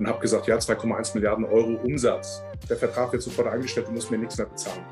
und 0.00 0.06
habe 0.06 0.18
gesagt, 0.18 0.46
ja, 0.46 0.56
2,1 0.56 1.14
Milliarden 1.14 1.44
Euro 1.44 1.78
Umsatz. 1.84 2.42
Der 2.68 2.76
Vertrag 2.76 3.12
wird 3.12 3.22
sofort 3.22 3.48
eingestellt, 3.48 3.86
du 3.86 3.92
musst 3.92 4.10
mir 4.10 4.16
nichts 4.16 4.38
mehr 4.38 4.46
bezahlen. 4.46 4.82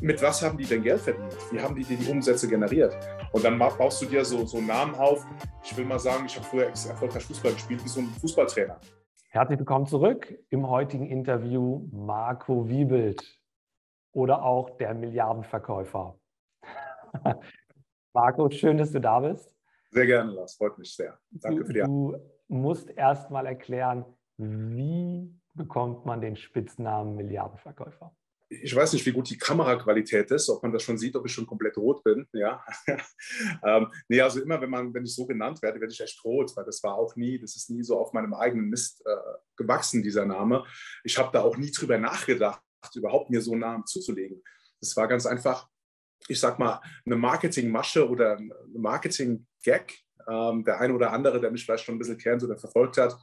Mit 0.00 0.22
was 0.22 0.40
haben 0.40 0.56
die 0.56 0.64
denn 0.64 0.84
Geld 0.84 1.00
verdient? 1.00 1.36
Wie 1.50 1.60
haben 1.60 1.74
die 1.74 1.82
dir 1.82 1.96
die 1.96 2.08
Umsätze 2.08 2.48
generiert? 2.48 2.96
Und 3.32 3.44
dann 3.44 3.58
baust 3.58 4.00
du 4.00 4.06
dir 4.06 4.24
so, 4.24 4.46
so 4.46 4.58
einen 4.58 4.68
Namen 4.68 4.94
auf. 4.94 5.26
Ich 5.64 5.76
will 5.76 5.84
mal 5.84 5.98
sagen, 5.98 6.26
ich 6.26 6.36
habe 6.36 6.46
früher 6.46 6.66
erfolgreich 6.66 7.24
Fußball 7.24 7.52
gespielt, 7.52 7.84
wie 7.84 7.88
so 7.88 8.00
ein 8.00 8.06
Fußballtrainer. 8.20 8.78
Herzlich 9.30 9.58
willkommen 9.58 9.86
zurück 9.86 10.32
im 10.50 10.68
heutigen 10.70 11.06
Interview 11.06 11.88
Marco 11.90 12.68
Wiebelt 12.68 13.40
oder 14.12 14.44
auch 14.44 14.70
der 14.78 14.94
Milliardenverkäufer. 14.94 16.16
Marco, 18.12 18.48
schön, 18.50 18.76
dass 18.78 18.92
du 18.92 19.00
da 19.00 19.18
bist. 19.18 19.52
Sehr 19.90 20.06
gerne, 20.06 20.30
Lars. 20.30 20.54
Freut 20.54 20.78
mich 20.78 20.94
sehr. 20.94 21.18
Danke 21.30 21.64
für 21.64 21.72
die 21.72 21.82
Antwort. 21.82 22.22
Du 22.48 22.54
musst 22.54 22.90
erst 22.90 23.30
mal 23.30 23.46
erklären, 23.46 24.04
wie 24.42 25.34
bekommt 25.54 26.06
man 26.06 26.20
den 26.20 26.36
Spitznamen 26.36 27.16
Milliardenverkäufer? 27.16 28.14
ich 28.60 28.74
weiß 28.74 28.92
nicht, 28.92 29.06
wie 29.06 29.12
gut 29.12 29.30
die 29.30 29.38
Kameraqualität 29.38 30.30
ist, 30.30 30.48
ob 30.50 30.62
man 30.62 30.72
das 30.72 30.82
schon 30.82 30.98
sieht, 30.98 31.16
ob 31.16 31.24
ich 31.26 31.32
schon 31.32 31.46
komplett 31.46 31.76
rot 31.76 32.04
bin. 32.04 32.26
Ja. 32.32 32.64
ähm, 33.64 33.90
nee, 34.08 34.20
also 34.20 34.42
immer, 34.42 34.60
wenn 34.60 34.70
man, 34.70 34.92
wenn 34.92 35.04
ich 35.04 35.14
so 35.14 35.26
genannt 35.26 35.62
werde, 35.62 35.80
werde 35.80 35.92
ich 35.92 36.00
echt 36.00 36.22
rot, 36.24 36.54
weil 36.56 36.64
das 36.64 36.82
war 36.82 36.94
auch 36.94 37.16
nie, 37.16 37.38
das 37.38 37.56
ist 37.56 37.70
nie 37.70 37.82
so 37.82 37.98
auf 37.98 38.12
meinem 38.12 38.34
eigenen 38.34 38.68
Mist 38.68 39.02
äh, 39.06 39.16
gewachsen, 39.56 40.02
dieser 40.02 40.26
Name. 40.26 40.64
Ich 41.04 41.16
habe 41.18 41.30
da 41.32 41.42
auch 41.42 41.56
nie 41.56 41.70
drüber 41.70 41.98
nachgedacht, 41.98 42.60
überhaupt 42.94 43.30
mir 43.30 43.40
so 43.40 43.52
einen 43.52 43.60
Namen 43.60 43.86
zuzulegen. 43.86 44.42
Das 44.80 44.96
war 44.96 45.08
ganz 45.08 45.24
einfach, 45.24 45.68
ich 46.28 46.38
sag 46.38 46.58
mal, 46.58 46.80
eine 47.06 47.16
Marketingmasche 47.16 48.08
oder 48.08 48.36
ein 48.36 48.52
Marketing-Gag. 48.74 49.98
Ähm, 50.28 50.64
der 50.64 50.80
eine 50.80 50.94
oder 50.94 51.12
andere, 51.12 51.40
der 51.40 51.50
mich 51.50 51.64
vielleicht 51.64 51.84
schon 51.84 51.96
ein 51.96 51.98
bisschen 51.98 52.18
kennt 52.18 52.44
oder 52.44 52.56
verfolgt 52.56 52.96
hat, 52.96 53.16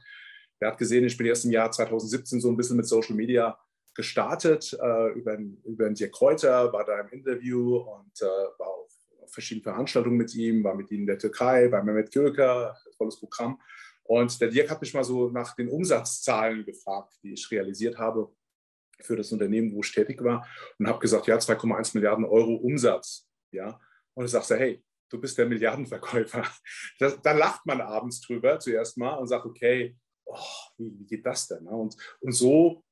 der 0.60 0.68
hat 0.68 0.78
gesehen, 0.78 1.04
ich 1.04 1.16
bin 1.16 1.26
erst 1.26 1.44
im 1.44 1.52
Jahr 1.52 1.70
2017 1.70 2.40
so 2.40 2.48
ein 2.50 2.56
bisschen 2.56 2.76
mit 2.76 2.86
Social 2.86 3.16
Media 3.16 3.58
gestartet 3.94 4.76
äh, 4.80 5.12
über, 5.12 5.36
über 5.64 5.84
den 5.84 5.94
Dirk 5.94 6.12
Kräuter, 6.12 6.72
war 6.72 6.84
da 6.84 7.00
im 7.00 7.08
Interview 7.08 7.78
und 7.78 8.20
äh, 8.20 8.24
war 8.24 8.68
auf, 8.68 8.92
auf, 9.22 9.32
verschiedenen 9.32 9.64
Veranstaltungen 9.64 10.16
mit 10.16 10.34
ihm, 10.34 10.62
war 10.62 10.74
mit 10.74 10.90
ihm 10.90 11.00
in 11.00 11.06
der 11.06 11.18
Türkei, 11.18 11.68
bei 11.68 11.82
Mehmet 11.82 12.12
Göker, 12.12 12.76
tolles 12.96 13.18
Programm. 13.18 13.60
Und 14.04 14.40
der 14.40 14.48
Dirk 14.48 14.70
hat 14.70 14.80
mich 14.80 14.94
mal 14.94 15.04
so 15.04 15.28
nach 15.28 15.54
den 15.54 15.68
Umsatzzahlen 15.68 16.64
gefragt, 16.64 17.14
die 17.22 17.32
ich 17.32 17.50
realisiert 17.50 17.98
habe 17.98 18.32
für 19.00 19.16
das 19.16 19.32
Unternehmen, 19.32 19.72
wo 19.72 19.80
ich 19.80 19.92
tätig 19.92 20.22
war 20.22 20.46
und 20.78 20.86
habe 20.86 20.98
gesagt, 20.98 21.26
ja, 21.26 21.36
2,1 21.36 21.92
Milliarden 21.94 22.24
Euro 22.24 22.54
Umsatz. 22.54 23.28
Ja? 23.52 23.80
Und 24.14 24.24
ich 24.24 24.30
sagte, 24.30 24.56
hey, 24.56 24.82
du 25.10 25.20
bist 25.20 25.38
der 25.38 25.46
Milliardenverkäufer. 25.46 26.44
Das, 26.98 27.20
da 27.22 27.32
lacht 27.32 27.64
man 27.66 27.80
abends 27.80 28.20
drüber 28.20 28.58
zuerst 28.58 28.98
mal 28.98 29.14
und 29.14 29.26
sagt, 29.26 29.46
okay, 29.46 29.96
oh, 30.32 30.72
wie, 30.78 30.98
wie, 30.98 31.06
geht 31.06 31.26
das 31.26 31.48
denn? 31.48 31.64
Ne? 31.64 31.70
Und, 31.70 31.96
und 32.20 32.32
so 32.32 32.82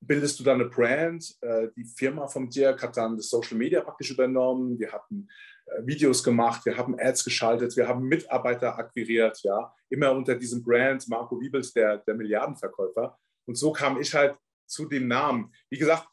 bildest 0.00 0.38
du 0.38 0.44
dann 0.44 0.60
eine 0.60 0.70
Brand. 0.70 1.36
Äh, 1.40 1.68
die 1.76 1.84
Firma 1.84 2.26
von 2.26 2.48
Dirk 2.48 2.82
hat 2.82 2.96
dann 2.96 3.16
das 3.16 3.28
Social 3.28 3.56
Media 3.56 3.80
praktisch 3.80 4.10
übernommen. 4.10 4.78
Wir 4.78 4.92
hatten 4.92 5.28
äh, 5.66 5.86
Videos 5.86 6.22
gemacht, 6.22 6.64
wir 6.66 6.76
haben 6.76 6.98
Ads 6.98 7.24
geschaltet, 7.24 7.76
wir 7.76 7.88
haben 7.88 8.04
Mitarbeiter 8.04 8.78
akquiriert, 8.78 9.40
ja, 9.42 9.72
immer 9.88 10.12
unter 10.12 10.34
diesem 10.34 10.62
Brand 10.62 11.08
Marco 11.08 11.40
Wiebels, 11.40 11.72
der, 11.72 11.98
der 11.98 12.14
Milliardenverkäufer. 12.14 13.18
Und 13.46 13.56
so 13.56 13.72
kam 13.72 14.00
ich 14.00 14.14
halt 14.14 14.36
zu 14.66 14.86
dem 14.86 15.08
Namen. 15.08 15.52
Wie 15.70 15.78
gesagt, 15.78 16.06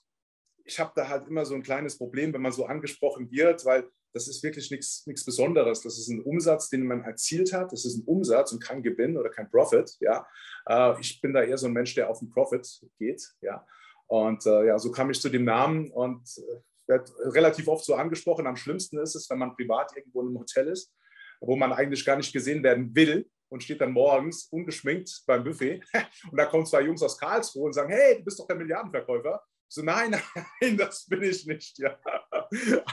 ich 0.63 0.79
habe 0.79 0.91
da 0.95 1.07
halt 1.07 1.27
immer 1.27 1.45
so 1.45 1.53
ein 1.53 1.63
kleines 1.63 1.97
Problem, 1.97 2.33
wenn 2.33 2.41
man 2.41 2.51
so 2.51 2.65
angesprochen 2.65 3.29
wird, 3.29 3.63
weil 3.65 3.87
das 4.15 4.29
ist 4.29 4.41
wirklich 4.43 4.71
nichts 4.71 5.25
Besonderes. 5.25 5.81
Das 5.81 5.99
ist 5.99 6.07
ein 6.07 6.21
Umsatz, 6.21 6.69
den 6.69 6.87
man 6.87 7.03
erzielt 7.03 7.51
hat. 7.51 7.73
Das 7.73 7.83
ist 7.83 7.97
ein 7.97 8.05
Umsatz 8.05 8.53
und 8.53 8.63
kein 8.63 8.81
Gewinn 8.81 9.17
oder 9.17 9.29
kein 9.29 9.51
Profit. 9.51 9.93
Ja. 9.99 10.25
Äh, 10.69 11.01
ich 11.01 11.19
bin 11.19 11.33
da 11.33 11.43
eher 11.43 11.57
so 11.57 11.67
ein 11.67 11.73
Mensch, 11.73 11.93
der 11.95 12.09
auf 12.09 12.19
den 12.19 12.29
Profit 12.29 12.65
geht. 12.97 13.21
Ja. 13.41 13.67
Und 14.07 14.45
äh, 14.45 14.67
ja, 14.67 14.79
so 14.79 14.89
kam 14.89 15.09
ich 15.09 15.19
zu 15.19 15.27
dem 15.27 15.43
Namen 15.43 15.91
und 15.91 16.21
äh, 16.37 16.61
werde 16.87 17.11
relativ 17.33 17.67
oft 17.67 17.83
so 17.83 17.95
angesprochen. 17.95 18.47
Am 18.47 18.55
schlimmsten 18.55 18.99
ist 18.99 19.15
es, 19.15 19.29
wenn 19.29 19.39
man 19.39 19.53
privat 19.53 19.91
irgendwo 19.97 20.21
in 20.21 20.27
einem 20.27 20.39
Hotel 20.39 20.69
ist, 20.69 20.93
wo 21.41 21.57
man 21.57 21.73
eigentlich 21.73 22.05
gar 22.05 22.15
nicht 22.15 22.31
gesehen 22.31 22.63
werden 22.63 22.95
will 22.95 23.29
und 23.49 23.63
steht 23.63 23.81
dann 23.81 23.91
morgens 23.91 24.45
ungeschminkt 24.45 25.23
beim 25.27 25.43
Buffet. 25.43 25.83
Und 26.31 26.37
da 26.37 26.45
kommen 26.45 26.65
zwei 26.65 26.83
Jungs 26.83 27.03
aus 27.03 27.17
Karlsruhe 27.17 27.65
und 27.65 27.73
sagen, 27.73 27.91
hey, 27.91 28.17
du 28.17 28.23
bist 28.23 28.39
doch 28.39 28.47
der 28.47 28.55
Milliardenverkäufer. 28.55 29.43
So, 29.67 29.83
nein, 29.83 30.15
nein, 30.61 30.77
das 30.77 31.05
bin 31.07 31.23
ich 31.23 31.45
nicht. 31.45 31.77
Ja. 31.79 31.97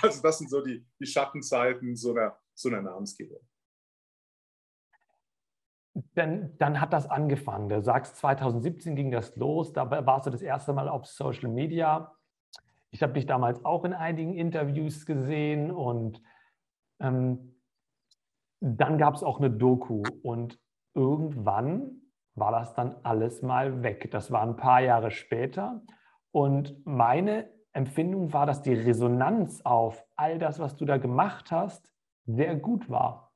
Also 0.01 0.23
das 0.23 0.39
sind 0.39 0.51
so 0.51 0.63
die, 0.63 0.85
die 0.99 1.07
Schattenzeiten 1.07 1.95
so 1.95 2.13
einer, 2.13 2.39
so 2.55 2.69
einer 2.69 2.83
Namensgebung. 2.83 3.41
Dann, 6.15 6.57
dann 6.59 6.81
hat 6.81 6.93
das 6.93 7.07
angefangen. 7.07 7.69
Du 7.69 7.83
sagst, 7.83 8.17
2017 8.17 8.97
ging 8.97 9.11
das 9.11 9.37
los. 9.37 9.73
Da 9.73 9.91
warst 10.07 10.27
du 10.27 10.31
das 10.31 10.41
erste 10.41 10.73
Mal 10.73 10.89
auf 10.89 11.07
Social 11.07 11.51
Media. 11.51 12.17
Ich 12.91 13.03
habe 13.03 13.13
dich 13.13 13.27
damals 13.27 13.65
auch 13.65 13.85
in 13.85 13.93
einigen 13.93 14.35
Interviews 14.35 15.05
gesehen 15.07 15.71
und 15.71 16.23
ähm, 17.01 17.61
dann 18.61 18.97
gab 18.97 19.15
es 19.15 19.23
auch 19.23 19.39
eine 19.39 19.51
Doku 19.51 20.03
und 20.23 20.59
irgendwann 20.95 22.03
war 22.35 22.53
das 22.53 22.75
dann 22.75 22.97
alles 23.03 23.43
mal 23.43 23.83
weg. 23.83 24.11
Das 24.11 24.31
war 24.31 24.43
ein 24.43 24.57
paar 24.57 24.81
Jahre 24.81 25.11
später 25.11 25.83
und 26.33 26.85
meine 26.85 27.49
Empfindung 27.73 28.33
war, 28.33 28.47
dass 28.47 28.63
die 28.63 28.75
Resonanz 28.75 29.61
auf 29.63 30.05
all 30.17 30.39
das, 30.39 30.59
was 30.59 30.77
du 30.77 30.85
da 30.85 30.97
gemacht 30.97 31.51
hast, 31.51 31.93
sehr 32.27 32.57
gut 32.57 32.89
war. 32.91 33.33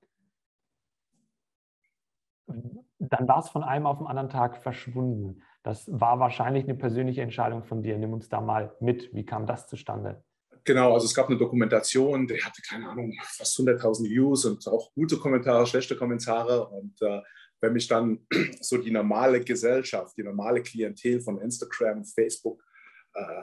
Dann 2.98 3.28
war 3.28 3.38
es 3.38 3.48
von 3.48 3.62
einem 3.62 3.86
auf 3.86 3.98
den 3.98 4.06
anderen 4.06 4.30
Tag 4.30 4.56
verschwunden. 4.62 5.42
Das 5.62 5.88
war 5.92 6.18
wahrscheinlich 6.20 6.64
eine 6.64 6.74
persönliche 6.74 7.22
Entscheidung 7.22 7.64
von 7.64 7.82
dir. 7.82 7.98
Nimm 7.98 8.12
uns 8.12 8.28
da 8.28 8.40
mal 8.40 8.74
mit. 8.80 9.12
Wie 9.12 9.24
kam 9.24 9.46
das 9.46 9.66
zustande? 9.66 10.22
Genau, 10.64 10.94
also 10.94 11.06
es 11.06 11.14
gab 11.14 11.28
eine 11.28 11.38
Dokumentation, 11.38 12.26
die 12.26 12.42
hatte, 12.42 12.60
keine 12.62 12.88
Ahnung, 12.88 13.12
fast 13.22 13.58
100.000 13.58 14.08
Views 14.08 14.44
und 14.46 14.66
auch 14.66 14.92
gute 14.94 15.16
Kommentare, 15.16 15.66
schlechte 15.66 15.96
Kommentare. 15.96 16.68
Und 16.68 17.00
äh, 17.02 17.20
wenn 17.60 17.72
mich 17.72 17.86
dann 17.86 18.26
so 18.60 18.78
die 18.78 18.90
normale 18.90 19.40
Gesellschaft, 19.40 20.16
die 20.16 20.22
normale 20.22 20.62
Klientel 20.62 21.20
von 21.20 21.38
Instagram, 21.38 22.04
Facebook 22.04 22.65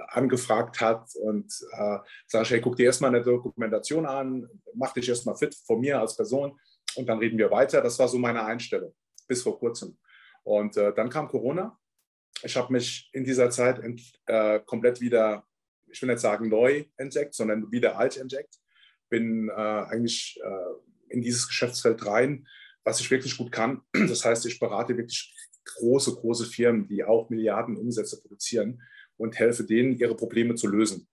angefragt 0.10 0.80
hat 0.82 1.10
und 1.16 1.52
äh, 1.72 1.98
sage, 2.28 2.50
hey, 2.50 2.62
guck 2.62 2.76
dir 2.76 2.86
erstmal 2.86 3.14
eine 3.14 3.24
Dokumentation 3.24 4.06
an, 4.06 4.48
mach 4.76 4.94
dich 4.94 5.10
erstmal 5.10 5.36
fit 5.36 5.56
von 5.66 5.80
mir 5.80 6.00
als 6.00 6.16
Person 6.16 6.60
und 6.96 7.08
dann 7.08 7.20
reden 7.20 7.38
wir 7.38 7.50
weiter. 7.50 7.82
Das 7.82 7.98
war 7.98 8.08
so 8.08 8.20
meine 8.20 8.46
Einstellung 8.46 8.94
bis 9.28 9.42
vor 9.42 9.58
kurzem. 9.58 9.98
Und 10.44 10.78
äh, 10.78 10.94
dann 10.94 11.10
kam 11.10 11.28
Corona. 11.28 11.78
Ich 12.44 12.56
habe 12.56 12.74
mich 12.74 13.10
in 13.14 13.24
dieser 13.24 13.50
Zeit 13.50 13.82
äh, 14.26 14.60
komplett 14.60 15.00
wieder, 15.02 15.46
ich 15.88 16.02
will 16.02 16.10
nicht 16.10 16.20
sagen 16.20 16.50
neu 16.50 16.86
entdeckt, 16.98 17.34
sondern 17.34 17.72
wieder 17.72 17.98
alt 17.98 18.18
entdeckt. 18.18 18.60
Bin 19.10 19.50
äh, 19.50 19.54
eigentlich 19.54 20.40
äh, 20.44 21.14
in 21.14 21.22
dieses 21.22 21.48
Geschäftsfeld 21.48 22.06
rein, 22.06 22.48
was 22.84 23.00
ich 23.00 23.10
wirklich 23.10 23.38
gut 23.38 23.52
kann. 23.52 23.82
Das 23.94 24.26
heißt, 24.26 24.46
ich 24.46 24.60
berate 24.60 24.98
wirklich 24.98 25.34
große, 25.66 26.14
große 26.16 26.46
Firmen, 26.46 26.88
die 26.88 27.04
auch 27.04 27.30
Milliarden 27.30 27.78
Umsätze 27.78 28.22
produzieren 28.22 28.82
und 29.24 29.40
helfe 29.40 29.64
denen, 29.64 29.98
ihre 29.98 30.16
Probleme 30.16 30.56
zu 30.56 30.68
lösen. 30.68 31.08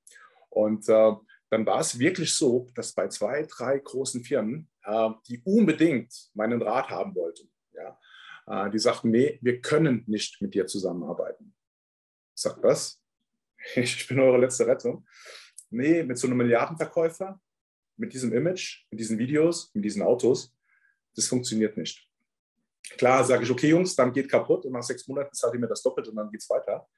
Und 0.49 0.89
äh, 0.89 1.13
dann 1.49 1.65
war 1.65 1.81
es 1.81 1.99
wirklich 1.99 2.35
so, 2.35 2.67
dass 2.75 2.93
bei 2.93 3.07
zwei, 3.07 3.45
drei 3.45 3.79
großen 3.79 4.25
Firmen, 4.25 4.69
äh, 4.83 5.11
die 5.29 5.41
unbedingt 5.45 6.13
meinen 6.35 6.61
Rat 6.61 6.91
haben 6.91 7.15
wollten, 7.15 7.49
ja, 7.73 7.99
äh, 8.49 8.71
die 8.71 8.81
sagten, 8.81 9.11
nee, 9.11 9.39
wir 9.43 9.61
können 9.61 10.03
nicht 10.09 10.43
mit 10.43 10.55
dir 10.55 10.67
zusammenarbeiten. 10.67 11.55
Sage, 12.35 12.63
was? 12.63 13.01
Ich 13.77 14.09
bin 14.09 14.19
eure 14.19 14.39
letzte 14.39 14.67
Rettung. 14.67 15.07
Nee, 15.69 16.03
mit 16.03 16.19
so 16.19 16.27
einem 16.27 16.39
Milliardenverkäufer, 16.39 17.41
mit 17.97 18.13
diesem 18.13 18.33
Image, 18.33 18.87
mit 18.91 18.99
diesen 18.99 19.19
Videos, 19.19 19.71
mit 19.75 19.85
diesen 19.85 20.03
Autos, 20.03 20.53
das 21.15 21.29
funktioniert 21.29 21.77
nicht. 21.77 22.09
Klar, 22.97 23.23
sage 23.23 23.45
ich, 23.45 23.51
okay, 23.51 23.69
Jungs, 23.69 23.95
dann 23.95 24.13
geht 24.13 24.29
kaputt 24.29 24.65
und 24.65 24.73
nach 24.73 24.83
sechs 24.83 25.07
Monaten 25.07 25.33
zahlt 25.35 25.55
ihr 25.55 25.61
mir 25.61 25.69
das 25.69 25.83
doppelt 25.83 26.09
und 26.09 26.17
dann 26.17 26.31
geht 26.31 26.41
es 26.41 26.51
weiter. 26.51 26.89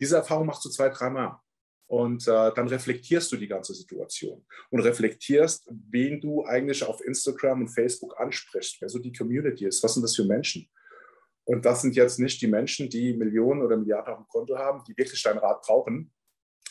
Diese 0.00 0.16
Erfahrung 0.16 0.46
machst 0.46 0.64
du 0.64 0.68
zwei, 0.68 0.88
dreimal. 0.88 1.38
Und 1.88 2.26
äh, 2.26 2.52
dann 2.54 2.66
reflektierst 2.66 3.30
du 3.30 3.36
die 3.36 3.46
ganze 3.46 3.72
Situation 3.72 4.44
und 4.70 4.80
reflektierst, 4.80 5.70
wen 5.88 6.20
du 6.20 6.44
eigentlich 6.44 6.82
auf 6.82 7.00
Instagram 7.00 7.60
und 7.60 7.68
Facebook 7.68 8.18
ansprichst, 8.18 8.80
wer 8.80 8.88
so 8.88 8.98
die 8.98 9.12
Community 9.12 9.66
ist, 9.66 9.84
was 9.84 9.94
sind 9.94 10.02
das 10.02 10.16
für 10.16 10.24
Menschen. 10.24 10.68
Und 11.44 11.64
das 11.64 11.82
sind 11.82 11.94
jetzt 11.94 12.18
nicht 12.18 12.42
die 12.42 12.48
Menschen, 12.48 12.90
die 12.90 13.14
Millionen 13.14 13.62
oder 13.62 13.76
Milliarden 13.76 14.14
auf 14.14 14.18
dem 14.18 14.26
Konto 14.26 14.58
haben, 14.58 14.82
die 14.84 14.96
wirklich 14.96 15.22
dein 15.22 15.38
Rat 15.38 15.62
brauchen. 15.62 16.12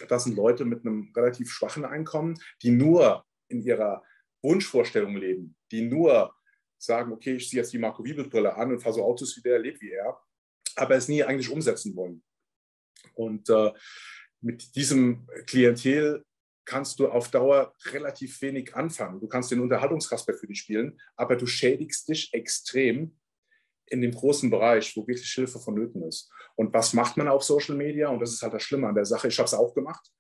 Das 0.10 0.26
sind 0.26 0.36
Leute 0.36 0.66
mit 0.66 0.86
einem 0.86 1.14
relativ 1.16 1.50
schwachen 1.50 1.86
Einkommen, 1.86 2.38
die 2.62 2.72
nur 2.72 3.24
in 3.48 3.62
ihrer 3.62 4.04
Wunschvorstellung 4.42 5.16
leben, 5.16 5.56
die 5.72 5.82
nur 5.82 6.36
sagen, 6.78 7.14
okay, 7.14 7.36
ich 7.36 7.50
ziehe 7.50 7.62
jetzt 7.62 7.72
die 7.72 7.80
Marco 7.80 8.04
Wiebel-Brille 8.04 8.54
an 8.54 8.72
und 8.72 8.82
fahre 8.82 8.96
so 8.96 9.04
Autos 9.04 9.38
wie 9.38 9.42
der, 9.42 9.60
lebe 9.60 9.80
wie 9.80 9.92
er, 9.92 10.20
aber 10.76 10.96
es 10.96 11.08
nie 11.08 11.24
eigentlich 11.24 11.50
umsetzen 11.50 11.96
wollen. 11.96 12.22
Und 13.14 13.50
äh, 13.50 13.72
mit 14.42 14.76
diesem 14.76 15.28
Klientel 15.48 16.24
kannst 16.66 17.00
du 17.00 17.08
auf 17.08 17.30
Dauer 17.30 17.74
relativ 17.92 18.42
wenig 18.42 18.76
anfangen. 18.76 19.20
Du 19.20 19.28
kannst 19.28 19.52
den 19.52 19.62
Unterhaltungskasper 19.62 20.34
für 20.34 20.48
dich 20.48 20.60
spielen, 20.60 21.00
aber 21.16 21.36
du 21.36 21.46
schädigst 21.46 22.10
dich 22.10 22.34
extrem, 22.34 23.16
in 23.88 24.02
dem 24.02 24.12
großen 24.12 24.50
Bereich, 24.50 24.96
wo 24.96 25.08
wirklich 25.08 25.32
Hilfe 25.32 25.60
vonnöten 25.60 26.02
ist. 26.04 26.32
Und 26.56 26.74
was 26.74 26.94
macht 26.94 27.18
man 27.18 27.28
auf 27.28 27.44
Social 27.44 27.76
Media? 27.76 28.10
Und 28.10 28.20
das 28.20 28.34
ist 28.34 28.42
halt 28.42 28.54
das 28.54 28.64
Schlimme 28.64 28.88
an 28.88 28.96
der 28.96 29.06
Sache. 29.06 29.28
Ich 29.28 29.38
habe 29.38 29.46
es 29.46 29.54
auch 29.54 29.74
gemacht. 29.74 30.12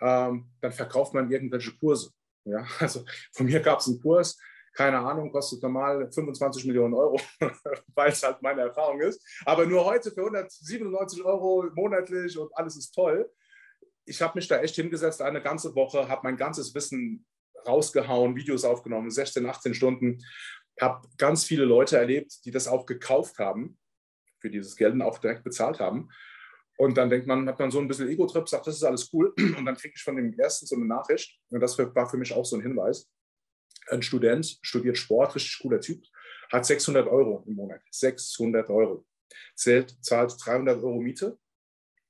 Ähm, 0.00 0.50
dann 0.60 0.72
verkauft 0.72 1.12
man 1.12 1.30
irgendwelche 1.30 1.76
Kurse. 1.76 2.10
Ja? 2.44 2.66
Also 2.78 3.04
von 3.32 3.46
mir 3.46 3.60
gab 3.60 3.80
es 3.80 3.88
einen 3.88 4.00
Kurs, 4.00 4.38
keine 4.72 4.98
Ahnung, 4.98 5.30
kostet 5.32 5.62
normal 5.62 6.10
25 6.10 6.64
Millionen 6.66 6.94
Euro, 6.94 7.20
weil 7.94 8.10
es 8.10 8.22
halt 8.22 8.40
meine 8.42 8.62
Erfahrung 8.62 9.00
ist. 9.00 9.22
Aber 9.44 9.66
nur 9.66 9.84
heute 9.84 10.10
für 10.10 10.20
197 10.20 11.24
Euro 11.24 11.64
monatlich 11.74 12.38
und 12.38 12.54
alles 12.56 12.76
ist 12.76 12.92
toll. 12.92 13.30
Ich 14.04 14.22
habe 14.22 14.38
mich 14.38 14.48
da 14.48 14.60
echt 14.60 14.76
hingesetzt, 14.76 15.22
eine 15.22 15.42
ganze 15.42 15.74
Woche, 15.74 16.08
habe 16.08 16.22
mein 16.24 16.36
ganzes 16.36 16.74
Wissen 16.74 17.26
rausgehauen, 17.66 18.36
Videos 18.36 18.64
aufgenommen, 18.64 19.10
16, 19.10 19.44
18 19.46 19.74
Stunden. 19.74 20.18
Habe 20.80 21.06
ganz 21.18 21.44
viele 21.44 21.64
Leute 21.64 21.98
erlebt, 21.98 22.44
die 22.44 22.50
das 22.50 22.68
auch 22.68 22.86
gekauft 22.86 23.38
haben, 23.38 23.78
für 24.38 24.50
dieses 24.50 24.76
Geld 24.76 25.00
auch 25.02 25.18
direkt 25.18 25.44
bezahlt 25.44 25.78
haben. 25.78 26.08
Und 26.78 26.96
dann 26.96 27.10
denkt 27.10 27.26
man, 27.26 27.46
hat 27.46 27.58
man 27.58 27.70
so 27.70 27.78
ein 27.78 27.88
bisschen 27.88 28.08
Ego-Trip, 28.08 28.48
sagt, 28.48 28.66
das 28.66 28.76
ist 28.76 28.84
alles 28.84 29.10
cool. 29.12 29.34
Und 29.58 29.66
dann 29.66 29.76
kriege 29.76 29.92
ich 29.94 30.02
von 30.02 30.16
dem 30.16 30.32
ersten 30.38 30.64
so 30.64 30.76
eine 30.76 30.86
Nachricht. 30.86 31.38
Und 31.50 31.60
das 31.60 31.76
war 31.78 32.08
für 32.08 32.16
mich 32.16 32.32
auch 32.32 32.46
so 32.46 32.56
ein 32.56 32.62
Hinweis 32.62 33.10
ein 33.90 34.02
Student, 34.02 34.58
studiert 34.62 34.98
Sport, 34.98 35.34
richtig 35.34 35.58
cooler 35.60 35.80
Typ, 35.80 36.04
hat 36.50 36.66
600 36.66 37.06
Euro 37.08 37.44
im 37.46 37.54
Monat. 37.54 37.82
600 37.90 38.68
Euro. 38.70 39.06
Zählt, 39.54 39.96
zahlt 40.04 40.34
300 40.44 40.82
Euro 40.82 41.00
Miete 41.00 41.38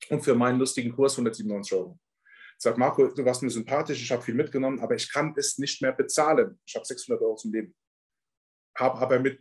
und 0.08 0.22
für 0.22 0.34
meinen 0.34 0.58
lustigen 0.58 0.92
Kurs 0.92 1.14
197 1.14 1.72
Euro. 1.74 1.98
Sagt 2.58 2.78
Marco, 2.78 3.08
du 3.08 3.24
warst 3.24 3.42
mir 3.42 3.50
sympathisch, 3.50 4.02
ich 4.02 4.10
habe 4.10 4.22
viel 4.22 4.34
mitgenommen, 4.34 4.80
aber 4.80 4.94
ich 4.94 5.10
kann 5.10 5.34
es 5.36 5.58
nicht 5.58 5.80
mehr 5.80 5.92
bezahlen. 5.92 6.58
Ich 6.66 6.74
habe 6.74 6.84
600 6.84 7.22
Euro 7.22 7.34
zum 7.36 7.52
Leben. 7.52 7.74
Habe 8.76 8.98
aber 8.98 9.18
mit 9.18 9.40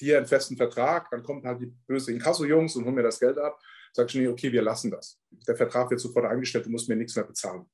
dir 0.00 0.16
einen 0.16 0.26
festen 0.26 0.56
Vertrag, 0.56 1.10
dann 1.10 1.22
kommt 1.22 1.44
halt 1.44 1.60
die 1.60 1.74
böse 1.86 2.12
Inkasso-Jungs 2.12 2.76
und 2.76 2.84
holen 2.84 2.94
mir 2.94 3.02
das 3.02 3.20
Geld 3.20 3.38
ab. 3.38 3.60
Sag 3.92 4.08
ich, 4.08 4.14
nee, 4.14 4.28
okay, 4.28 4.50
wir 4.50 4.62
lassen 4.62 4.90
das. 4.90 5.20
Der 5.46 5.56
Vertrag 5.56 5.90
wird 5.90 6.00
sofort 6.00 6.24
eingestellt, 6.24 6.66
du 6.66 6.70
musst 6.70 6.88
mir 6.88 6.96
nichts 6.96 7.14
mehr 7.14 7.26
bezahlen. 7.26 7.66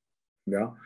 Ja? 0.47 0.77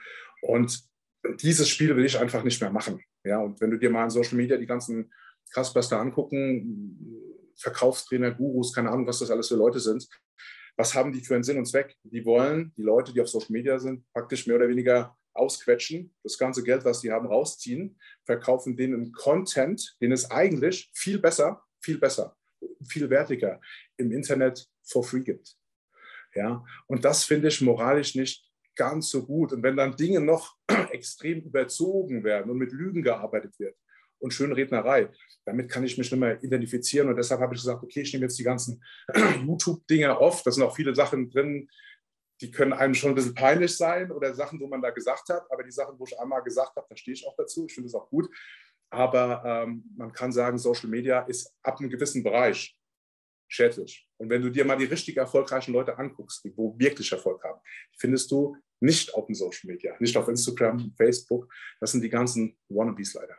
Und 0.43 0.92
dieses 1.41 1.69
Spiel 1.69 1.97
will 1.97 2.05
ich 2.05 2.19
einfach 2.19 2.43
nicht 2.43 2.61
mehr 2.61 2.71
machen. 2.71 3.03
Ja, 3.25 3.39
und 3.41 3.61
wenn 3.61 3.71
du 3.71 3.79
dir 3.79 3.91
mal 3.91 4.05
in 4.05 4.11
Social 4.11 4.37
Media 4.37 4.57
die 4.57 4.67
ganzen 4.67 5.13
Krassbuster 5.51 5.99
angucken, 5.99 7.53
Verkaufstrainer, 7.57 8.33
Gurus, 8.33 8.73
keine 8.73 8.91
Ahnung, 8.91 9.07
was 9.07 9.21
das 9.21 9.31
alles 9.31 9.49
für 9.49 9.57
Leute 9.57 9.81
sind, 9.81 10.09
was 10.77 10.95
haben 10.95 11.13
die 11.13 11.21
für 11.21 11.35
einen 11.35 11.45
Sinn 11.45 11.59
und 11.59 11.67
Zweck? 11.67 11.97
Die 12.03 12.25
wollen 12.25 12.73
die 12.77 12.83
Leute, 12.83 13.13
die 13.13 13.21
auf 13.21 13.29
Social 13.29 13.53
Media 13.53 13.79
sind, 13.79 14.05
praktisch 14.13 14.47
mehr 14.47 14.57
oder 14.57 14.69
weniger 14.69 15.17
ausquetschen, 15.35 16.15
das 16.23 16.39
ganze 16.39 16.63
Geld, 16.63 16.85
was 16.85 17.01
die 17.01 17.11
haben, 17.11 17.27
rausziehen, 17.27 17.99
verkaufen 18.25 18.77
denen 18.77 19.13
Content, 19.13 19.97
den 20.01 20.13
es 20.13 20.31
eigentlich 20.31 20.91
viel 20.95 21.19
besser, 21.19 21.63
viel 21.81 21.99
besser, 21.99 22.37
viel 22.87 23.09
wertiger 23.11 23.61
im 23.97 24.13
Internet 24.13 24.67
for 24.83 25.05
free 25.05 25.21
gibt. 25.21 25.57
Ja, 26.35 26.65
und 26.87 27.05
das 27.05 27.25
finde 27.25 27.49
ich 27.49 27.61
moralisch 27.61 28.15
nicht 28.15 28.52
ganz 28.77 29.11
so 29.11 29.25
gut. 29.25 29.53
Und 29.53 29.63
wenn 29.63 29.77
dann 29.77 29.97
Dinge 29.97 30.21
noch 30.21 30.57
extrem 30.91 31.41
überzogen 31.43 32.25
werden 32.25 32.51
und 32.51 32.59
mit 32.59 32.73
Lügen 32.73 33.03
gearbeitet 33.03 33.59
wird 33.59 33.77
und 34.19 34.33
Schönrednerei, 34.33 35.11
damit 35.45 35.71
kann 35.71 35.85
ich 35.85 35.99
mich 35.99 36.11
nicht 36.11 36.21
mehr 36.21 36.43
identifizieren. 36.43 37.09
Und 37.09 37.17
deshalb 37.17 37.41
habe 37.41 37.55
ich 37.55 37.61
gesagt, 37.61 37.83
okay, 37.83 38.03
ich 38.03 38.13
nehme 38.13 38.25
jetzt 38.25 38.39
die 38.39 38.45
ganzen 38.45 38.83
YouTube-Dinge 39.45 40.17
auf. 40.17 40.43
Da 40.43 40.51
sind 40.51 40.63
auch 40.63 40.77
viele 40.77 40.95
Sachen 40.95 41.31
drin, 41.31 41.69
die 42.41 42.51
können 42.51 42.73
einem 42.73 42.95
schon 42.95 43.11
ein 43.11 43.15
bisschen 43.15 43.35
peinlich 43.35 43.77
sein 43.77 44.11
oder 44.11 44.35
Sachen, 44.35 44.59
wo 44.61 44.67
man 44.67 44.83
da 44.83 44.91
gesagt 44.91 45.29
hat. 45.29 45.45
Aber 45.51 45.63
die 45.63 45.71
Sachen, 45.71 45.99
wo 45.99 46.05
ich 46.05 46.19
einmal 46.19 46.43
gesagt 46.43 46.75
habe, 46.75 46.87
da 46.89 46.97
stehe 46.97 47.15
ich 47.15 47.27
auch 47.27 47.37
dazu. 47.37 47.67
Ich 47.67 47.75
finde 47.75 47.87
es 47.87 47.95
auch 47.95 48.09
gut. 48.09 48.29
Aber 48.91 49.43
ähm, 49.45 49.85
man 49.97 50.13
kann 50.13 50.33
sagen, 50.33 50.59
Social 50.59 50.91
Media 50.91 51.21
ist 51.21 51.55
ab 51.63 51.79
einem 51.79 51.89
gewissen 51.89 52.23
Bereich 52.23 52.77
schädlich. 53.53 54.09
Und 54.17 54.31
wenn 54.31 54.43
du 54.43 54.51
dir 54.51 54.65
mal 54.65 54.77
die 54.77 54.87
richtig 54.87 55.17
erfolgreichen 55.17 55.73
Leute 55.73 55.99
anguckst, 55.99 56.45
die 56.45 56.57
wo 56.57 56.79
wirklich 56.79 57.13
Erfolg 57.13 57.45
haben, 57.45 57.61
findest 57.99 58.31
du 58.31 58.57
nicht 58.81 59.15
auf 59.15 59.27
den 59.27 59.35
Social 59.35 59.71
Media, 59.71 59.95
nicht 60.01 60.17
auf 60.17 60.29
Instagram, 60.29 60.93
Facebook. 60.97 61.53
Das 61.81 61.93
sind 61.93 62.03
die 62.03 62.09
ganzen 62.09 62.59
Wannabes 62.69 63.15
leider. 63.15 63.37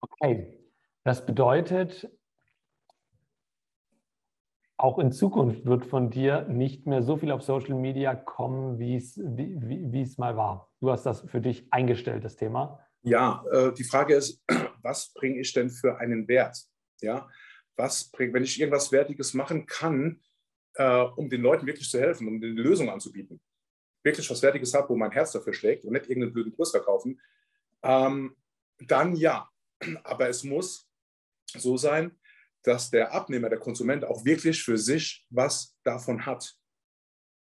Okay, 0.00 0.58
das 1.04 1.24
bedeutet, 1.26 2.10
auch 4.76 4.98
in 4.98 5.12
Zukunft 5.12 5.64
wird 5.66 5.84
von 5.86 6.10
dir 6.10 6.48
nicht 6.48 6.86
mehr 6.86 7.02
so 7.02 7.16
viel 7.16 7.30
auf 7.30 7.42
Social 7.42 7.74
Media 7.74 8.14
kommen, 8.14 8.78
wie 8.78 8.96
wie, 8.96 9.92
wie 9.92 10.00
es 10.00 10.18
mal 10.18 10.36
war. 10.36 10.72
Du 10.80 10.90
hast 10.90 11.04
das 11.04 11.20
für 11.22 11.40
dich 11.40 11.72
eingestellt, 11.72 12.24
das 12.24 12.36
Thema. 12.36 12.80
Ja, 13.02 13.44
äh, 13.50 13.72
die 13.72 13.84
Frage 13.84 14.14
ist, 14.14 14.42
was 14.82 15.12
bringe 15.12 15.40
ich 15.40 15.52
denn 15.52 15.70
für 15.70 15.98
einen 15.98 16.28
Wert? 16.28 16.56
Ja, 17.00 17.28
was 17.76 18.10
bringt, 18.10 18.32
wenn 18.32 18.44
ich 18.44 18.60
irgendwas 18.60 18.92
Wertiges 18.92 19.34
machen 19.34 19.66
kann, 19.66 20.20
äh, 20.74 21.02
um 21.16 21.28
den 21.28 21.42
Leuten 21.42 21.66
wirklich 21.66 21.90
zu 21.90 21.98
helfen, 22.00 22.28
um 22.28 22.36
eine 22.36 22.46
Lösung 22.46 22.88
anzubieten, 22.88 23.40
wirklich 24.04 24.28
was 24.30 24.42
Wertiges 24.42 24.72
habe, 24.74 24.88
wo 24.90 24.96
mein 24.96 25.10
Herz 25.10 25.32
dafür 25.32 25.52
schlägt 25.52 25.84
und 25.84 25.92
nicht 25.92 26.06
irgendeinen 26.08 26.32
blöden 26.32 26.54
Kurs 26.54 26.70
verkaufen, 26.70 27.20
ähm, 27.82 28.36
dann 28.78 29.16
ja. 29.16 29.48
Aber 30.04 30.28
es 30.28 30.44
muss 30.44 30.88
so 31.46 31.76
sein, 31.76 32.16
dass 32.62 32.90
der 32.90 33.12
Abnehmer, 33.12 33.48
der 33.48 33.58
Konsument 33.58 34.04
auch 34.04 34.24
wirklich 34.24 34.62
für 34.62 34.78
sich 34.78 35.26
was 35.30 35.76
davon 35.82 36.24
hat. 36.24 36.54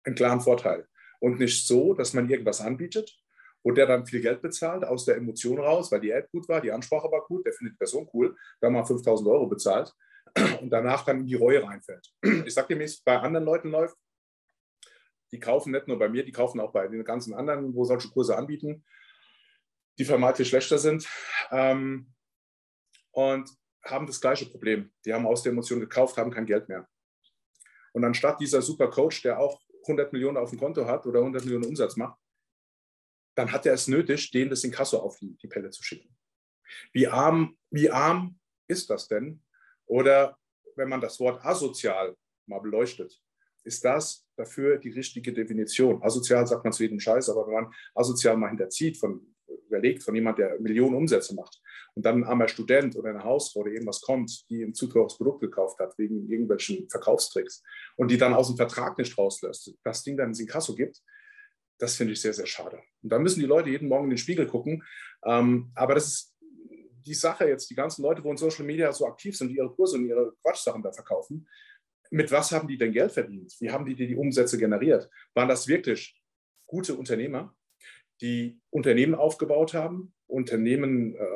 Einen 0.04 0.14
klaren 0.14 0.40
Vorteil. 0.40 0.88
Und 1.20 1.38
nicht 1.38 1.66
so, 1.66 1.92
dass 1.92 2.14
man 2.14 2.30
irgendwas 2.30 2.62
anbietet 2.62 3.20
und 3.62 3.76
der 3.76 3.86
dann 3.86 4.06
viel 4.06 4.20
Geld 4.20 4.42
bezahlt 4.42 4.84
aus 4.84 5.04
der 5.04 5.16
Emotion 5.16 5.58
raus, 5.58 5.90
weil 5.92 6.00
die 6.00 6.10
App 6.10 6.30
gut 6.30 6.48
war, 6.48 6.60
die 6.60 6.72
Ansprache 6.72 7.10
war 7.10 7.24
gut, 7.26 7.44
der 7.44 7.52
findet 7.52 7.74
die 7.74 7.78
Person 7.78 8.08
cool, 8.14 8.36
da 8.60 8.70
mal 8.70 8.84
5000 8.84 9.28
Euro 9.28 9.46
bezahlt 9.46 9.92
und 10.60 10.70
danach 10.70 11.04
dann 11.04 11.20
in 11.20 11.26
die 11.26 11.34
Reue 11.34 11.62
reinfällt. 11.62 12.12
Ich 12.46 12.54
sage 12.54 12.74
dir, 12.74 12.80
wie 12.80 12.84
es 12.84 13.00
bei 13.02 13.18
anderen 13.18 13.44
Leuten 13.44 13.70
läuft. 13.70 13.96
Die 15.32 15.38
kaufen 15.38 15.72
nicht 15.72 15.86
nur 15.86 15.98
bei 15.98 16.08
mir, 16.08 16.24
die 16.24 16.32
kaufen 16.32 16.58
auch 16.60 16.72
bei 16.72 16.88
den 16.88 17.04
ganzen 17.04 17.34
anderen, 17.34 17.74
wo 17.74 17.84
solche 17.84 18.08
Kurse 18.08 18.36
anbieten, 18.36 18.84
die 19.98 20.04
vermeintlich 20.04 20.48
schlechter 20.48 20.78
sind 20.78 21.06
ähm, 21.52 22.12
und 23.12 23.48
haben 23.84 24.06
das 24.06 24.20
gleiche 24.20 24.46
Problem. 24.46 24.90
Die 25.04 25.14
haben 25.14 25.26
aus 25.26 25.42
der 25.42 25.52
Emotion 25.52 25.80
gekauft, 25.80 26.16
haben 26.16 26.32
kein 26.32 26.46
Geld 26.46 26.68
mehr. 26.68 26.88
Und 27.92 28.04
anstatt 28.04 28.40
dieser 28.40 28.62
super 28.62 28.88
Coach, 28.90 29.22
der 29.22 29.38
auch 29.38 29.60
100 29.82 30.12
Millionen 30.12 30.36
auf 30.36 30.50
dem 30.50 30.58
Konto 30.58 30.86
hat 30.86 31.06
oder 31.06 31.20
100 31.20 31.44
Millionen 31.44 31.66
Umsatz 31.66 31.96
macht, 31.96 32.19
dann 33.34 33.52
hat 33.52 33.66
er 33.66 33.74
es 33.74 33.88
nötig, 33.88 34.30
denen 34.30 34.50
das 34.50 34.64
in 34.64 34.72
Kasso 34.72 34.98
auf 34.98 35.18
die, 35.18 35.36
die 35.36 35.48
Pelle 35.48 35.70
zu 35.70 35.82
schicken. 35.82 36.14
Wie 36.92 37.06
arm, 37.06 37.56
wie 37.70 37.90
arm 37.90 38.38
ist 38.68 38.90
das 38.90 39.08
denn? 39.08 39.42
Oder 39.86 40.36
wenn 40.76 40.88
man 40.88 41.00
das 41.00 41.18
Wort 41.20 41.44
asozial 41.44 42.16
mal 42.46 42.60
beleuchtet, 42.60 43.20
ist 43.64 43.84
das 43.84 44.26
dafür 44.36 44.78
die 44.78 44.90
richtige 44.90 45.32
Definition? 45.32 46.02
Asozial 46.02 46.46
sagt 46.46 46.64
man 46.64 46.72
zu 46.72 46.82
jedem 46.82 47.00
Scheiß, 47.00 47.28
aber 47.28 47.46
wenn 47.46 47.54
man 47.54 47.72
asozial 47.94 48.36
mal 48.36 48.48
hinterzieht, 48.48 48.96
von, 48.96 49.34
überlegt 49.66 50.02
von 50.02 50.14
jemand, 50.14 50.38
der 50.38 50.58
Millionen 50.60 50.94
Umsätze 50.94 51.34
macht 51.34 51.60
und 51.94 52.04
dann 52.04 52.22
ein 52.22 52.24
armer 52.24 52.48
Student 52.48 52.96
oder 52.96 53.10
eine 53.10 53.24
Hausfrau, 53.24 53.64
der 53.64 53.74
irgendwas 53.74 54.00
kommt, 54.00 54.48
die 54.48 54.62
ein 54.62 54.74
zu 54.74 54.86
teures 54.86 55.16
Produkt 55.16 55.40
gekauft 55.40 55.78
hat, 55.78 55.96
wegen 55.98 56.30
irgendwelchen 56.30 56.88
Verkaufstricks 56.88 57.62
und 57.96 58.10
die 58.10 58.18
dann 58.18 58.32
aus 58.32 58.48
dem 58.48 58.56
Vertrag 58.56 58.96
nicht 58.96 59.16
rauslässt, 59.18 59.74
das 59.84 60.02
Ding 60.02 60.16
dann 60.16 60.28
ins 60.28 60.40
Inkasso 60.40 60.74
gibt, 60.74 61.02
das 61.80 61.96
finde 61.96 62.12
ich 62.12 62.20
sehr, 62.20 62.34
sehr 62.34 62.46
schade. 62.46 62.82
Und 63.02 63.10
da 63.10 63.18
müssen 63.18 63.40
die 63.40 63.46
Leute 63.46 63.70
jeden 63.70 63.88
Morgen 63.88 64.04
in 64.04 64.10
den 64.10 64.18
Spiegel 64.18 64.46
gucken. 64.46 64.84
Ähm, 65.24 65.72
aber 65.74 65.94
das 65.94 66.06
ist 66.06 66.36
die 67.06 67.14
Sache 67.14 67.48
jetzt, 67.48 67.70
die 67.70 67.74
ganzen 67.74 68.02
Leute, 68.02 68.22
wo 68.22 68.30
in 68.30 68.36
Social 68.36 68.64
Media 68.64 68.92
so 68.92 69.06
aktiv 69.06 69.36
sind, 69.36 69.48
die 69.48 69.56
ihre 69.56 69.70
Kurse 69.70 69.96
und 69.96 70.06
ihre 70.06 70.34
Quatschsachen 70.42 70.82
da 70.82 70.92
verkaufen, 70.92 71.48
mit 72.10 72.30
was 72.30 72.52
haben 72.52 72.68
die 72.68 72.76
denn 72.76 72.92
Geld 72.92 73.12
verdient? 73.12 73.54
Wie 73.60 73.70
haben 73.70 73.86
die 73.86 73.94
die 73.94 74.16
Umsätze 74.16 74.58
generiert? 74.58 75.08
Waren 75.34 75.48
das 75.48 75.68
wirklich 75.68 76.20
gute 76.66 76.94
Unternehmer, 76.94 77.54
die 78.20 78.60
Unternehmen 78.70 79.14
aufgebaut 79.14 79.72
haben, 79.72 80.12
Unternehmen 80.26 81.14
äh, 81.14 81.26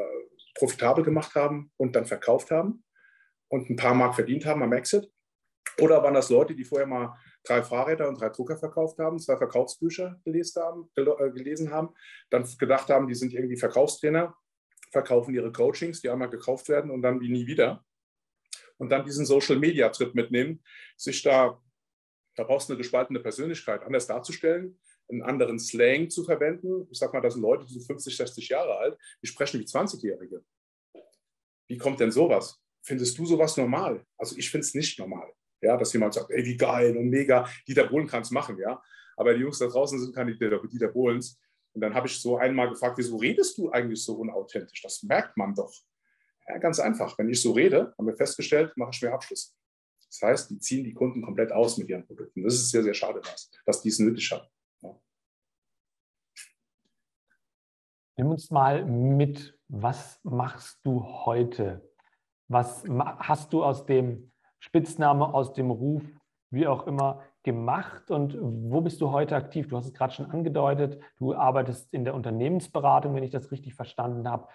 profitabel 0.54 1.04
gemacht 1.04 1.34
haben 1.34 1.72
und 1.76 1.96
dann 1.96 2.04
verkauft 2.04 2.50
haben 2.50 2.84
und 3.48 3.70
ein 3.70 3.76
paar 3.76 3.94
Mark 3.94 4.14
verdient 4.14 4.44
haben 4.44 4.62
am 4.62 4.72
Exit? 4.72 5.10
Oder 5.80 6.02
waren 6.02 6.14
das 6.14 6.28
Leute, 6.28 6.54
die 6.54 6.64
vorher 6.64 6.86
mal 6.86 7.16
drei 7.44 7.62
Fahrräder 7.62 8.08
und 8.08 8.20
drei 8.20 8.30
Drucker 8.30 8.56
verkauft 8.56 8.98
haben, 8.98 9.18
zwei 9.18 9.36
Verkaufsbücher 9.36 10.20
gelesen 10.24 10.62
haben, 10.62 10.90
äh, 10.96 11.30
gelesen 11.30 11.70
haben, 11.70 11.94
dann 12.30 12.48
gedacht 12.58 12.88
haben, 12.88 13.06
die 13.06 13.14
sind 13.14 13.32
irgendwie 13.32 13.56
Verkaufstrainer, 13.56 14.34
verkaufen 14.90 15.34
ihre 15.34 15.52
Coachings, 15.52 16.00
die 16.00 16.10
einmal 16.10 16.30
gekauft 16.30 16.68
werden 16.68 16.90
und 16.90 17.02
dann 17.02 17.20
wie 17.20 17.28
nie 17.28 17.46
wieder. 17.46 17.84
Und 18.78 18.90
dann 18.90 19.04
diesen 19.04 19.26
Social-Media-Trip 19.26 20.14
mitnehmen, 20.14 20.64
sich 20.96 21.22
da, 21.22 21.60
da 22.34 22.44
brauchst 22.44 22.68
du 22.68 22.72
eine 22.72 22.78
gespaltene 22.78 23.20
Persönlichkeit, 23.20 23.82
anders 23.82 24.06
darzustellen, 24.06 24.80
einen 25.08 25.22
anderen 25.22 25.58
Slang 25.58 26.10
zu 26.10 26.24
verwenden. 26.24 26.88
Ich 26.90 26.98
sag 26.98 27.12
mal, 27.12 27.20
das 27.20 27.34
sind 27.34 27.42
Leute, 27.42 27.66
die 27.66 27.74
sind 27.74 27.86
50, 27.86 28.16
60 28.16 28.48
Jahre 28.48 28.76
alt, 28.78 28.98
die 29.22 29.26
sprechen 29.26 29.60
wie 29.60 29.64
20-Jährige. 29.64 30.42
Wie 31.68 31.78
kommt 31.78 32.00
denn 32.00 32.10
sowas? 32.10 32.60
Findest 32.82 33.16
du 33.18 33.26
sowas 33.26 33.56
normal? 33.56 34.04
Also 34.16 34.36
ich 34.36 34.50
finde 34.50 34.66
es 34.66 34.74
nicht 34.74 34.98
normal. 34.98 35.32
Ja, 35.64 35.76
dass 35.78 35.92
jemand 35.94 36.14
sagt, 36.14 36.30
ey, 36.30 36.44
wie 36.44 36.56
geil 36.56 36.96
und 36.96 37.08
mega, 37.08 37.48
Dieter 37.66 37.86
Bohlen 37.86 38.06
kann 38.06 38.22
es 38.22 38.30
machen, 38.30 38.58
ja. 38.58 38.82
Aber 39.16 39.34
die 39.34 39.40
Jungs 39.40 39.58
da 39.58 39.66
draußen 39.66 39.98
sind 39.98 40.14
keine 40.14 40.36
Dieter, 40.36 40.88
Bohlens. 40.88 41.40
Und 41.72 41.80
dann 41.80 41.94
habe 41.94 42.06
ich 42.06 42.20
so 42.20 42.36
einmal 42.36 42.68
gefragt, 42.68 42.98
wieso 42.98 43.16
redest 43.16 43.56
du 43.58 43.70
eigentlich 43.70 44.02
so 44.04 44.14
unauthentisch? 44.16 44.82
Das 44.82 45.02
merkt 45.02 45.36
man 45.36 45.54
doch. 45.54 45.72
Ja, 46.46 46.58
ganz 46.58 46.78
einfach. 46.78 47.16
Wenn 47.18 47.30
ich 47.30 47.40
so 47.40 47.52
rede, 47.52 47.94
haben 47.96 48.06
wir 48.06 48.16
festgestellt, 48.16 48.76
mache 48.76 48.90
ich 48.92 49.02
mehr 49.02 49.14
Abschluss. 49.14 49.56
Das 50.06 50.22
heißt, 50.22 50.50
die 50.50 50.58
ziehen 50.58 50.84
die 50.84 50.92
Kunden 50.92 51.22
komplett 51.22 51.50
aus 51.50 51.78
mit 51.78 51.88
ihren 51.88 52.06
Produkten. 52.06 52.44
Das 52.44 52.54
ist 52.54 52.70
sehr, 52.70 52.82
sehr 52.82 52.94
schade, 52.94 53.20
dass, 53.20 53.50
dass 53.64 53.82
die 53.82 53.88
es 53.88 53.98
nötig 53.98 54.30
haben. 54.30 54.46
Ja. 54.82 55.00
Nimm 58.18 58.30
uns 58.30 58.50
mal 58.50 58.84
mit, 58.84 59.58
was 59.68 60.20
machst 60.22 60.78
du 60.84 61.02
heute? 61.02 61.90
Was 62.46 62.84
hast 62.86 63.52
du 63.52 63.64
aus 63.64 63.86
dem 63.86 64.33
Spitzname, 64.64 65.34
aus 65.34 65.52
dem 65.52 65.70
Ruf, 65.70 66.02
wie 66.50 66.66
auch 66.66 66.86
immer, 66.86 67.22
gemacht 67.42 68.10
und 68.10 68.34
wo 68.40 68.80
bist 68.80 69.02
du 69.02 69.12
heute 69.12 69.36
aktiv? 69.36 69.68
Du 69.68 69.76
hast 69.76 69.84
es 69.84 69.92
gerade 69.92 70.14
schon 70.14 70.30
angedeutet, 70.30 70.98
du 71.18 71.34
arbeitest 71.34 71.92
in 71.92 72.06
der 72.06 72.14
Unternehmensberatung, 72.14 73.14
wenn 73.14 73.24
ich 73.24 73.30
das 73.30 73.52
richtig 73.52 73.74
verstanden 73.74 74.26
habe. 74.26 74.48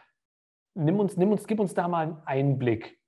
Nimm 0.73 0.99
uns, 0.99 1.15
nimm 1.15 1.31
uns, 1.31 1.45
gib 1.45 1.59
uns 1.59 1.75
da 1.75 1.87
mal 1.87 2.07
einen 2.07 2.17
Einblick. 2.25 2.99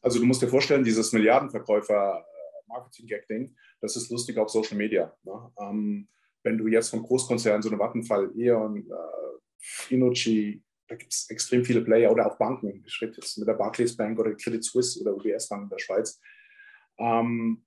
Also 0.00 0.18
du 0.18 0.24
musst 0.24 0.40
dir 0.40 0.48
vorstellen, 0.48 0.84
dieses 0.84 1.12
Milliardenverkäufer-Marketing-Gag-Ding, 1.12 3.54
das 3.82 3.96
ist 3.96 4.10
lustig 4.10 4.38
auf 4.38 4.48
Social 4.48 4.78
Media. 4.78 5.14
Ne? 5.22 5.52
Ähm, 5.60 6.08
wenn 6.44 6.56
du 6.56 6.66
jetzt 6.66 6.88
vom 6.88 7.02
Großkonzern, 7.02 7.60
so 7.60 7.68
eine 7.68 7.78
Vattenfall, 7.78 8.32
E.ON, 8.34 8.88
äh, 8.88 9.94
Inochi, 9.94 10.64
da 10.88 10.94
gibt 10.94 11.12
es 11.12 11.28
extrem 11.30 11.64
viele 11.64 11.82
Player 11.82 12.10
oder 12.10 12.26
auch 12.26 12.38
Banken. 12.38 12.84
Ich 12.86 13.00
rede 13.00 13.14
jetzt 13.16 13.38
mit 13.38 13.48
der 13.48 13.54
Barclays 13.54 13.96
Bank 13.96 14.18
oder 14.18 14.34
Credit 14.34 14.62
Suisse 14.62 15.00
oder 15.00 15.14
UBS 15.14 15.48
Bank 15.48 15.64
in 15.64 15.68
der 15.68 15.78
Schweiz. 15.78 16.20
Ähm, 16.98 17.64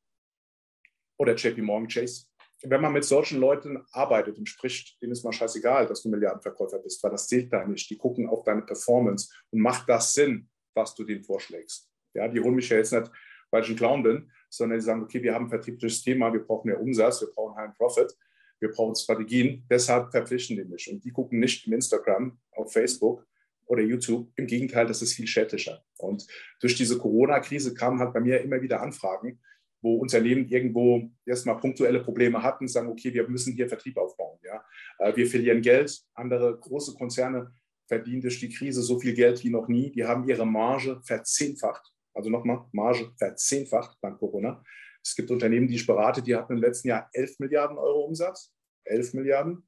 oder 1.18 1.36
JP 1.36 1.62
Morgan 1.62 1.88
Chase. 1.88 2.26
Wenn 2.64 2.82
man 2.82 2.94
mit 2.94 3.06
solchen 3.06 3.40
Leuten 3.40 3.86
arbeitet 3.92 4.38
und 4.38 4.48
spricht, 4.48 5.02
denen 5.02 5.14
ist 5.14 5.24
mal 5.24 5.32
scheißegal, 5.32 5.88
dass 5.88 6.02
du 6.02 6.10
Milliardenverkäufer 6.10 6.80
bist, 6.80 7.02
weil 7.04 7.12
das 7.12 7.28
zählt 7.28 7.52
da 7.54 7.66
nicht. 7.66 7.90
Die 7.90 7.98
gucken 7.98 8.28
auf 8.28 8.44
deine 8.44 8.62
Performance 8.62 9.34
und 9.52 9.62
macht 9.62 9.88
das 9.88 10.14
Sinn, 10.14 10.50
was 10.74 10.96
du 10.96 11.04
denen 11.04 11.24
vorschlägst. 11.24 11.90
Ja, 12.14 12.28
die 12.28 12.40
holen 12.40 12.56
mich 12.56 12.70
ja 12.70 12.78
jetzt 12.78 12.92
nicht, 12.92 13.12
weil 13.52 13.64
ich 13.64 13.70
ein 13.70 13.76
Clown 13.76 14.04
bin, 14.04 14.32
sondern 14.50 14.80
die 14.80 14.84
sagen, 14.84 15.04
okay, 15.04 15.22
wir 15.22 15.34
haben 15.34 15.46
ein 15.46 15.50
vertriebliches 15.50 16.02
Thema, 16.04 16.34
wir 16.34 16.42
brauchen 16.42 16.68
mehr 16.68 16.82
Umsatz, 16.82 17.22
wir 17.22 17.30
brauchen 17.30 17.58
einen 17.58 17.74
Profit, 17.74 18.14
wir 18.60 18.72
brauchen 18.72 18.96
Strategien, 18.96 19.66
deshalb 19.70 20.12
verpflichten 20.12 20.58
die 20.58 20.66
mich. 20.66 20.92
Und 20.92 21.04
die 21.04 21.12
gucken 21.12 21.40
nicht 21.40 21.66
in 21.68 21.74
Instagram, 21.74 22.38
auf 22.52 22.74
Facebook 22.74 23.26
oder 23.66 23.82
YouTube. 23.82 24.32
Im 24.36 24.48
Gegenteil, 24.48 24.86
das 24.86 25.02
ist 25.02 25.14
viel 25.14 25.28
schädlicher. 25.28 25.84
Und 25.98 26.26
durch 26.60 26.76
diese 26.76 26.98
Corona-Krise 26.98 27.74
kamen 27.74 28.00
halt 28.00 28.14
bei 28.14 28.20
mir 28.20 28.42
immer 28.42 28.62
wieder 28.62 28.82
Anfragen, 28.82 29.40
wo 29.82 29.96
Unternehmen 29.96 30.48
irgendwo 30.50 31.10
erstmal 31.26 31.58
punktuelle 31.58 32.02
Probleme 32.02 32.44
hatten, 32.44 32.68
sagen, 32.68 32.90
okay, 32.90 33.14
wir 33.14 33.28
müssen 33.30 33.54
hier 33.54 33.70
Vertrieb 33.70 33.98
aufbauen. 33.98 34.38
Ja? 34.44 34.64
Äh, 34.98 35.16
wir 35.16 35.28
verlieren 35.28 35.62
Geld. 35.62 36.02
Andere 36.14 36.58
große 36.60 36.96
Konzerne 36.96 37.54
verdienen 37.88 38.22
durch 38.22 38.40
die 38.40 38.50
Krise 38.50 38.82
so 38.82 39.00
viel 39.00 39.14
Geld 39.14 39.44
wie 39.44 39.50
noch 39.50 39.68
nie. 39.68 39.92
Die 39.92 40.04
haben 40.04 40.28
ihre 40.28 40.46
Marge 40.46 41.00
verzehnfacht. 41.04 41.94
Also 42.14 42.30
nochmal, 42.30 42.66
Marge 42.72 43.12
verzehnfacht 43.18 43.98
dank 44.02 44.20
Corona. 44.20 44.64
Es 45.10 45.16
gibt 45.16 45.32
Unternehmen, 45.32 45.68
die 45.68 45.74
ich 45.74 45.88
berate, 45.88 46.22
die 46.22 46.36
hatten 46.36 46.54
im 46.54 46.60
letzten 46.60 46.90
Jahr 46.90 47.10
11 47.14 47.40
Milliarden 47.40 47.80
Euro 47.80 48.02
Umsatz. 48.02 48.54
11 48.86 49.16
Milliarden. 49.16 49.68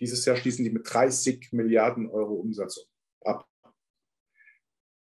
Dieses 0.00 0.24
Jahr 0.24 0.34
schließen 0.34 0.64
die 0.64 0.72
mit 0.72 0.92
30 0.92 1.52
Milliarden 1.52 2.10
Euro 2.10 2.34
Umsatz 2.34 2.84
ab. 3.24 3.48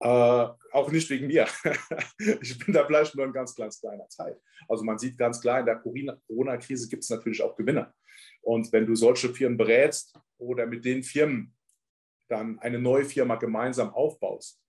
Äh, 0.00 0.48
auch 0.72 0.92
nicht 0.92 1.08
wegen 1.08 1.28
mir. 1.28 1.46
ich 2.42 2.58
bin 2.58 2.74
da 2.74 2.84
vielleicht 2.84 3.14
nur 3.14 3.24
ein 3.24 3.32
ganz, 3.32 3.54
ganz 3.54 3.80
kleiner 3.80 4.06
Teil. 4.08 4.38
Also 4.68 4.84
man 4.84 4.98
sieht 4.98 5.16
ganz 5.16 5.40
klar, 5.40 5.60
in 5.60 5.66
der 5.66 5.76
Corona-Krise 5.76 6.86
gibt 6.86 7.04
es 7.04 7.08
natürlich 7.08 7.42
auch 7.42 7.56
Gewinner. 7.56 7.94
Und 8.42 8.70
wenn 8.70 8.84
du 8.84 8.94
solche 8.96 9.30
Firmen 9.30 9.56
berätst 9.56 10.14
oder 10.36 10.66
mit 10.66 10.84
den 10.84 11.02
Firmen 11.02 11.56
dann 12.28 12.58
eine 12.58 12.78
neue 12.78 13.06
Firma 13.06 13.36
gemeinsam 13.36 13.94
aufbaust, 13.94 14.60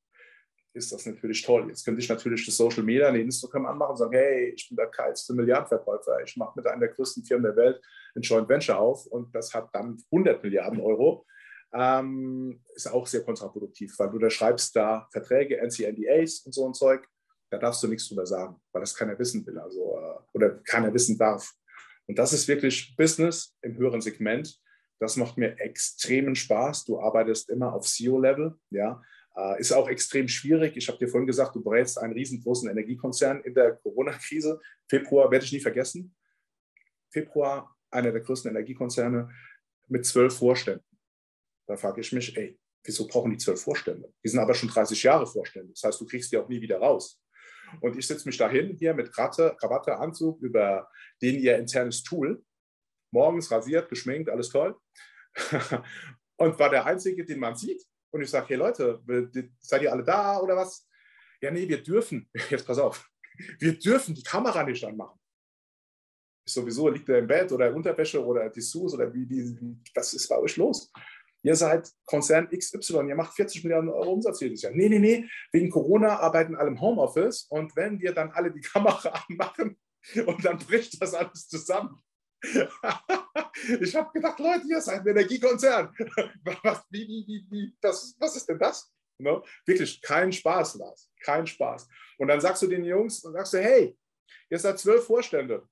ist 0.73 0.91
das 0.91 1.05
natürlich 1.05 1.41
toll. 1.41 1.67
Jetzt 1.67 1.83
könnte 1.83 2.01
ich 2.01 2.09
natürlich 2.09 2.45
das 2.45 2.57
Social 2.57 2.83
Media, 2.83 3.07
eine 3.07 3.21
Instagram 3.21 3.65
anmachen 3.65 3.91
und 3.91 3.97
sagen, 3.97 4.13
hey, 4.13 4.49
ich 4.49 4.67
bin 4.69 4.77
der 4.77 4.87
geilste 4.87 5.33
Milliardenverkäufer, 5.33 6.21
ich 6.23 6.37
mache 6.37 6.53
mit 6.55 6.67
einer 6.67 6.79
der 6.79 6.89
größten 6.89 7.23
Firmen 7.23 7.43
der 7.43 7.55
Welt 7.55 7.81
ein 8.15 8.21
Joint 8.21 8.47
Venture 8.47 8.77
auf 8.77 9.05
und 9.07 9.33
das 9.33 9.53
hat 9.53 9.69
dann 9.73 9.97
100 10.11 10.43
Milliarden 10.43 10.79
Euro 10.79 11.25
ähm, 11.73 12.61
ist 12.73 12.91
auch 12.91 13.05
sehr 13.05 13.23
kontraproduktiv, 13.23 13.97
weil 13.99 14.09
du 14.09 14.17
da 14.17 14.29
schreibst 14.29 14.75
da 14.75 15.07
Verträge, 15.11 15.57
NCNDAs 15.57 16.39
und 16.39 16.53
so 16.53 16.65
ein 16.65 16.73
Zeug, 16.73 17.07
da 17.51 17.57
darfst 17.57 17.83
du 17.83 17.87
nichts 17.87 18.07
drüber 18.07 18.25
sagen, 18.25 18.59
weil 18.71 18.81
das 18.81 18.95
keiner 18.95 19.17
wissen 19.19 19.45
will, 19.45 19.57
also 19.59 19.97
äh, 19.97 20.19
oder 20.33 20.49
keiner 20.63 20.93
wissen 20.93 21.17
darf. 21.17 21.53
Und 22.07 22.17
das 22.17 22.33
ist 22.33 22.47
wirklich 22.47 22.95
Business 22.95 23.55
im 23.61 23.77
höheren 23.77 24.01
Segment. 24.01 24.59
Das 24.99 25.15
macht 25.15 25.37
mir 25.37 25.59
extremen 25.59 26.35
Spaß. 26.35 26.85
Du 26.85 26.99
arbeitest 26.99 27.49
immer 27.49 27.73
auf 27.73 27.85
CEO-Level, 27.87 28.55
ja. 28.71 29.01
Äh, 29.35 29.59
ist 29.59 29.71
auch 29.71 29.87
extrem 29.87 30.27
schwierig. 30.27 30.75
Ich 30.75 30.87
habe 30.87 30.97
dir 30.97 31.07
vorhin 31.07 31.27
gesagt, 31.27 31.55
du 31.55 31.63
berätst 31.63 31.97
einen 31.97 32.13
riesengroßen 32.13 32.69
Energiekonzern 32.69 33.41
in 33.41 33.53
der 33.53 33.75
Corona-Krise. 33.77 34.59
Februar 34.87 35.31
werde 35.31 35.45
ich 35.45 35.51
nie 35.51 35.59
vergessen. 35.59 36.15
Februar, 37.11 37.75
einer 37.91 38.11
der 38.11 38.21
größten 38.21 38.51
Energiekonzerne 38.51 39.29
mit 39.87 40.05
zwölf 40.05 40.37
Vorständen. 40.37 40.85
Da 41.67 41.77
frage 41.77 42.01
ich 42.01 42.11
mich, 42.11 42.35
ey, 42.37 42.59
wieso 42.83 43.07
brauchen 43.07 43.31
die 43.31 43.37
zwölf 43.37 43.61
Vorstände? 43.61 44.11
Die 44.23 44.29
sind 44.29 44.39
aber 44.39 44.53
schon 44.53 44.69
30 44.69 45.01
Jahre 45.03 45.27
Vorstände. 45.27 45.71
Das 45.73 45.83
heißt, 45.83 46.01
du 46.01 46.05
kriegst 46.05 46.31
die 46.31 46.37
auch 46.37 46.49
nie 46.49 46.61
wieder 46.61 46.79
raus. 46.79 47.21
Und 47.81 47.97
ich 47.97 48.07
setze 48.07 48.27
mich 48.27 48.37
dahin 48.37 48.75
hier 48.77 48.93
mit 48.93 49.11
Kratte, 49.11 49.55
Krawatte, 49.59 49.97
Anzug 49.97 50.41
über 50.41 50.89
den 51.21 51.39
ihr 51.39 51.57
internes 51.57 52.03
Tool. 52.03 52.43
Morgens 53.11 53.51
rasiert, 53.51 53.89
geschminkt, 53.89 54.29
alles 54.29 54.49
toll. 54.49 54.75
und 56.37 56.59
war 56.59 56.69
der 56.69 56.85
Einzige, 56.85 57.25
den 57.25 57.39
man 57.39 57.55
sieht. 57.55 57.83
Und 58.11 58.21
ich 58.21 58.29
sage, 58.29 58.47
hey 58.49 58.57
Leute, 58.57 59.01
seid 59.59 59.81
ihr 59.81 59.91
alle 59.91 60.03
da 60.03 60.39
oder 60.39 60.55
was? 60.55 60.87
Ja, 61.41 61.51
nee, 61.51 61.67
wir 61.67 61.81
dürfen, 61.81 62.29
jetzt 62.49 62.65
pass 62.65 62.79
auf, 62.79 63.09
wir 63.59 63.77
dürfen 63.77 64.15
die 64.15 64.23
Kamera 64.23 64.63
nicht 64.63 64.83
anmachen. 64.83 65.19
Sowieso 66.45 66.89
liegt 66.89 67.07
er 67.09 67.19
im 67.19 67.27
Bett 67.27 67.51
oder 67.51 67.73
Unterwäsche 67.73 68.23
oder 68.23 68.49
Dessous 68.49 68.93
oder 68.95 69.13
wie, 69.13 69.29
wie, 69.29 69.77
was 69.93 70.13
ist 70.13 70.27
bei 70.27 70.37
euch 70.37 70.57
los? 70.57 70.91
Ihr 71.41 71.55
seid 71.55 71.89
Konzern 72.05 72.49
XY, 72.49 73.07
ihr 73.07 73.15
macht 73.15 73.33
40 73.33 73.63
Milliarden 73.63 73.89
Euro 73.89 74.13
Umsatz 74.13 74.41
jedes 74.41 74.61
Jahr. 74.61 74.73
Nee, 74.73 74.89
nee, 74.89 74.99
nee, 74.99 75.29
wegen 75.53 75.69
Corona 75.69 76.19
arbeiten 76.19 76.55
alle 76.55 76.69
im 76.69 76.81
Homeoffice 76.81 77.43
und 77.49 77.75
wenn 77.75 77.99
wir 77.99 78.13
dann 78.13 78.31
alle 78.31 78.51
die 78.51 78.61
Kamera 78.73 79.23
anmachen 79.27 79.77
und 80.25 80.43
dann 80.43 80.57
bricht 80.57 81.01
das 81.01 81.13
alles 81.13 81.47
zusammen. 81.47 82.01
ich 83.81 83.95
habe 83.95 84.11
gedacht, 84.13 84.39
Leute, 84.39 84.67
ihr 84.69 84.81
seid 84.81 85.01
ein 85.01 85.07
Energiekonzern. 85.07 85.93
Was, 86.63 86.83
wie, 86.89 87.07
wie, 87.07 87.45
wie, 87.49 87.77
das, 87.81 88.15
was 88.19 88.35
ist 88.35 88.47
denn 88.47 88.59
das? 88.59 88.91
No? 89.17 89.43
Wirklich 89.65 90.01
kein 90.01 90.31
Spaß, 90.31 90.75
Lars. 90.75 91.11
Kein 91.21 91.45
Spaß. 91.45 91.87
Und 92.17 92.29
dann 92.29 92.39
sagst 92.39 92.61
du 92.61 92.67
den 92.67 92.85
Jungs 92.85 93.23
und 93.23 93.33
sagst 93.33 93.53
du, 93.53 93.57
hey, 93.59 93.97
ihr 94.49 94.59
seid 94.59 94.79
zwölf 94.79 95.05
Vorstände. 95.05 95.67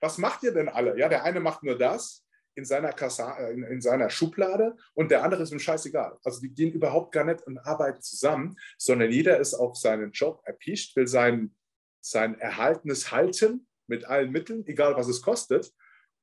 Was 0.00 0.18
macht 0.18 0.42
ihr 0.44 0.52
denn 0.52 0.68
alle? 0.68 0.96
Ja, 0.98 1.08
der 1.08 1.24
eine 1.24 1.40
macht 1.40 1.62
nur 1.62 1.76
das, 1.76 2.24
in 2.54 2.64
seiner, 2.64 2.92
Kassa, 2.92 3.38
äh, 3.38 3.52
in, 3.52 3.62
in, 3.64 3.80
seiner 3.80 4.10
Schublade 4.10 4.76
und 4.94 5.10
der 5.10 5.24
andere 5.24 5.42
ist 5.42 5.52
ihm 5.52 5.58
scheißegal. 5.58 6.18
Also 6.24 6.40
die 6.40 6.52
gehen 6.52 6.72
überhaupt 6.72 7.12
gar 7.12 7.24
nicht 7.24 7.42
und 7.46 7.58
arbeiten 7.58 8.02
zusammen, 8.02 8.56
sondern 8.78 9.10
jeder 9.10 9.38
ist 9.38 9.54
auf 9.54 9.76
seinen 9.76 10.12
Job 10.12 10.42
erpicht, 10.44 10.94
will 10.96 11.06
sein, 11.06 11.54
sein 12.00 12.38
Erhaltenes 12.38 13.10
halten 13.10 13.66
mit 13.86 14.04
allen 14.04 14.30
Mitteln, 14.30 14.66
egal 14.66 14.96
was 14.96 15.08
es 15.08 15.22
kostet. 15.22 15.72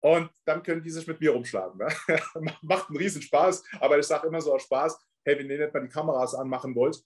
Und 0.01 0.29
dann 0.45 0.63
können 0.63 0.81
die 0.81 0.89
sich 0.89 1.05
mit 1.07 1.19
mir 1.19 1.31
rumschlagen. 1.31 1.77
Ne? 1.77 1.87
Macht 2.61 2.89
einen 2.89 2.97
Riesenspaß, 2.97 3.63
aber 3.79 3.99
ich 3.99 4.05
sage 4.05 4.27
immer 4.27 4.41
so 4.41 4.53
aus 4.53 4.63
Spaß, 4.63 4.97
hey, 5.25 5.37
wenn 5.37 5.49
ihr 5.49 5.59
nicht 5.59 5.73
mal 5.73 5.81
die 5.81 5.89
Kameras 5.89 6.33
anmachen 6.35 6.73
wollt, 6.75 7.03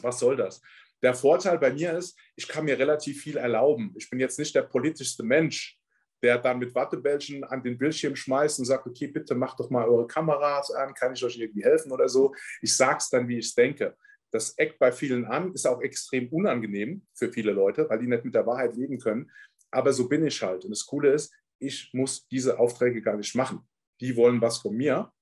was 0.00 0.18
soll 0.18 0.36
das? 0.36 0.60
Der 1.02 1.14
Vorteil 1.14 1.58
bei 1.58 1.72
mir 1.72 1.98
ist, 1.98 2.16
ich 2.36 2.46
kann 2.46 2.64
mir 2.64 2.78
relativ 2.78 3.22
viel 3.22 3.36
erlauben. 3.36 3.92
Ich 3.96 4.08
bin 4.08 4.20
jetzt 4.20 4.38
nicht 4.38 4.54
der 4.54 4.62
politischste 4.62 5.24
Mensch, 5.24 5.78
der 6.22 6.38
dann 6.38 6.60
mit 6.60 6.74
Wattebällchen 6.74 7.42
an 7.42 7.62
den 7.62 7.76
Bildschirm 7.76 8.14
schmeißt 8.14 8.60
und 8.60 8.64
sagt, 8.66 8.86
okay, 8.86 9.08
bitte 9.08 9.34
macht 9.34 9.58
doch 9.58 9.70
mal 9.70 9.88
eure 9.88 10.06
Kameras 10.06 10.70
an, 10.70 10.94
kann 10.94 11.12
ich 11.12 11.24
euch 11.24 11.36
irgendwie 11.36 11.64
helfen 11.64 11.90
oder 11.90 12.08
so. 12.08 12.32
Ich 12.60 12.76
sage 12.76 12.98
es 12.98 13.10
dann, 13.10 13.26
wie 13.26 13.38
ich 13.38 13.46
es 13.46 13.54
denke. 13.54 13.96
Das 14.30 14.56
eckt 14.56 14.78
bei 14.78 14.92
vielen 14.92 15.24
an, 15.24 15.52
ist 15.52 15.66
auch 15.66 15.82
extrem 15.82 16.28
unangenehm 16.28 17.04
für 17.12 17.30
viele 17.32 17.52
Leute, 17.52 17.88
weil 17.90 17.98
die 17.98 18.06
nicht 18.06 18.24
mit 18.24 18.34
der 18.34 18.46
Wahrheit 18.46 18.76
leben 18.76 18.98
können. 18.98 19.30
Aber 19.72 19.92
so 19.92 20.08
bin 20.08 20.24
ich 20.24 20.40
halt. 20.40 20.64
Und 20.64 20.70
das 20.70 20.86
Coole 20.86 21.12
ist, 21.12 21.34
ich 21.62 21.90
muss 21.92 22.26
diese 22.28 22.58
Aufträge 22.58 23.00
gar 23.00 23.16
nicht 23.16 23.34
machen. 23.34 23.66
Die 24.00 24.16
wollen 24.16 24.40
was 24.40 24.58
von 24.58 24.76
mir 24.76 25.12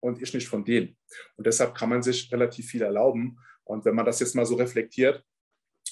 und 0.00 0.22
ich 0.22 0.32
nicht 0.32 0.48
von 0.48 0.64
denen. 0.64 0.96
Und 1.36 1.46
deshalb 1.46 1.74
kann 1.74 1.88
man 1.88 2.02
sich 2.02 2.30
relativ 2.32 2.68
viel 2.68 2.82
erlauben. 2.82 3.38
Und 3.64 3.84
wenn 3.84 3.94
man 3.94 4.06
das 4.06 4.20
jetzt 4.20 4.34
mal 4.34 4.46
so 4.46 4.54
reflektiert, 4.54 5.24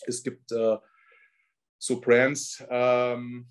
es 0.07 0.23
gibt 0.23 0.53
äh, 0.53 0.77
so 1.79 2.01
Brands, 2.01 2.65
ähm, 2.69 3.49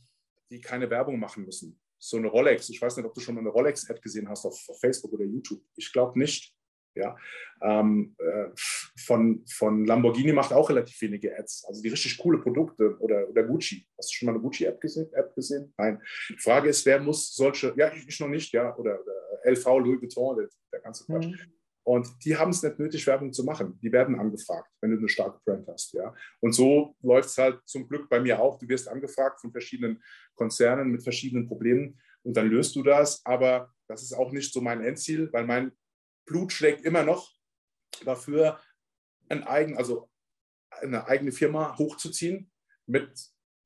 die 0.49 0.61
keine 0.61 0.89
Werbung 0.89 1.19
machen 1.19 1.45
müssen. 1.45 1.79
So 1.99 2.17
eine 2.17 2.27
Rolex, 2.27 2.69
ich 2.69 2.81
weiß 2.81 2.97
nicht, 2.97 3.05
ob 3.05 3.13
du 3.13 3.21
schon 3.21 3.35
mal 3.35 3.41
eine 3.41 3.49
Rolex-Ad 3.49 4.01
gesehen 4.01 4.29
hast 4.29 4.45
auf, 4.45 4.57
auf, 4.69 4.79
Facebook 4.79 5.13
oder 5.13 5.25
YouTube. 5.25 5.61
Ich 5.75 5.91
glaube 5.91 6.17
nicht. 6.19 6.53
Ja, 6.95 7.17
ähm, 7.61 8.15
äh, 8.19 8.49
von, 8.55 9.43
von 9.47 9.85
Lamborghini 9.85 10.31
macht 10.33 10.53
auch 10.53 10.69
relativ 10.69 11.01
wenige 11.01 11.37
Ads, 11.37 11.65
also 11.67 11.81
die 11.81 11.89
richtig 11.89 12.17
coole 12.17 12.39
Produkte 12.39 12.97
oder, 12.99 13.27
oder 13.29 13.43
Gucci. 13.43 13.87
Hast 13.97 14.11
du 14.11 14.15
schon 14.15 14.25
mal 14.27 14.33
eine 14.33 14.41
Gucci-App 14.41 14.79
gesehen, 14.79 15.11
App 15.13 15.33
gesehen? 15.33 15.73
Nein. 15.77 16.01
Die 16.29 16.37
Frage 16.37 16.69
ist, 16.69 16.85
wer 16.85 16.99
muss 16.99 17.33
solche, 17.33 17.73
ja, 17.75 17.91
ich 17.93 18.19
noch 18.19 18.27
nicht, 18.27 18.53
ja, 18.53 18.75
oder, 18.77 18.99
oder 19.01 19.13
LV, 19.43 19.65
Louis 19.79 20.01
Vuitton, 20.01 20.47
der 20.71 20.79
ganze 20.81 21.05
Quatsch. 21.05 21.27
Mhm. 21.27 21.39
Und 21.85 22.07
die 22.23 22.35
haben 22.35 22.51
es 22.51 22.63
nicht 22.63 22.79
nötig, 22.79 23.05
Werbung 23.05 23.33
zu 23.33 23.43
machen. 23.43 23.77
Die 23.81 23.91
werden 23.91 24.17
angefragt, 24.17 24.69
wenn 24.79 24.91
du 24.91 24.97
eine 24.97 25.09
starke 25.09 25.39
Brand 25.45 25.67
hast. 25.67 25.93
Ja? 25.93 26.15
Und 26.39 26.53
so 26.53 26.95
läuft 27.01 27.29
es 27.29 27.37
halt 27.37 27.59
zum 27.65 27.87
Glück 27.87 28.07
bei 28.09 28.21
mir 28.21 28.39
auch. 28.41 28.57
Du 28.57 28.67
wirst 28.69 28.87
angefragt 28.87 29.41
von 29.41 29.51
verschiedenen 29.51 30.01
Konzernen 30.35 30.91
mit 30.91 31.03
verschiedenen 31.03 31.45
Problemen 31.45 31.99
und 32.23 32.37
dann 32.37 32.47
löst 32.47 32.75
du 32.77 32.83
das. 32.83 33.21
Aber 33.25 33.69
das 33.89 34.01
ist 34.01 34.13
auch 34.13 34.31
nicht 34.31 34.53
so 34.53 34.61
mein 34.61 34.81
Endziel, 34.81 35.31
weil 35.33 35.45
mein 35.45 35.73
Blut 36.25 36.51
schlägt 36.51 36.85
immer 36.85 37.03
noch 37.03 37.31
dafür, 38.05 38.59
ein 39.29 39.43
eigen, 39.43 39.77
also 39.77 40.09
eine 40.81 41.07
eigene 41.07 41.31
Firma 41.31 41.77
hochzuziehen, 41.77 42.51
mit, 42.85 43.11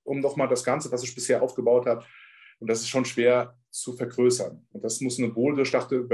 um 0.03 0.19
nochmal 0.19 0.47
das 0.47 0.63
Ganze, 0.63 0.91
was 0.91 1.03
ich 1.03 1.15
bisher 1.15 1.41
aufgebaut 1.41 1.85
habe. 1.85 2.05
Und 2.59 2.67
das 2.69 2.79
ist 2.79 2.89
schon 2.89 3.05
schwer 3.05 3.57
zu 3.69 3.93
vergrößern. 3.93 4.65
Und 4.71 4.83
das 4.83 5.01
muss 5.01 5.19
eine 5.19 5.35
wohldurchdachte 5.35 6.07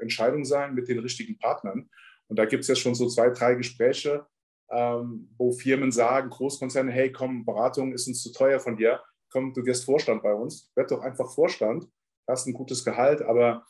Entscheidung 0.00 0.44
sein 0.44 0.74
mit 0.74 0.88
den 0.88 0.98
richtigen 0.98 1.38
Partnern. 1.38 1.88
Und 2.28 2.38
da 2.38 2.44
gibt 2.44 2.62
es 2.62 2.68
jetzt 2.68 2.80
schon 2.80 2.94
so 2.94 3.08
zwei, 3.08 3.30
drei 3.30 3.54
Gespräche, 3.54 4.26
ähm, 4.70 5.34
wo 5.38 5.52
Firmen 5.52 5.92
sagen, 5.92 6.28
Großkonzerne, 6.28 6.92
hey, 6.92 7.10
komm, 7.10 7.46
Beratung 7.46 7.92
ist 7.92 8.06
uns 8.06 8.22
zu 8.22 8.32
teuer 8.32 8.60
von 8.60 8.76
dir. 8.76 9.02
Komm, 9.30 9.54
du 9.54 9.64
wirst 9.64 9.86
Vorstand 9.86 10.22
bei 10.22 10.34
uns. 10.34 10.70
Werd 10.74 10.90
doch 10.90 11.00
einfach 11.00 11.32
Vorstand. 11.32 11.86
Hast 12.26 12.46
ein 12.46 12.52
gutes 12.52 12.84
Gehalt, 12.84 13.22
aber 13.22 13.64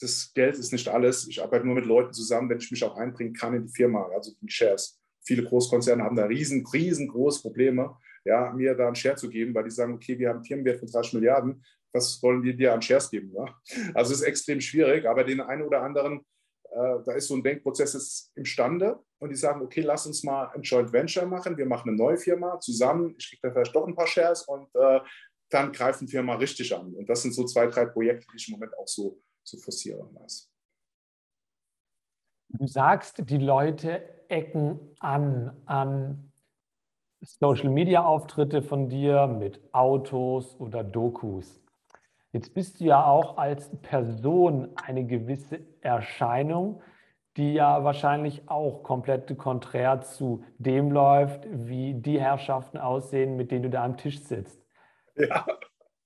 das 0.00 0.32
Geld 0.34 0.56
ist 0.56 0.72
nicht 0.72 0.88
alles. 0.88 1.28
Ich 1.28 1.42
arbeite 1.42 1.66
nur 1.66 1.74
mit 1.74 1.86
Leuten 1.86 2.12
zusammen, 2.12 2.48
wenn 2.50 2.58
ich 2.58 2.70
mich 2.70 2.82
auch 2.84 2.96
einbringen 2.96 3.34
kann 3.34 3.54
in 3.54 3.66
die 3.66 3.72
Firma, 3.72 4.08
also 4.14 4.32
die 4.40 4.50
Shares. 4.50 5.00
Viele 5.24 5.44
Großkonzerne 5.44 6.02
haben 6.02 6.16
da 6.16 6.26
riesen, 6.26 6.66
riesengroße 6.66 7.42
Probleme, 7.42 7.96
ja, 8.24 8.52
mir 8.52 8.74
da 8.74 8.86
einen 8.86 8.96
Share 8.96 9.16
zu 9.16 9.28
geben, 9.28 9.54
weil 9.54 9.64
die 9.64 9.70
sagen, 9.70 9.94
okay, 9.94 10.18
wir 10.18 10.28
haben 10.28 10.36
einen 10.36 10.44
Firmenwert 10.44 10.80
von 10.80 10.88
30 10.88 11.14
Milliarden, 11.14 11.64
was 11.92 12.20
wollen 12.22 12.42
wir 12.42 12.54
dir 12.56 12.74
an 12.74 12.82
Shares 12.82 13.10
geben? 13.10 13.32
Ja? 13.34 13.46
Also 13.94 14.12
es 14.12 14.20
ist 14.20 14.26
extrem 14.26 14.60
schwierig, 14.60 15.06
aber 15.06 15.24
den 15.24 15.40
einen 15.40 15.62
oder 15.62 15.82
anderen, 15.82 16.20
äh, 16.70 16.96
da 17.06 17.12
ist 17.12 17.28
so 17.28 17.36
ein 17.36 17.42
Denkprozess 17.42 18.32
imstande 18.34 18.98
und 19.18 19.30
die 19.30 19.36
sagen, 19.36 19.62
okay, 19.62 19.80
lass 19.80 20.06
uns 20.06 20.24
mal 20.24 20.50
ein 20.54 20.62
Joint 20.62 20.92
Venture 20.92 21.26
machen, 21.26 21.56
wir 21.56 21.66
machen 21.66 21.90
eine 21.90 21.96
neue 21.96 22.18
Firma 22.18 22.58
zusammen, 22.60 23.14
ich 23.16 23.28
kriege 23.28 23.42
da 23.42 23.52
vielleicht 23.52 23.74
doch 23.74 23.86
ein 23.86 23.94
paar 23.94 24.08
Shares 24.08 24.42
und 24.42 24.68
äh, 24.74 25.00
dann 25.50 25.72
greifen 25.72 26.10
wir 26.10 26.22
mal 26.22 26.36
richtig 26.36 26.74
an. 26.74 26.92
Und 26.94 27.08
das 27.08 27.22
sind 27.22 27.32
so 27.32 27.44
zwei, 27.44 27.68
drei 27.68 27.86
Projekte, 27.86 28.26
die 28.32 28.36
ich 28.36 28.48
im 28.48 28.52
Moment 28.52 28.76
auch 28.76 28.88
so, 28.88 29.20
so 29.44 29.58
forcieren 29.58 30.12
lasse. 30.14 30.48
Du 32.48 32.66
sagst, 32.66 33.28
die 33.30 33.38
Leute 33.38 34.28
ecken 34.28 34.78
an, 35.00 35.56
an 35.66 36.32
Social-Media-Auftritte 37.20 38.62
von 38.62 38.88
dir 38.88 39.26
mit 39.26 39.60
Autos 39.72 40.58
oder 40.60 40.84
Dokus. 40.84 41.60
Jetzt 42.32 42.54
bist 42.54 42.80
du 42.80 42.84
ja 42.84 43.06
auch 43.06 43.38
als 43.38 43.70
Person 43.82 44.70
eine 44.76 45.04
gewisse 45.04 45.60
Erscheinung, 45.80 46.82
die 47.36 47.54
ja 47.54 47.82
wahrscheinlich 47.84 48.48
auch 48.48 48.82
komplett 48.82 49.36
konträr 49.38 50.00
zu 50.02 50.44
dem 50.58 50.90
läuft, 50.90 51.46
wie 51.50 51.94
die 51.94 52.20
Herrschaften 52.20 52.78
aussehen, 52.78 53.36
mit 53.36 53.50
denen 53.50 53.64
du 53.64 53.70
da 53.70 53.84
am 53.84 53.96
Tisch 53.96 54.20
sitzt. 54.20 54.60
Ja. 55.16 55.46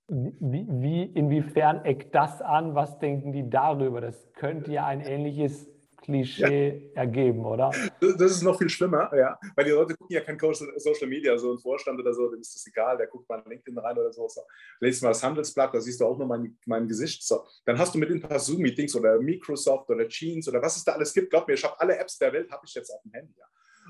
Wie, 0.09 0.67
wie, 0.69 1.03
inwiefern 1.03 1.85
eckt 1.85 2.15
das 2.15 2.41
an? 2.41 2.75
Was 2.75 2.99
denken 2.99 3.33
die 3.33 3.49
darüber? 3.49 4.01
Das 4.01 4.33
könnte 4.33 4.73
ja 4.73 4.87
ein 4.87 5.03
ähnliches 5.03 5.67
Klischee 6.09 6.91
ja. 6.95 7.03
ergeben, 7.03 7.45
oder? 7.45 7.71
Das 8.01 8.33
ist 8.33 8.43
noch 8.43 8.57
viel 8.57 8.71
schlimmer, 8.71 9.15
ja. 9.15 9.39
Weil 9.55 9.67
die 9.67 9.73
Leute 9.73 9.95
gucken 9.95 10.15
ja 10.15 10.23
kein 10.23 10.39
Social 10.39 11.07
Media, 11.07 11.37
so 11.37 11.53
ein 11.53 11.59
Vorstand 11.59 12.01
oder 12.01 12.15
so, 12.15 12.31
dem 12.31 12.41
ist 12.41 12.55
das 12.55 12.67
egal, 12.67 12.97
der 12.97 13.09
guckt 13.09 13.29
mal 13.29 13.43
in 13.45 13.51
LinkedIn 13.51 13.79
rein 13.79 13.99
oder 13.99 14.11
so. 14.11 14.27
so. 14.27 14.41
Lest 14.81 15.03
mal 15.03 15.11
das 15.11 15.23
Handelsblatt, 15.23 15.75
da 15.75 15.81
siehst 15.83 16.01
du 16.01 16.07
auch 16.07 16.17
nur 16.17 16.27
mein, 16.27 16.57
mein 16.65 16.89
Gesicht. 16.89 17.23
So. 17.23 17.45
Dann 17.67 17.79
hast 17.79 17.95
du 17.95 17.99
mit 17.99 18.11
ein 18.11 18.23
paar 18.23 18.39
Zoom-Meetings 18.39 18.97
oder 18.97 19.21
Microsoft 19.21 19.91
oder 19.91 20.09
Jeans 20.09 20.49
oder 20.49 20.63
was 20.63 20.77
es 20.77 20.85
da 20.85 20.93
alles 20.93 21.13
gibt. 21.13 21.29
Glaub 21.29 21.47
mir, 21.47 21.53
ich 21.55 21.65
habe 21.65 21.79
alle 21.79 21.99
Apps 21.99 22.17
der 22.17 22.33
Welt, 22.33 22.51
habe 22.51 22.63
ich 22.65 22.75
jetzt 22.75 22.91
auf 22.91 23.03
dem 23.03 23.13
Handy. 23.13 23.35
Ja. 23.37 23.45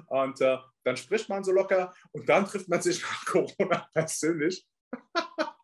Und 0.09 0.41
äh, 0.41 0.57
dann 0.83 0.97
spricht 0.97 1.29
man 1.29 1.45
so 1.45 1.53
locker 1.53 1.95
und 2.11 2.29
dann 2.29 2.47
trifft 2.47 2.69
man 2.69 2.83
sich 2.83 3.01
nach 3.03 3.27
Corona 3.27 3.89
persönlich. 3.93 4.67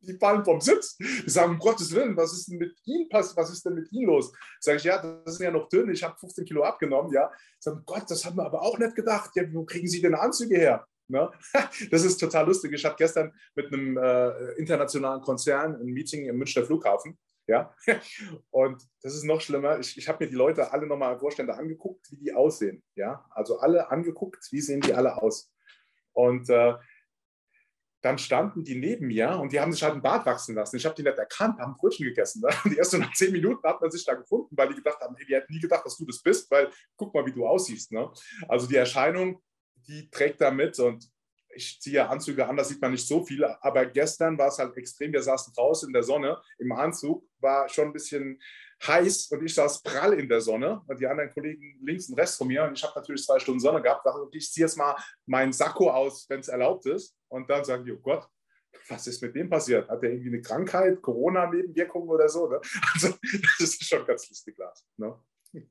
die 0.00 0.16
fallen 0.18 0.44
vom 0.44 0.60
Sitz. 0.60 0.96
Die 0.96 1.30
sagen, 1.30 1.52
um 1.52 1.58
Gottes 1.58 1.94
Willen, 1.94 2.16
was 2.16 2.32
ist 2.32 2.48
denn 2.48 2.58
mit 2.58 2.76
Ihnen 2.84 3.08
passiert? 3.08 3.36
Was 3.36 3.50
ist 3.50 3.64
denn 3.64 3.74
mit 3.74 3.90
Ihnen 3.92 4.06
los? 4.06 4.32
Sage 4.60 4.78
ich, 4.78 4.84
ja, 4.84 5.00
das 5.00 5.36
sind 5.36 5.44
ja 5.44 5.50
noch 5.50 5.68
dünn, 5.68 5.90
ich 5.90 6.02
habe 6.02 6.18
15 6.18 6.44
Kilo 6.44 6.62
abgenommen, 6.62 7.12
ja. 7.12 7.30
Sagen, 7.58 7.82
Gott, 7.84 8.04
das 8.08 8.24
haben 8.24 8.36
wir 8.36 8.44
aber 8.44 8.62
auch 8.62 8.78
nicht 8.78 8.94
gedacht. 8.94 9.30
Ja, 9.34 9.42
wo 9.52 9.64
kriegen 9.64 9.88
Sie 9.88 10.00
denn 10.00 10.14
Anzüge 10.14 10.56
her? 10.56 10.86
Ne? 11.08 11.30
Das 11.90 12.04
ist 12.04 12.18
total 12.18 12.46
lustig. 12.46 12.72
Ich 12.72 12.84
hatte 12.84 12.96
gestern 12.96 13.32
mit 13.54 13.72
einem 13.72 13.96
äh, 13.96 14.52
internationalen 14.52 15.22
Konzern 15.22 15.74
ein 15.76 15.86
Meeting 15.86 16.26
im 16.26 16.36
Münchner 16.36 16.64
Flughafen. 16.64 17.18
Ja? 17.46 17.74
Und 18.50 18.82
das 19.02 19.14
ist 19.14 19.24
noch 19.24 19.40
schlimmer. 19.40 19.78
Ich, 19.78 19.96
ich 19.96 20.08
habe 20.08 20.24
mir 20.24 20.30
die 20.30 20.36
Leute 20.36 20.70
alle 20.70 20.86
nochmal 20.86 21.18
Vorstände 21.18 21.54
angeguckt, 21.54 22.10
wie 22.10 22.16
die 22.16 22.32
aussehen. 22.32 22.82
Ja? 22.94 23.24
Also 23.30 23.58
alle 23.58 23.90
angeguckt, 23.90 24.46
wie 24.50 24.60
sehen 24.60 24.80
die 24.80 24.94
alle 24.94 25.20
aus. 25.20 25.50
Und 26.12 26.50
äh, 26.50 26.74
dann 28.00 28.18
standen 28.18 28.62
die 28.62 28.76
neben 28.76 29.08
mir 29.08 29.38
und 29.40 29.52
die 29.52 29.60
haben 29.60 29.72
sich 29.72 29.82
halt 29.82 29.94
einen 29.94 30.02
Bart 30.02 30.24
wachsen 30.24 30.54
lassen. 30.54 30.76
Ich 30.76 30.84
habe 30.84 30.94
die 30.94 31.02
nicht 31.02 31.18
erkannt, 31.18 31.58
haben 31.58 31.76
Brötchen 31.76 32.06
gegessen. 32.06 32.42
Ne? 32.42 32.48
Und 32.64 32.76
erst 32.76 32.92
so 32.92 32.98
nach 32.98 33.12
zehn 33.12 33.32
Minuten 33.32 33.66
hat 33.66 33.80
man 33.80 33.90
sich 33.90 34.04
da 34.04 34.14
gefunden, 34.14 34.56
weil 34.56 34.68
die 34.68 34.76
gedacht 34.76 35.00
haben, 35.00 35.16
ey, 35.18 35.26
die 35.26 35.34
hätten 35.34 35.52
nie 35.52 35.60
gedacht, 35.60 35.84
dass 35.84 35.96
du 35.96 36.06
das 36.06 36.22
bist, 36.22 36.50
weil 36.50 36.70
guck 36.96 37.12
mal, 37.12 37.26
wie 37.26 37.32
du 37.32 37.46
aussiehst. 37.46 37.92
Ne? 37.92 38.08
Also 38.48 38.66
die 38.68 38.76
Erscheinung, 38.76 39.42
die 39.74 40.08
trägt 40.10 40.40
da 40.40 40.50
mit 40.50 40.78
und 40.78 41.10
ich 41.50 41.80
ziehe 41.80 42.08
Anzüge 42.08 42.46
an, 42.46 42.56
da 42.56 42.62
sieht 42.62 42.80
man 42.80 42.92
nicht 42.92 43.06
so 43.06 43.24
viel, 43.24 43.42
aber 43.42 43.86
gestern 43.86 44.38
war 44.38 44.48
es 44.48 44.58
halt 44.58 44.76
extrem. 44.76 45.12
Wir 45.12 45.22
saßen 45.22 45.52
draußen 45.54 45.88
in 45.88 45.92
der 45.92 46.04
Sonne 46.04 46.40
im 46.58 46.70
Anzug, 46.70 47.26
war 47.40 47.68
schon 47.68 47.86
ein 47.86 47.92
bisschen 47.92 48.40
heiß 48.86 49.28
und 49.32 49.44
ich 49.44 49.54
saß 49.54 49.82
prall 49.82 50.12
in 50.20 50.28
der 50.28 50.40
Sonne 50.40 50.82
und 50.86 51.00
die 51.00 51.06
anderen 51.06 51.32
Kollegen 51.32 51.80
links 51.82 52.08
und 52.08 52.14
rechts 52.16 52.36
von 52.36 52.46
mir 52.46 52.62
und 52.62 52.78
ich 52.78 52.84
habe 52.84 52.92
natürlich 52.94 53.24
zwei 53.24 53.40
Stunden 53.40 53.58
Sonne 53.58 53.82
gehabt, 53.82 54.06
dachte, 54.06 54.20
ich 54.30 54.52
ziehe 54.52 54.66
jetzt 54.66 54.76
mal 54.76 54.94
meinen 55.26 55.52
Sakko 55.52 55.90
aus, 55.90 56.26
wenn 56.28 56.38
es 56.38 56.48
erlaubt 56.48 56.86
ist 56.86 57.17
und 57.28 57.48
dann 57.48 57.64
sagen 57.64 57.84
die, 57.84 57.92
oh 57.92 58.00
Gott, 58.00 58.28
was 58.88 59.06
ist 59.06 59.22
mit 59.22 59.34
dem 59.34 59.48
passiert? 59.48 59.88
Hat 59.88 60.02
er 60.02 60.10
irgendwie 60.10 60.28
eine 60.28 60.42
Krankheit, 60.42 61.00
Corona-Nebenwirkungen 61.02 62.08
oder 62.08 62.28
so? 62.28 62.48
Ne? 62.48 62.60
Also 62.94 63.08
das 63.58 63.60
ist 63.60 63.84
schon 63.84 64.06
ganz 64.06 64.28
lustig, 64.28 64.56
Lars. 64.58 64.86
Ne? 64.96 65.14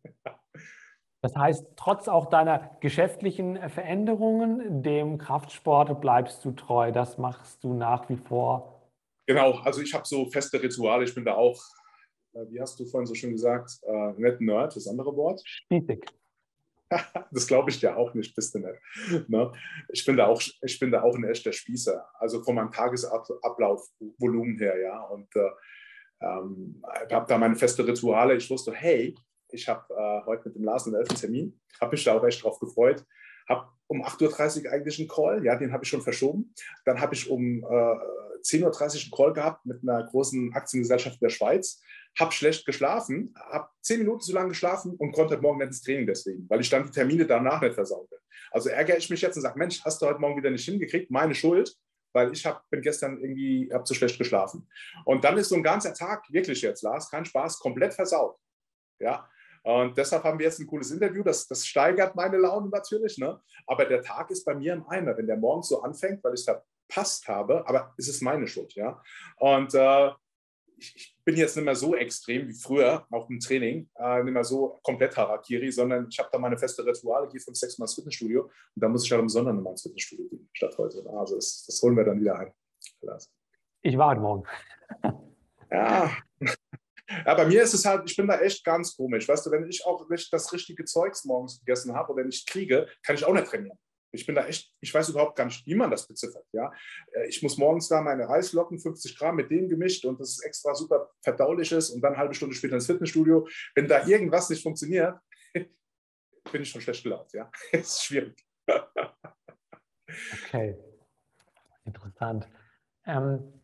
Das 1.23 1.35
heißt, 1.35 1.65
trotz 1.75 2.07
auch 2.07 2.29
deiner 2.29 2.77
geschäftlichen 2.79 3.57
Veränderungen, 3.71 4.83
dem 4.83 5.17
Kraftsport 5.17 5.99
bleibst 5.99 6.45
du 6.45 6.51
treu. 6.51 6.91
Das 6.91 7.17
machst 7.17 7.63
du 7.63 7.73
nach 7.73 8.07
wie 8.07 8.17
vor. 8.17 8.91
Genau, 9.25 9.53
also 9.61 9.81
ich 9.81 9.95
habe 9.95 10.05
so 10.07 10.29
feste 10.29 10.61
Rituale. 10.61 11.05
Ich 11.05 11.15
bin 11.15 11.25
da 11.25 11.33
auch 11.33 11.59
äh, 12.37 12.51
wie 12.51 12.61
hast 12.61 12.79
du 12.79 12.85
vorhin 12.85 13.07
so 13.07 13.15
schön 13.15 13.31
gesagt, 13.31 13.79
äh, 13.83 14.13
nicht 14.17 14.41
Nerd, 14.41 14.75
das 14.75 14.87
andere 14.87 15.15
Wort? 15.15 15.41
Spießig. 15.43 16.05
das 17.31 17.47
glaube 17.47 17.69
ich 17.69 17.79
dir 17.79 17.97
auch 17.97 18.13
nicht, 18.13 18.35
bist 18.35 18.55
du 18.55 18.59
nicht. 18.59 19.29
Ne? 19.29 19.51
Ich, 19.89 20.05
bin 20.05 20.17
da 20.17 20.27
auch, 20.27 20.41
ich 20.61 20.79
bin 20.79 20.91
da 20.91 21.01
auch 21.01 21.15
ein 21.15 21.23
echter 21.23 21.51
Spießer, 21.51 22.05
also 22.19 22.43
von 22.43 22.55
meinem 22.55 22.71
Tagesablaufvolumen 22.71 24.57
her, 24.57 24.79
ja. 24.79 25.01
Und 25.01 25.35
äh, 25.35 25.49
ähm, 26.21 26.81
habe 27.11 27.25
da 27.27 27.37
meine 27.37 27.55
feste 27.55 27.85
Rituale. 27.85 28.35
Ich 28.35 28.49
wusste, 28.49 28.73
hey, 28.73 29.15
ich 29.51 29.67
habe 29.67 29.93
äh, 29.93 30.25
heute 30.25 30.47
mit 30.47 30.55
dem 30.55 30.63
Lars 30.63 30.85
einen 30.85 30.95
elften 30.95 31.15
Termin, 31.15 31.59
habe 31.79 31.91
mich 31.91 32.03
da 32.03 32.17
auch 32.17 32.23
echt 32.23 32.43
drauf 32.43 32.59
gefreut. 32.59 33.05
Habe 33.47 33.67
um 33.87 34.03
8.30 34.03 34.65
Uhr 34.65 34.71
eigentlich 34.71 34.99
einen 34.99 35.07
Call, 35.07 35.45
ja, 35.45 35.55
den 35.55 35.71
habe 35.71 35.83
ich 35.83 35.89
schon 35.89 36.01
verschoben. 36.01 36.53
Dann 36.85 36.99
habe 36.99 37.15
ich 37.15 37.29
um 37.29 37.63
äh, 37.63 37.67
10.30 37.67 38.63
Uhr 38.63 38.71
einen 38.81 39.11
Call 39.11 39.33
gehabt 39.33 39.65
mit 39.65 39.81
einer 39.81 40.03
großen 40.03 40.53
Aktiengesellschaft 40.53 41.21
der 41.21 41.29
Schweiz, 41.29 41.81
habe 42.19 42.31
schlecht 42.31 42.65
geschlafen, 42.65 43.33
habe 43.49 43.69
zehn 43.81 43.99
Minuten 43.99 44.21
zu 44.21 44.33
lange 44.33 44.49
geschlafen 44.49 44.95
und 44.95 45.11
konnte 45.11 45.35
heute 45.35 45.43
Morgen 45.43 45.59
nicht 45.59 45.67
ins 45.67 45.81
Training 45.81 46.07
deswegen, 46.07 46.49
weil 46.49 46.61
ich 46.61 46.69
dann 46.69 46.85
die 46.85 46.91
Termine 46.91 47.25
danach 47.25 47.61
nicht 47.61 47.75
versaut 47.75 48.09
bin. 48.09 48.19
Also 48.51 48.69
ärgere 48.69 48.97
ich 48.97 49.09
mich 49.09 49.21
jetzt 49.21 49.35
und 49.35 49.41
sage, 49.41 49.57
Mensch, 49.57 49.83
hast 49.83 50.01
du 50.01 50.07
heute 50.07 50.19
Morgen 50.19 50.37
wieder 50.37 50.49
nicht 50.49 50.65
hingekriegt, 50.65 51.11
meine 51.11 51.35
Schuld, 51.35 51.75
weil 52.13 52.31
ich 52.33 52.45
hab, 52.45 52.67
bin 52.69 52.81
gestern 52.81 53.19
irgendwie, 53.21 53.69
habe 53.71 53.83
zu 53.83 53.93
schlecht 53.93 54.17
geschlafen. 54.17 54.67
Und 55.05 55.23
dann 55.23 55.37
ist 55.37 55.49
so 55.49 55.55
ein 55.55 55.63
ganzer 55.63 55.93
Tag, 55.93 56.23
wirklich 56.31 56.61
jetzt, 56.61 56.81
Lars, 56.81 57.09
kein 57.09 57.25
Spaß, 57.25 57.59
komplett 57.59 57.93
versaut. 57.93 58.37
Ja, 58.99 59.29
und 59.67 59.97
deshalb 59.97 60.23
haben 60.23 60.39
wir 60.39 60.45
jetzt 60.45 60.59
ein 60.59 60.67
cooles 60.67 60.91
Interview. 60.91 61.23
Das, 61.23 61.45
das 61.45 61.67
steigert 61.67 62.15
meine 62.15 62.37
Laune 62.37 62.69
natürlich. 62.69 63.17
Ne? 63.17 63.37
Aber 63.65 63.83
der 63.83 64.01
Tag 64.01 64.31
ist 64.31 64.45
bei 64.45 64.55
mir 64.55 64.71
im 64.71 64.87
Eimer. 64.87 65.17
Wenn 65.17 65.27
der 65.27 65.35
morgens 65.35 65.67
so 65.67 65.81
anfängt, 65.81 66.23
weil 66.23 66.35
ich 66.35 66.39
es 66.39 66.45
verpasst 66.45 67.27
habe, 67.27 67.67
aber 67.67 67.93
es 67.97 68.07
ist 68.07 68.21
meine 68.21 68.47
Schuld. 68.47 68.75
Ja? 68.75 69.03
Und 69.35 69.73
äh, 69.73 70.11
ich, 70.77 70.95
ich, 70.95 71.17
bin 71.25 71.35
jetzt 71.35 71.57
nicht 71.57 71.65
mehr 71.65 71.75
so 71.75 71.95
extrem 71.97 72.47
wie 72.47 72.53
früher, 72.53 73.05
auch 73.11 73.29
im 73.29 73.41
Training, 73.41 73.89
äh, 73.95 74.23
nicht 74.23 74.31
mehr 74.31 74.45
so 74.45 74.79
komplett 74.83 75.17
Harakiri, 75.17 75.69
sondern 75.69 76.07
ich 76.09 76.17
habe 76.17 76.29
da 76.31 76.39
meine 76.39 76.57
feste 76.57 76.85
Rituale, 76.85 77.27
gehe 77.27 77.41
fünf, 77.41 77.57
sechs 77.57 77.77
Mal 77.77 77.83
ins 77.83 77.95
Fitnessstudio 77.95 78.43
und 78.43 78.51
dann 78.75 78.93
muss 78.93 79.03
ich 79.03 79.11
halt 79.11 79.19
am 79.19 79.27
Sonntag 79.27 79.53
nochmal 79.53 79.73
ins 79.73 79.81
Fitnessstudio 79.81 80.29
gehen, 80.29 80.49
statt 80.53 80.77
heute. 80.77 81.05
Also 81.09 81.35
das, 81.35 81.65
das 81.67 81.81
holen 81.81 81.97
wir 81.97 82.05
dann 82.05 82.21
wieder 82.21 82.39
ein. 82.39 82.53
Ich 83.81 83.97
war 83.97 84.11
heute 84.11 84.21
Morgen. 84.21 84.43
ja. 85.69 86.09
Ja, 87.09 87.35
bei 87.35 87.45
mir 87.45 87.63
ist 87.63 87.73
es 87.73 87.85
halt, 87.85 88.09
ich 88.09 88.17
bin 88.17 88.27
da 88.27 88.39
echt 88.39 88.63
ganz 88.63 88.95
komisch. 88.95 89.27
Weißt 89.27 89.45
du, 89.45 89.51
wenn 89.51 89.67
ich 89.69 89.85
auch 89.85 90.09
nicht 90.09 90.31
das 90.33 90.51
richtige 90.51 90.83
Zeugs 90.83 91.23
morgens 91.25 91.59
gegessen 91.59 91.93
habe 91.93 92.11
oder 92.13 92.23
nicht 92.23 92.47
kriege, 92.47 92.87
kann 93.03 93.15
ich 93.15 93.23
auch 93.23 93.33
nicht 93.33 93.47
trainieren. 93.47 93.77
Ich 94.11 94.25
bin 94.25 94.35
da 94.35 94.45
echt, 94.45 94.73
ich 94.79 94.93
weiß 94.93 95.09
überhaupt 95.09 95.35
gar 95.35 95.45
nicht, 95.45 95.65
wie 95.65 95.75
man 95.75 95.91
das 95.91 96.07
beziffert. 96.07 96.45
Ja? 96.51 96.71
Äh, 97.11 97.27
ich 97.27 97.41
muss 97.43 97.57
morgens 97.57 97.87
da 97.87 98.01
meine 98.01 98.27
Reislocken, 98.27 98.79
50 98.79 99.17
Gramm 99.17 99.35
mit 99.35 99.51
dem 99.51 99.69
gemischt 99.69 100.05
und 100.05 100.19
das 100.19 100.31
ist 100.31 100.45
extra 100.45 100.73
super 100.75 101.11
verdaulich 101.21 101.71
ist 101.71 101.89
und 101.91 102.01
dann 102.01 102.13
eine 102.13 102.21
halbe 102.21 102.33
Stunde 102.33 102.55
später 102.55 102.75
ins 102.75 102.85
Fitnessstudio. 102.85 103.47
Wenn 103.75 103.87
da 103.87 104.05
irgendwas 104.05 104.49
nicht 104.49 104.63
funktioniert, 104.63 105.17
bin 105.53 106.61
ich 106.61 106.69
schon 106.69 106.81
schlecht 106.81 107.03
gelaunt. 107.03 107.31
Ja? 107.33 107.49
Das 107.71 107.81
ist 107.81 108.03
schwierig. 108.03 108.45
okay, 110.45 110.77
interessant. 111.85 112.47
Ähm, 113.05 113.61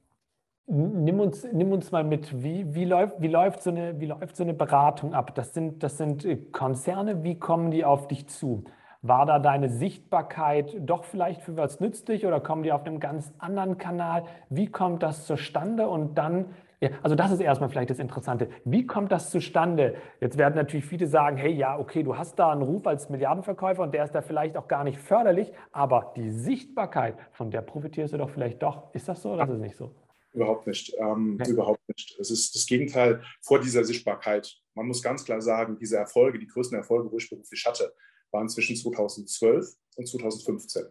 Nimm 0.65 1.19
uns, 1.19 1.45
nimm 1.52 1.73
uns 1.73 1.91
mal 1.91 2.06
mit, 2.06 2.41
wie, 2.41 2.73
wie, 2.73 2.86
läuft, 2.86 3.21
wie, 3.21 3.28
läuft 3.28 3.62
so 3.62 3.69
eine, 3.69 3.99
wie 3.99 4.06
läuft 4.06 4.38
so 4.38 4.43
eine 4.43 4.54
Beratung 4.54 5.13
ab? 5.13 5.36
Das 5.36 5.54
sind, 5.54 5.84
das 5.84 5.97
sind 5.97 6.23
äh, 6.23 6.38
Konzerne, 6.38 7.23
wie 7.23 7.38
kommen 7.38 7.69
die 7.69 7.84
auf 7.84 8.08
dich 8.08 8.30
zu? 8.30 8.63
War 9.02 9.26
da 9.26 9.39
deine 9.39 9.67
Sichtbarkeit 9.67 10.73
doch 10.80 11.04
vielleicht 11.04 11.41
für 11.41 11.58
was 11.58 11.82
nützlich 11.82 12.26
oder 12.26 12.39
kommen 12.39 12.63
die 12.63 12.71
auf 12.71 12.86
einem 12.86 13.02
ganz 13.02 13.34
anderen 13.39 13.78
Kanal? 13.78 14.23
Wie 14.49 14.67
kommt 14.67 15.04
das 15.04 15.26
zustande? 15.28 15.89
Und 15.89 16.17
dann, 16.17 16.45
ja, 16.80 16.91
also 17.02 17.13
das 17.13 17.32
ist 17.32 17.41
erstmal 17.41 17.69
vielleicht 17.69 17.89
das 17.89 17.99
Interessante. 17.99 18.47
Wie 18.63 18.88
kommt 18.88 19.12
das 19.12 19.32
zustande? 19.32 19.95
Jetzt 20.21 20.38
werden 20.38 20.56
natürlich 20.56 20.86
viele 20.86 21.08
sagen, 21.08 21.36
hey, 21.36 21.52
ja, 21.52 21.78
okay, 21.78 22.04
du 22.04 22.17
hast 22.17 22.39
da 22.39 22.54
einen 22.54 22.62
Ruf 22.62 22.88
als 22.88 23.10
Milliardenverkäufer 23.10 23.84
und 23.84 23.93
der 23.93 24.06
ist 24.06 24.15
da 24.15 24.21
vielleicht 24.21 24.56
auch 24.56 24.69
gar 24.69 24.86
nicht 24.86 24.97
förderlich, 24.97 25.52
aber 25.73 26.13
die 26.15 26.32
Sichtbarkeit, 26.32 27.15
von 27.34 27.52
der 27.52 27.62
profitierst 27.62 28.13
du 28.13 28.17
doch 28.17 28.30
vielleicht 28.30 28.63
doch. 28.63 28.93
Ist 28.93 29.10
das 29.10 29.21
so 29.21 29.34
oder 29.34 29.43
ist 29.43 29.49
es 29.49 29.60
nicht 29.60 29.76
so? 29.76 29.91
Überhaupt 30.34 30.67
nicht. 30.67 30.93
Ähm, 30.98 31.38
okay. 31.39 31.52
Überhaupt 31.52 31.88
nicht. 31.88 32.17
Es 32.19 32.32
ist 32.32 32.56
das 32.56 32.65
Gegenteil 32.65 33.24
vor 33.41 33.60
dieser 33.60 33.84
Sichtbarkeit. 33.84 34.56
Man 34.74 34.88
muss 34.88 35.04
ganz 35.04 35.24
klar 35.24 35.41
sagen, 35.41 35.78
diese 35.78 35.98
Erfolge, 35.98 36.39
die 36.39 36.48
größten 36.48 36.78
Erfolge, 36.78 37.12
wo 37.12 37.17
ich 37.17 37.30
beruflich 37.30 37.63
hatte, 37.65 37.93
waren 38.32 38.50
zwischen 38.50 38.76
2012 38.76 39.67
und 39.96 40.08
2015. 40.08 40.86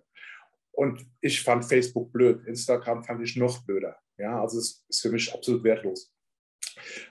Und 0.71 1.07
ich 1.21 1.43
fand 1.43 1.65
Facebook 1.65 2.13
blöd. 2.13 2.47
Instagram 2.47 3.03
fand 3.03 3.23
ich 3.23 3.37
noch 3.37 3.65
blöder. 3.65 3.97
Ja, 4.17 4.41
also 4.41 4.59
es 4.59 4.85
ist 4.89 5.03
für 5.03 5.11
mich 5.11 5.33
absolut 5.35 5.65
wertlos. 5.65 6.13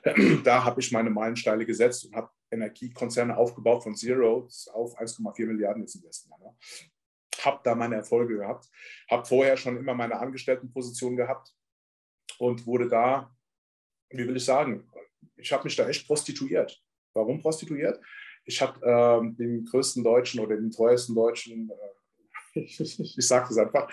Da 0.44 0.64
habe 0.64 0.80
ich 0.80 0.92
meine 0.92 1.10
Meilensteine 1.10 1.66
gesetzt 1.66 2.06
und 2.06 2.16
habe 2.16 2.32
Energiekonzerne 2.50 3.38
aufgebaut 3.38 3.84
von 3.84 3.96
Zero 3.96 4.48
auf 4.74 4.98
1,4 4.98 5.46
Milliarden 5.46 5.84
jetzt 5.84 5.96
im 5.96 6.04
letzten 6.04 6.30
Jahr. 6.30 6.40
Ne? 6.40 6.56
Habe 7.42 7.60
da 7.64 7.76
meine 7.76 7.96
Erfolge 7.96 8.38
gehabt. 8.38 8.68
Habe 9.10 9.26
vorher 9.26 9.58
schon 9.58 9.78
immer 9.78 9.94
meine 9.94 10.20
Angestelltenposition 10.20 11.16
gehabt 11.16 11.54
und 12.42 12.66
wurde 12.66 12.88
da, 12.88 13.32
wie 14.10 14.28
will 14.28 14.36
ich 14.36 14.46
sagen, 14.46 14.90
ich 15.36 15.52
habe 15.54 15.64
mich 15.64 15.76
da 15.76 15.88
echt 15.88 16.08
prostituiert. 16.08 16.84
Warum 17.14 17.40
prostituiert? 17.40 18.02
Ich 18.46 18.60
habe 18.60 18.84
ähm, 18.84 19.38
den 19.38 19.64
größten 19.66 20.04
Deutschen 20.04 20.40
oder 20.40 20.56
den 20.56 20.72
teuersten 20.72 21.14
Deutschen, 21.14 21.70
äh, 21.70 22.60
ich, 22.62 23.16
sage 23.28 23.46
das 23.50 23.60
einfach, 23.60 23.88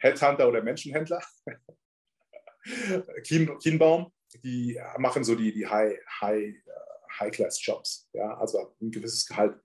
Headhunter 0.00 0.48
oder 0.48 0.64
Menschenhändler, 0.64 1.22
Kien, 3.22 3.56
Kienbaum, 3.60 4.12
die 4.42 4.80
machen 4.98 5.22
so 5.22 5.36
die, 5.36 5.52
die 5.52 5.68
High, 5.68 5.96
High, 6.20 6.56
äh, 6.56 7.20
High-Class-Jobs, 7.20 8.10
ja, 8.14 8.36
also 8.36 8.74
ein 8.80 8.90
gewisses 8.90 9.24
Gehalt. 9.26 9.56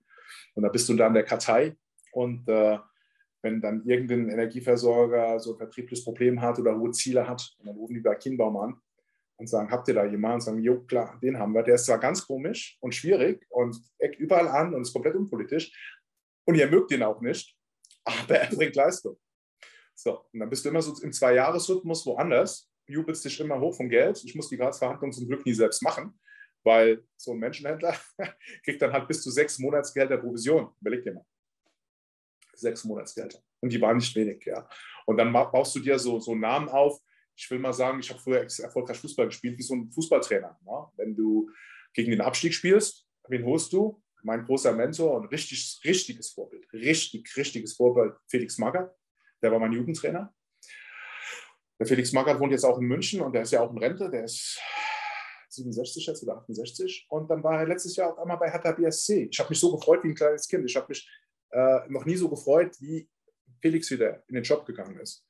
Und 0.54 0.62
da 0.62 0.68
bist 0.68 0.88
du 0.88 0.94
dann 0.94 1.14
der 1.14 1.24
Kartei 1.24 1.76
und 2.12 2.48
äh, 2.48 2.78
wenn 3.42 3.60
dann 3.60 3.84
irgendein 3.84 4.28
Energieversorger 4.30 5.38
so 5.38 5.52
ein 5.52 5.58
vertriebliches 5.58 6.04
Problem 6.04 6.40
hat 6.40 6.58
oder 6.58 6.76
hohe 6.76 6.90
Ziele 6.90 7.28
hat, 7.28 7.54
und 7.58 7.66
dann 7.66 7.76
rufen 7.76 7.94
die 7.94 8.00
bei 8.00 8.14
Kienbaum 8.14 8.56
an 8.56 8.80
und 9.36 9.48
sagen, 9.48 9.70
habt 9.70 9.88
ihr 9.88 9.94
da 9.94 10.04
jemanden? 10.04 10.36
Und 10.36 10.40
sagen, 10.40 10.62
jo, 10.62 10.82
klar, 10.82 11.18
den 11.22 11.38
haben 11.38 11.52
wir. 11.52 11.62
Der 11.62 11.76
ist 11.76 11.86
zwar 11.86 11.98
ganz 11.98 12.26
komisch 12.26 12.76
und 12.80 12.94
schwierig 12.94 13.46
und 13.50 13.80
eckt 13.98 14.18
überall 14.18 14.48
an 14.48 14.74
und 14.74 14.82
ist 14.82 14.92
komplett 14.92 15.14
unpolitisch. 15.14 15.72
Und 16.44 16.56
ihr 16.56 16.68
mögt 16.68 16.90
ihn 16.90 17.02
auch 17.02 17.20
nicht, 17.20 17.56
aber 18.04 18.36
er 18.36 18.54
bringt 18.54 18.74
Leistung. 18.74 19.18
So, 19.94 20.24
und 20.32 20.40
dann 20.40 20.50
bist 20.50 20.64
du 20.64 20.68
immer 20.70 20.82
so 20.82 20.94
im 21.02 21.12
Zwei-Jahres-Rhythmus 21.12 22.06
woanders, 22.06 22.70
jubelst 22.86 23.24
dich 23.24 23.38
immer 23.40 23.60
hoch 23.60 23.76
vom 23.76 23.88
Geld. 23.88 24.22
Ich 24.24 24.34
muss 24.34 24.48
die 24.48 24.56
Gradsverhandlungen 24.56 25.12
zum 25.12 25.26
Glück 25.28 25.44
nie 25.44 25.52
selbst 25.52 25.82
machen, 25.82 26.18
weil 26.64 27.04
so 27.16 27.32
ein 27.32 27.38
Menschenhändler 27.38 27.96
kriegt 28.64 28.80
dann 28.80 28.92
halt 28.92 29.06
bis 29.06 29.22
zu 29.22 29.30
sechs 29.30 29.58
Monatsgelder 29.58 30.18
Provision. 30.18 30.72
Überleg 30.80 31.02
dir 31.02 31.14
mal 31.14 31.24
sechs 32.58 32.84
Monatsgelder. 32.84 33.38
Und 33.60 33.72
die 33.72 33.80
waren 33.80 33.96
nicht 33.96 34.14
wenig, 34.14 34.44
ja. 34.44 34.68
Und 35.06 35.16
dann 35.16 35.32
baust 35.32 35.74
du 35.74 35.80
dir 35.80 35.98
so, 35.98 36.20
so 36.20 36.34
Namen 36.34 36.68
auf. 36.68 37.00
Ich 37.34 37.50
will 37.50 37.58
mal 37.58 37.72
sagen, 37.72 38.00
ich 38.00 38.10
habe 38.10 38.20
früher 38.20 38.40
erfolgreich 38.40 38.98
Fußball 38.98 39.26
gespielt, 39.26 39.58
wie 39.58 39.62
so 39.62 39.74
ein 39.74 39.90
Fußballtrainer. 39.90 40.58
Ja? 40.66 40.92
Wenn 40.96 41.14
du 41.14 41.50
gegen 41.92 42.10
den 42.10 42.20
Abstieg 42.20 42.52
spielst, 42.52 43.06
wen 43.28 43.44
holst 43.44 43.72
du? 43.72 44.02
Mein 44.22 44.44
großer 44.44 44.72
Mentor 44.72 45.14
und 45.14 45.26
richtig, 45.26 45.80
richtiges 45.84 46.30
Vorbild, 46.30 46.66
richtig, 46.72 47.36
richtiges 47.36 47.74
Vorbild, 47.74 48.14
Felix 48.26 48.58
Magath. 48.58 48.92
Der 49.40 49.52
war 49.52 49.60
mein 49.60 49.72
Jugendtrainer. 49.72 50.34
Der 51.78 51.86
Felix 51.86 52.12
Magath 52.12 52.40
wohnt 52.40 52.50
jetzt 52.50 52.64
auch 52.64 52.78
in 52.78 52.86
München 52.86 53.20
und 53.20 53.32
der 53.32 53.42
ist 53.42 53.52
ja 53.52 53.60
auch 53.60 53.70
in 53.70 53.78
Rente. 53.78 54.10
Der 54.10 54.24
ist 54.24 54.60
67 55.50 56.06
jetzt 56.06 56.22
oder 56.22 56.36
68. 56.38 57.06
Und 57.08 57.30
dann 57.30 57.42
war 57.42 57.60
er 57.60 57.66
letztes 57.66 57.96
Jahr 57.96 58.12
auf 58.12 58.18
einmal 58.18 58.36
bei 58.36 58.50
Hertha 58.50 58.72
BSC. 58.72 59.28
Ich 59.30 59.38
habe 59.38 59.50
mich 59.50 59.60
so 59.60 59.74
gefreut 59.76 60.02
wie 60.02 60.08
ein 60.08 60.14
kleines 60.14 60.48
Kind. 60.48 60.68
Ich 60.68 60.76
habe 60.76 60.86
mich 60.88 61.08
äh, 61.50 61.88
noch 61.88 62.04
nie 62.04 62.16
so 62.16 62.28
gefreut, 62.28 62.76
wie 62.80 63.08
Felix 63.60 63.90
wieder 63.90 64.22
in 64.28 64.34
den 64.34 64.44
Job 64.44 64.66
gegangen 64.66 64.98
ist. 64.98 65.26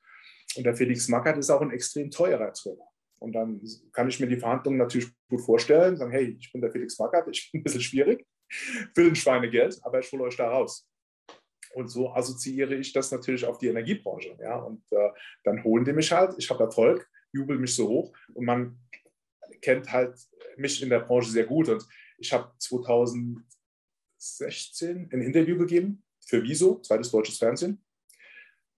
Und 0.55 0.63
der 0.63 0.75
Felix 0.75 1.07
Mackert 1.07 1.37
ist 1.37 1.49
auch 1.49 1.61
ein 1.61 1.71
extrem 1.71 2.09
teurer 2.09 2.51
Trainer. 2.53 2.87
Und 3.19 3.33
dann 3.33 3.61
kann 3.91 4.07
ich 4.07 4.19
mir 4.19 4.27
die 4.27 4.37
Verhandlungen 4.37 4.77
natürlich 4.77 5.09
gut 5.29 5.41
vorstellen, 5.41 5.97
sagen, 5.97 6.11
hey, 6.11 6.37
ich 6.39 6.51
bin 6.51 6.61
der 6.61 6.71
Felix 6.71 6.97
Mackert, 6.97 7.27
ich 7.29 7.51
bin 7.51 7.61
ein 7.61 7.63
bisschen 7.63 7.81
schwierig, 7.81 8.25
will 8.95 9.09
ein 9.09 9.15
Schweinegeld, 9.15 9.79
aber 9.83 9.99
ich 9.99 10.11
hole 10.11 10.23
euch 10.23 10.37
da 10.37 10.49
raus. 10.49 10.87
Und 11.75 11.87
so 11.87 12.11
assoziiere 12.11 12.73
ich 12.75 12.93
das 12.93 13.11
natürlich 13.11 13.45
auf 13.45 13.59
die 13.59 13.67
Energiebranche. 13.67 14.35
Ja? 14.41 14.55
Und 14.55 14.83
äh, 14.91 15.09
dann 15.43 15.63
holen 15.63 15.85
die 15.85 15.93
mich 15.93 16.11
halt, 16.11 16.33
ich 16.37 16.49
habe 16.49 16.63
Erfolg, 16.63 17.07
jubel 17.31 17.59
mich 17.59 17.75
so 17.75 17.87
hoch 17.87 18.11
und 18.33 18.45
man 18.45 18.79
kennt 19.61 19.91
halt 19.91 20.17
mich 20.57 20.81
in 20.81 20.89
der 20.89 21.01
Branche 21.01 21.29
sehr 21.29 21.45
gut. 21.45 21.69
Und 21.69 21.85
ich 22.17 22.33
habe 22.33 22.51
2016 22.57 25.09
ein 25.11 25.21
Interview 25.21 25.59
gegeben 25.59 26.03
für 26.29 26.43
Wieso, 26.43 26.79
zweites 26.79 27.11
deutsches 27.11 27.37
Fernsehen. 27.37 27.83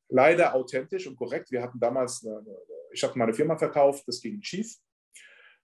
Leider 0.09 0.55
authentisch 0.55 1.07
und 1.07 1.17
korrekt. 1.17 1.51
Wir 1.51 1.61
hatten 1.61 1.79
damals, 1.79 2.25
eine, 2.25 2.43
ich 2.91 3.03
habe 3.03 3.17
meine 3.17 3.33
Firma 3.33 3.57
verkauft, 3.57 4.03
das 4.07 4.21
ging 4.21 4.41
schief. 4.41 4.75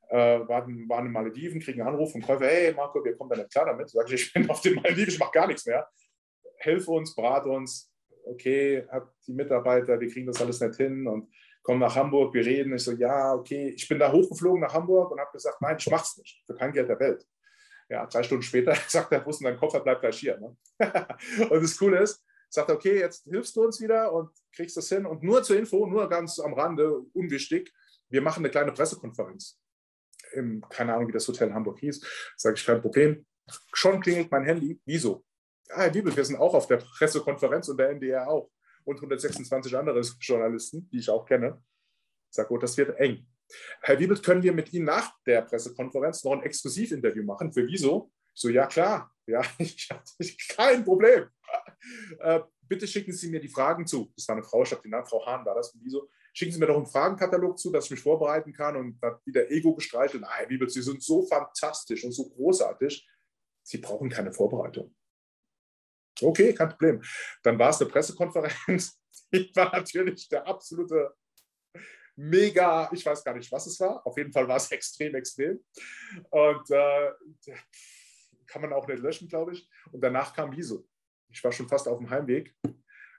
Äh, 0.09 0.47
waren, 0.47 0.87
waren 0.87 1.05
in 1.07 1.11
Malediven, 1.11 1.59
kriegen 1.59 1.81
einen 1.81 1.89
Anruf 1.89 2.13
vom 2.13 2.21
Käufer, 2.21 2.45
hey 2.45 2.73
Marco, 2.73 3.03
wir 3.03 3.15
kommen 3.15 3.29
da 3.29 3.35
nicht 3.37 3.51
klar 3.51 3.65
damit. 3.65 3.89
Sag 3.89 4.07
ich, 4.07 4.27
ich 4.27 4.33
bin 4.33 4.49
auf 4.49 4.61
den 4.61 4.75
Malediven, 4.75 5.09
ich 5.09 5.19
mache 5.19 5.31
gar 5.31 5.47
nichts 5.47 5.65
mehr. 5.65 5.87
Hilf 6.59 6.87
uns, 6.87 7.13
berat 7.13 7.45
uns. 7.45 7.91
Okay, 8.25 8.85
hat 8.89 9.09
die 9.25 9.33
Mitarbeiter, 9.33 9.99
wir 9.99 10.09
kriegen 10.09 10.27
das 10.27 10.41
alles 10.41 10.59
nicht 10.59 10.75
hin 10.75 11.07
und 11.07 11.29
kommen 11.61 11.79
nach 11.79 11.95
Hamburg, 11.95 12.33
wir 12.33 12.45
reden. 12.45 12.73
Ich 12.75 12.83
so, 12.83 12.93
ja, 12.93 13.33
okay. 13.33 13.69
Ich 13.69 13.87
bin 13.87 13.99
da 13.99 14.11
hochgeflogen 14.11 14.61
nach 14.61 14.73
Hamburg 14.73 15.11
und 15.11 15.19
habe 15.19 15.31
gesagt, 15.31 15.61
nein, 15.61 15.77
ich 15.79 15.89
mache 15.89 16.03
es 16.03 16.17
nicht, 16.17 16.43
für 16.45 16.55
kein 16.55 16.71
Geld 16.71 16.89
der 16.89 16.99
Welt. 16.99 17.25
Ja, 17.89 18.05
drei 18.05 18.23
Stunden 18.23 18.43
später 18.43 18.75
sagt 18.87 19.11
er, 19.11 19.25
ist 19.25 19.39
denn 19.39 19.45
dein 19.45 19.57
Koffer, 19.57 19.79
bleib 19.79 20.01
gleich 20.01 20.19
hier. 20.19 20.37
Ne? 20.37 20.57
und 21.49 21.63
das 21.63 21.77
Coole 21.77 21.99
ist, 21.99 22.23
sagt 22.49 22.69
er, 22.69 22.75
okay, 22.75 22.99
jetzt 22.99 23.23
hilfst 23.25 23.55
du 23.55 23.63
uns 23.63 23.81
wieder 23.81 24.11
und 24.13 24.29
kriegst 24.53 24.77
das 24.77 24.89
hin. 24.89 25.05
Und 25.05 25.23
nur 25.23 25.43
zur 25.43 25.57
Info, 25.57 25.85
nur 25.85 26.07
ganz 26.09 26.39
am 26.39 26.53
Rande, 26.53 26.99
unwichtig, 27.13 27.73
wir 28.09 28.21
machen 28.21 28.41
eine 28.41 28.49
kleine 28.49 28.71
Pressekonferenz. 28.71 29.59
Im, 30.33 30.61
keine 30.69 30.93
Ahnung, 30.93 31.07
wie 31.07 31.13
das 31.13 31.27
Hotel 31.27 31.49
in 31.49 31.53
Hamburg 31.53 31.79
hieß. 31.79 32.33
Sage 32.35 32.55
ich, 32.55 32.65
kein 32.65 32.81
Problem. 32.81 33.25
Schon 33.73 34.01
klingelt 34.01 34.31
mein 34.31 34.43
Handy. 34.43 34.79
Wieso? 34.85 35.23
Ah, 35.69 35.83
Herr 35.83 35.93
Wiebel, 35.93 36.15
wir 36.15 36.25
sind 36.25 36.37
auch 36.37 36.53
auf 36.53 36.67
der 36.67 36.77
Pressekonferenz 36.77 37.67
und 37.69 37.77
der 37.77 37.89
NDR 37.89 38.27
auch. 38.27 38.49
Und 38.83 38.95
126 38.97 39.75
andere 39.75 40.01
Journalisten, 40.21 40.89
die 40.89 40.99
ich 40.99 41.09
auch 41.09 41.25
kenne. 41.25 41.61
Sage, 42.29 42.53
oh, 42.53 42.57
das 42.57 42.77
wird 42.77 42.97
eng. 42.97 43.27
Herr 43.81 43.99
Wiebelt, 43.99 44.23
können 44.23 44.43
wir 44.43 44.53
mit 44.53 44.73
Ihnen 44.73 44.85
nach 44.85 45.13
der 45.25 45.41
Pressekonferenz 45.41 46.23
noch 46.23 46.33
ein 46.33 46.43
Exklusivinterview 46.43 47.23
machen? 47.23 47.51
Für 47.51 47.65
wieso? 47.65 48.11
So, 48.33 48.49
ja 48.49 48.67
klar, 48.67 49.11
ja, 49.25 49.41
ich 49.57 49.89
habe 49.89 50.03
kein 50.49 50.83
Problem. 50.83 51.29
Äh, 52.19 52.41
bitte 52.61 52.87
schicken 52.87 53.13
Sie 53.13 53.29
mir 53.29 53.39
die 53.39 53.49
Fragen 53.49 53.85
zu. 53.87 54.11
Das 54.15 54.27
war 54.27 54.35
eine 54.35 54.43
Frau, 54.43 54.63
ich 54.63 54.71
habe 54.71 54.81
den 54.81 54.91
Namen, 54.91 55.07
Frau 55.07 55.25
Hahn 55.25 55.45
war 55.45 55.55
das, 55.55 55.75
wieso? 55.81 56.09
Schicken 56.33 56.51
Sie 56.51 56.59
mir 56.59 56.67
doch 56.67 56.77
einen 56.77 56.85
Fragenkatalog 56.85 57.57
zu, 57.57 57.71
dass 57.71 57.85
ich 57.85 57.91
mich 57.91 57.99
vorbereiten 58.01 58.53
kann 58.53 58.75
und 58.75 58.99
dann 59.01 59.17
wieder 59.25 59.49
Ego 59.49 59.73
gestreichelt. 59.73 60.21
Nein, 60.21 60.31
Herr 60.35 60.49
Wiebelt, 60.49 60.71
Sie 60.71 60.83
sind 60.83 61.01
so 61.01 61.23
fantastisch 61.23 62.03
und 62.03 62.11
so 62.11 62.29
großartig. 62.29 63.07
Sie 63.63 63.79
brauchen 63.79 64.09
keine 64.09 64.31
Vorbereitung. 64.31 64.95
Okay, 66.21 66.53
kein 66.53 66.69
Problem. 66.69 67.01
Dann 67.43 67.57
war 67.57 67.69
es 67.69 67.81
eine 67.81 67.89
Pressekonferenz. 67.89 68.99
Ich 69.31 69.53
war 69.55 69.75
natürlich 69.75 70.29
der 70.29 70.47
absolute 70.47 71.13
mega, 72.17 72.89
ich 72.91 73.05
weiß 73.05 73.23
gar 73.23 73.35
nicht, 73.35 73.51
was 73.51 73.67
es 73.67 73.79
war. 73.79 74.05
Auf 74.05 74.17
jeden 74.17 74.33
Fall 74.33 74.47
war 74.47 74.57
es 74.57 74.69
extrem, 74.71 75.15
extrem. 75.15 75.63
Und 76.29 76.69
äh, 76.71 77.11
kann 78.47 78.61
man 78.61 78.73
auch 78.73 78.87
nicht 78.87 79.01
löschen, 79.01 79.27
glaube 79.27 79.53
ich. 79.53 79.69
Und 79.91 80.01
danach 80.01 80.33
kam 80.33 80.55
Wieso. 80.55 80.85
Ich 81.29 81.43
war 81.43 81.51
schon 81.51 81.67
fast 81.67 81.87
auf 81.87 81.99
dem 81.99 82.09
Heimweg. 82.09 82.55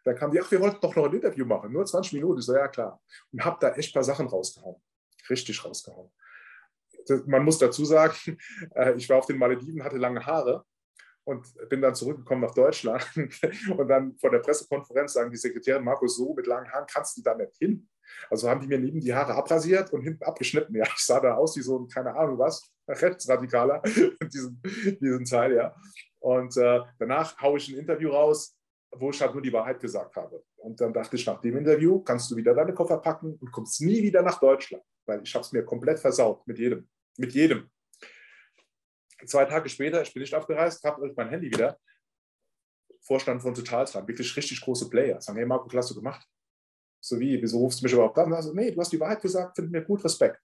Da 0.05 0.15
kam 0.15 0.31
die, 0.31 0.41
ach, 0.41 0.51
wir 0.51 0.61
wollten 0.61 0.81
doch 0.81 0.97
noch 0.97 1.07
ein 1.07 1.15
Interview 1.15 1.45
machen, 1.45 1.73
nur 1.73 1.85
20 1.85 2.15
Minuten. 2.15 2.39
Ich 2.39 2.47
so, 2.47 2.55
ja 2.55 2.69
klar. 2.69 3.01
Und 3.33 3.45
habe 3.45 3.59
da 3.61 3.75
echt 3.75 3.91
ein 3.91 3.95
paar 3.95 4.05
Sachen 4.05 4.27
rausgehauen. 4.27 4.83
Richtig 5.29 5.65
rausgehauen. 5.65 6.11
Man 7.27 7.45
muss 7.45 7.59
dazu 7.59 7.85
sagen, 7.85 8.15
äh, 8.75 8.95
ich 8.95 9.09
war 9.09 9.19
auf 9.19 9.27
den 9.27 9.39
Malediven, 9.39 9.85
hatte 9.85 9.99
lange 9.99 10.25
Haare 10.25 10.65
und 11.25 11.47
bin 11.69 11.83
dann 11.83 11.95
zurückgekommen 11.95 12.41
nach 12.41 12.55
Deutschland. 12.55 13.07
Und 13.77 13.87
dann 13.89 14.17
vor 14.17 14.31
der 14.31 14.39
Pressekonferenz 14.39 15.13
sagen 15.13 15.31
die 15.31 15.37
Sekretärin, 15.37 15.85
Markus, 15.85 16.17
so 16.17 16.33
mit 16.33 16.47
langen 16.47 16.73
Haaren 16.73 16.87
kannst 16.91 17.19
du 17.19 17.23
da 17.23 17.35
nicht 17.35 17.55
hin. 17.59 17.87
Also 18.31 18.49
haben 18.49 18.61
die 18.61 18.67
mir 18.67 18.79
neben 18.79 19.01
die 19.01 19.15
Haare 19.15 19.35
abrasiert 19.35 19.93
und 19.93 20.03
hinten 20.03 20.25
abgeschnitten. 20.25 20.75
Ja, 20.75 20.85
ich 20.85 21.05
sah 21.05 21.21
da 21.21 21.35
aus 21.35 21.57
wie 21.57 21.63
so 21.63 21.79
ein, 21.79 21.89
keine 21.89 22.15
Ahnung 22.15 22.39
was, 22.39 22.71
Rechtsradikaler 22.89 23.83
in 24.21 24.29
diesem, 24.29 24.61
diesem 25.01 25.25
Teil, 25.25 25.55
ja. 25.55 25.75
Und 26.21 26.57
äh, 26.57 26.81
danach 26.99 27.41
haue 27.41 27.59
ich 27.59 27.69
ein 27.69 27.79
Interview 27.79 28.11
raus, 28.11 28.57
wo 28.93 29.11
ich 29.11 29.21
halt 29.21 29.35
nur 29.35 29.43
die 29.43 29.53
Wahrheit 29.53 29.81
gesagt 29.81 30.17
habe. 30.17 30.43
Und 30.57 30.81
dann 30.81 30.93
dachte 30.93 31.17
ich, 31.17 31.27
nach 31.27 31.41
dem 31.41 31.57
Interview 31.57 32.01
kannst 32.01 32.31
du 32.31 32.37
wieder 32.37 32.55
deine 32.55 32.75
Koffer 32.75 32.99
packen 32.99 33.35
und 33.35 33.53
kommst 33.53 33.81
nie 33.81 34.03
wieder 34.03 34.23
nach 34.23 34.41
Deutschland, 34.41 34.83
weil 35.07 35.23
ich 35.23 35.35
habe 35.35 35.45
es 35.45 35.53
mir 35.53 35.65
komplett 35.65 35.99
versaut 35.99 36.47
mit 36.47 36.59
jedem. 36.59 36.89
Mit 37.17 37.33
jedem. 37.33 37.71
Zwei 39.27 39.45
Tage 39.45 39.69
später, 39.69 40.01
ich 40.03 40.13
bin 40.13 40.23
nicht 40.23 40.35
abgereist, 40.35 40.83
habe 40.85 41.13
mein 41.17 41.29
Handy 41.29 41.49
wieder. 41.49 41.79
Vorstand 43.01 43.43
von 43.43 43.55
Totaltran, 43.55 44.07
wirklich 44.07 44.37
richtig 44.37 44.61
große 44.61 44.89
Player. 44.89 45.21
Sagen, 45.21 45.39
hey 45.39 45.47
Marco, 45.47 45.67
klasse 45.67 45.95
gemacht. 45.95 46.27
So 47.01 47.19
wie, 47.21 47.41
wieso 47.41 47.59
rufst 47.59 47.81
du 47.81 47.85
mich 47.85 47.93
überhaupt 47.93 48.19
an? 48.19 48.33
Also, 48.33 48.53
nee, 48.53 48.71
du 48.71 48.81
hast 48.81 48.93
die 48.93 49.01
Wahrheit 49.01 49.23
gesagt, 49.23 49.57
finden 49.57 49.73
mir 49.73 49.83
gut, 49.83 50.05
Respekt. 50.05 50.41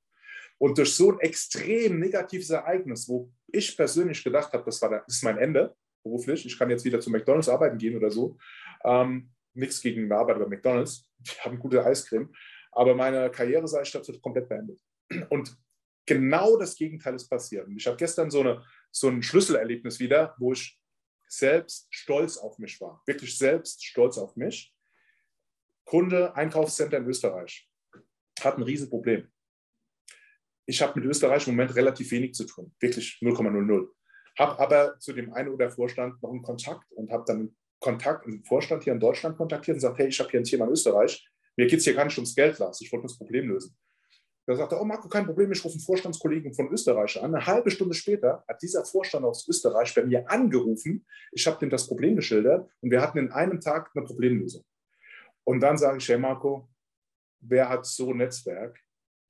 Und 0.59 0.79
durch 0.79 0.95
so 0.95 1.13
ein 1.13 1.21
extrem 1.21 1.99
negatives 1.99 2.51
Ereignis, 2.51 3.09
wo 3.09 3.31
ich 3.49 3.77
persönlich 3.77 4.23
gedacht 4.23 4.53
habe, 4.53 4.65
das, 4.65 4.81
war 4.81 4.91
das 4.91 5.03
ist 5.09 5.25
mein 5.25 5.39
Ende 5.39 5.75
beruflich, 6.05 6.47
ich 6.47 6.59
kann 6.59 6.71
jetzt 6.71 6.85
wieder 6.85 7.01
zu 7.01 7.11
McDonalds 7.11 7.49
arbeiten 7.49 7.79
gehen 7.79 7.97
oder 7.97 8.11
so. 8.11 8.37
Ähm, 8.85 9.31
nichts 9.55 9.81
gegen 9.81 10.07
die 10.07 10.13
Arbeit 10.13 10.39
bei 10.39 10.47
McDonalds, 10.47 11.11
die 11.19 11.41
haben 11.41 11.59
gute 11.59 11.85
Eiscreme, 11.85 12.33
aber 12.73 12.95
meine 12.95 13.31
Karriere 13.31 13.67
sei 13.67 13.85
statt 13.85 14.09
komplett 14.23 14.49
beendet. 14.49 14.81
Und 15.31 15.57
genau 16.07 16.57
das 16.59 16.77
Gegenteil 16.77 17.15
ist 17.15 17.29
passiert. 17.29 17.67
Und 17.67 17.77
ich 17.77 17.87
habe 17.87 17.97
gestern 17.97 18.31
so, 18.31 18.41
eine, 18.41 18.63
so 18.91 19.09
ein 19.09 19.23
Schlüsselerlebnis 19.23 19.99
wieder, 20.01 20.35
wo 20.39 20.53
ich 20.53 20.79
selbst 21.29 21.87
stolz 21.91 22.37
auf 22.37 22.59
mich 22.59 22.81
war. 22.81 23.03
Wirklich 23.07 23.37
selbst 23.37 23.85
stolz 23.85 24.19
auf 24.19 24.37
mich. 24.37 24.74
Kunde, 25.85 26.35
Einkaufscenter 26.35 26.99
in 26.99 27.07
Österreich, 27.07 27.69
hat 28.41 28.57
ein 28.57 28.63
Riesenproblem. 28.63 29.29
Ich 30.67 30.81
habe 30.81 30.99
mit 30.99 31.09
Österreich 31.09 31.47
im 31.47 31.55
Moment 31.55 31.75
relativ 31.77 32.11
wenig 32.11 32.35
zu 32.35 32.45
tun, 32.45 32.75
wirklich 32.81 33.19
0,00. 33.21 33.89
Habe 34.39 34.59
aber 34.59 34.99
zu 34.99 35.13
dem 35.13 35.33
einen 35.33 35.51
oder 35.51 35.71
Vorstand 35.71 36.23
noch 36.23 36.31
einen 36.31 36.43
Kontakt 36.43 36.91
und 36.93 37.11
habe 37.11 37.25
dann 37.27 37.55
Kontakt, 37.81 38.27
einen 38.27 38.45
Vorstand 38.45 38.83
hier 38.85 38.95
in 38.95 39.01
Deutschland 39.01 39.37
kontaktiert 39.37 39.75
und 39.75 39.81
gesagt, 39.81 39.99
hey, 39.99 40.09
ich 40.09 40.19
habe 40.19 40.31
hier 40.31 40.41
ein 40.41 40.45
Thema 40.45 40.65
in 40.65 40.73
Österreich. 40.73 41.29
Mir 41.57 41.67
geht 41.67 41.79
es 41.79 41.85
hier 41.85 41.95
gar 41.95 42.07
nicht 42.07 42.17
ums 42.17 42.35
Geld, 42.35 42.59
Lars. 42.59 42.81
Ich 42.81 42.91
wollte 42.91 43.05
das 43.05 43.19
Problem 43.19 43.49
lösen. 43.49 43.77
Da 44.47 44.55
sagte 44.55 44.75
er, 44.75 44.83
oh 44.83 44.85
Marco, 44.85 45.09
kein 45.09 45.25
Problem, 45.25 45.53
ich 45.53 45.65
rufe 45.65 45.75
einen 45.75 45.83
Vorstandskollegen 45.83 46.53
von 46.53 46.71
Österreich 46.71 47.23
an. 47.23 47.35
Eine 47.35 47.47
halbe 47.47 47.71
Stunde 47.71 47.95
später 47.95 48.45
hat 48.47 48.61
dieser 48.61 48.85
Vorstand 48.85 49.25
aus 49.25 49.49
Österreich 49.49 49.95
bei 49.95 50.05
mir 50.05 50.29
angerufen. 50.31 51.07
Ich 51.33 51.47
habe 51.47 51.59
dem 51.59 51.71
das 51.71 51.87
Problem 51.87 52.17
geschildert 52.17 52.69
und 52.81 52.91
wir 52.91 53.01
hatten 53.01 53.19
in 53.19 53.31
einem 53.31 53.61
Tag 53.61 53.91
eine 53.95 54.05
Problemlösung. 54.05 54.65
Und 55.45 55.61
dann 55.61 55.77
sage 55.77 55.99
ich, 55.99 56.09
hey 56.09 56.19
Marco, 56.19 56.69
wer 57.41 57.69
hat 57.69 57.87
so 57.87 58.11
ein 58.11 58.19
Netzwerk? 58.19 58.79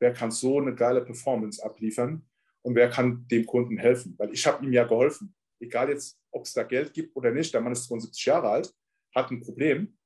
Wer 0.01 0.13
kann 0.13 0.31
so 0.31 0.61
eine 0.61 0.75
geile 0.75 1.03
Performance 1.03 1.65
abliefern? 1.65 2.27
Und 2.63 2.75
wer 2.75 2.89
kann 2.89 3.27
dem 3.29 3.45
Kunden 3.45 3.77
helfen? 3.77 4.15
Weil 4.19 4.33
ich 4.33 4.47
habe 4.47 4.65
ihm 4.65 4.73
ja 4.73 4.85
geholfen. 4.85 5.35
Egal 5.61 5.91
jetzt, 5.91 6.19
ob 6.31 6.45
es 6.45 6.53
da 6.53 6.63
Geld 6.63 6.93
gibt 6.93 7.15
oder 7.17 7.31
nicht. 7.31 7.53
Der 7.53 7.61
Mann 7.61 7.73
ist 7.73 7.85
72 7.85 8.25
Jahre 8.25 8.49
alt, 8.49 8.75
hat 9.15 9.31
ein 9.31 9.41
Problem. 9.41 9.97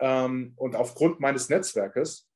Ähm, 0.00 0.52
und 0.56 0.76
aufgrund 0.76 1.20
meines 1.20 1.48
Netzwerkes 1.48 2.28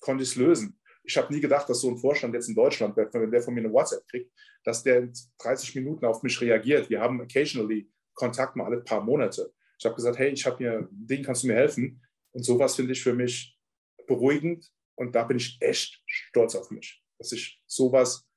konnte 0.00 0.22
ich 0.22 0.30
es 0.30 0.36
lösen. 0.36 0.78
Ich 1.04 1.16
habe 1.16 1.32
nie 1.32 1.40
gedacht, 1.40 1.68
dass 1.68 1.80
so 1.80 1.90
ein 1.90 1.96
Vorstand 1.96 2.34
jetzt 2.34 2.48
in 2.48 2.54
Deutschland, 2.54 2.96
wenn 2.96 3.30
der 3.30 3.42
von 3.42 3.54
mir 3.54 3.60
eine 3.60 3.72
WhatsApp 3.72 4.06
kriegt, 4.08 4.30
dass 4.64 4.82
der 4.82 4.98
in 4.98 5.12
30 5.38 5.74
Minuten 5.76 6.04
auf 6.04 6.22
mich 6.22 6.40
reagiert. 6.40 6.90
Wir 6.90 7.00
haben 7.00 7.20
occasionally 7.20 7.90
Kontakt 8.14 8.56
mal 8.56 8.66
alle 8.66 8.80
paar 8.80 9.02
Monate. 9.02 9.52
Ich 9.78 9.84
habe 9.86 9.94
gesagt, 9.94 10.18
hey, 10.18 10.30
ich 10.30 10.44
habe 10.44 10.58
hier 10.58 10.78
ein 10.78 10.88
Ding, 10.90 11.22
kannst 11.22 11.44
du 11.44 11.46
mir 11.46 11.54
helfen? 11.54 12.02
Und 12.38 12.44
sowas 12.44 12.76
finde 12.76 12.92
ich 12.92 13.02
für 13.02 13.14
mich 13.14 13.58
beruhigend 14.06 14.72
und 14.94 15.16
da 15.16 15.24
bin 15.24 15.38
ich 15.38 15.60
echt 15.60 16.00
stolz 16.06 16.54
auf 16.54 16.70
mich, 16.70 17.02
dass 17.18 17.32
ich 17.32 17.60
sowas 17.66 18.28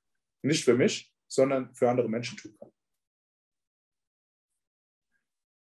nicht 0.42 0.66
für 0.66 0.74
mich, 0.74 1.14
sondern 1.28 1.72
für 1.76 1.88
andere 1.88 2.10
Menschen 2.10 2.36
tun 2.36 2.58
kann. 2.58 2.72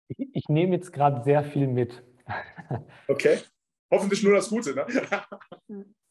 Ich, 0.08 0.28
ich 0.32 0.48
nehme 0.48 0.76
jetzt 0.76 0.94
gerade 0.94 1.22
sehr 1.22 1.44
viel 1.44 1.66
mit. 1.68 2.02
Okay, 3.06 3.38
hoffentlich 3.90 4.22
nur 4.22 4.32
das 4.32 4.48
Gute. 4.48 4.74
Ne? 4.74 4.86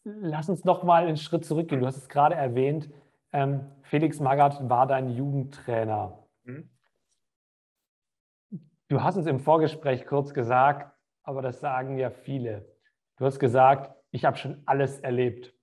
Lass 0.04 0.48
uns 0.48 0.64
noch 0.64 0.84
mal 0.84 1.08
einen 1.08 1.18
Schritt 1.18 1.44
zurückgehen. 1.44 1.82
Du 1.82 1.88
hast 1.88 1.98
es 1.98 2.08
gerade 2.08 2.36
erwähnt, 2.36 2.88
ähm, 3.34 3.72
Felix 3.82 4.20
Magath 4.20 4.70
war 4.70 4.86
dein 4.86 5.10
Jugendtrainer. 5.10 6.28
Mhm. 6.44 6.70
Du 8.90 9.02
hast 9.02 9.16
es 9.16 9.26
im 9.26 9.40
Vorgespräch 9.40 10.06
kurz 10.06 10.36
gesagt, 10.36 10.96
aber 11.24 11.42
das 11.42 11.60
sagen 11.60 11.98
ja 11.98 12.10
viele. 12.10 12.76
Du 13.18 13.26
hast 13.26 13.40
gesagt, 13.40 13.96
ich 14.12 14.26
habe 14.26 14.38
schon 14.38 14.62
alles 14.66 15.00
erlebt. 15.00 15.54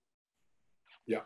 Ja. 1.07 1.25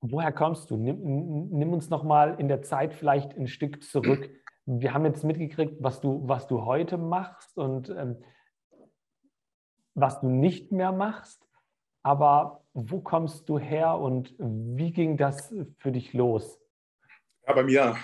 Woher 0.00 0.32
kommst 0.32 0.70
du? 0.70 0.76
Nimm, 0.76 1.48
nimm 1.50 1.72
uns 1.72 1.88
noch 1.88 2.02
mal 2.02 2.38
in 2.38 2.48
der 2.48 2.62
Zeit 2.62 2.94
vielleicht 2.94 3.36
ein 3.36 3.46
Stück 3.46 3.82
zurück. 3.82 4.30
Wir 4.66 4.94
haben 4.94 5.04
jetzt 5.04 5.24
mitgekriegt, 5.24 5.82
was 5.82 6.00
du, 6.00 6.26
was 6.28 6.46
du 6.46 6.64
heute 6.64 6.98
machst 6.98 7.56
und 7.56 7.88
ähm, 7.90 8.22
was 9.94 10.20
du 10.20 10.28
nicht 10.28 10.72
mehr 10.72 10.92
machst. 10.92 11.48
Aber 12.02 12.64
wo 12.74 13.00
kommst 13.00 13.48
du 13.48 13.58
her 13.58 13.98
und 13.98 14.34
wie 14.38 14.92
ging 14.92 15.16
das 15.16 15.54
für 15.78 15.92
dich 15.92 16.12
los? 16.12 16.60
Ja, 17.46 17.54
bei 17.54 17.62
mir 17.62 17.96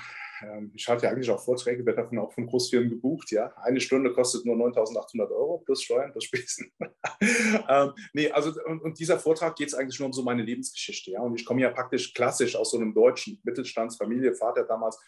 ich 0.74 0.88
hatte 0.88 1.05
ja 1.05 1.11
eigentlich 1.11 1.31
auch 1.31 1.42
Vorträge, 1.42 1.85
werde 1.85 2.03
davon 2.03 2.18
auch 2.18 2.33
von 2.33 2.46
Großfirmen 2.46 2.90
gebucht. 2.90 3.31
Ja, 3.31 3.53
eine 3.62 3.81
Stunde 3.81 4.12
kostet 4.12 4.44
nur 4.44 4.57
9.800 4.57 5.31
Euro 5.31 5.59
plus 5.59 5.83
Steuern, 5.83 6.12
plus 6.12 6.24
Spesen. 6.24 6.72
ähm, 7.20 7.92
nee, 8.12 8.31
also 8.31 8.53
und, 8.66 8.83
und 8.83 8.98
dieser 8.98 9.18
Vortrag 9.18 9.57
geht 9.57 9.68
es 9.68 9.74
eigentlich 9.74 9.98
nur 9.98 10.07
um 10.07 10.12
so 10.12 10.22
meine 10.22 10.42
Lebensgeschichte. 10.42 11.11
Ja, 11.12 11.20
und 11.20 11.35
ich 11.35 11.44
komme 11.44 11.62
ja 11.62 11.70
praktisch 11.70 12.14
klassisch 12.14 12.57
aus 12.57 12.70
so 12.70 12.79
einem 12.79 12.94
deutschen 12.94 13.40
Mittelstandsfamilie, 13.44 14.35
Vater 14.35 14.64
damals 14.64 14.98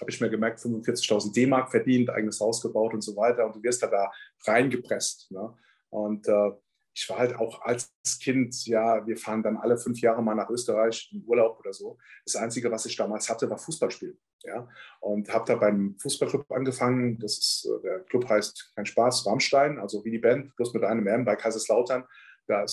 habe 0.00 0.10
ich 0.10 0.20
mir 0.20 0.30
gemerkt, 0.30 0.58
45.000 0.58 1.32
D-Mark 1.32 1.70
verdient, 1.70 2.10
eigenes 2.10 2.40
Haus 2.40 2.60
gebaut 2.60 2.92
und 2.92 3.02
so 3.02 3.16
weiter. 3.16 3.46
Und 3.46 3.56
du 3.56 3.62
wirst 3.62 3.82
da, 3.82 3.86
da 3.86 4.10
reingepresst. 4.46 5.30
Ne? 5.30 5.54
Und 5.90 6.26
äh, 6.26 6.50
ich 6.94 7.08
war 7.08 7.18
halt 7.18 7.36
auch 7.36 7.62
als 7.62 7.92
Kind, 8.20 8.66
ja, 8.66 9.06
wir 9.06 9.16
fahren 9.16 9.42
dann 9.42 9.56
alle 9.56 9.78
fünf 9.78 10.00
Jahre 10.00 10.22
mal 10.22 10.34
nach 10.34 10.50
Österreich 10.50 11.10
in 11.12 11.24
Urlaub 11.26 11.58
oder 11.60 11.72
so. 11.72 11.98
Das 12.24 12.36
Einzige, 12.36 12.70
was 12.70 12.86
ich 12.86 12.96
damals 12.96 13.28
hatte, 13.28 13.48
war 13.48 13.58
Fußballspielen. 13.58 14.18
Ja, 14.44 14.68
und 15.00 15.32
habe 15.32 15.44
da 15.46 15.54
beim 15.54 15.96
Fußballclub 16.00 16.50
angefangen. 16.50 17.18
Das 17.20 17.38
ist, 17.38 17.64
äh, 17.66 17.82
der 17.82 18.00
Club 18.00 18.28
heißt 18.28 18.72
kein 18.74 18.86
Spaß, 18.86 19.24
Rammstein, 19.26 19.78
also 19.78 20.04
wie 20.04 20.10
die 20.10 20.18
Band, 20.18 20.54
bloß 20.56 20.74
mit 20.74 20.82
einem 20.82 21.06
M 21.06 21.24
bei 21.24 21.36
Kaiserslautern. 21.36 22.04
Da 22.48 22.62
äh, 22.62 22.66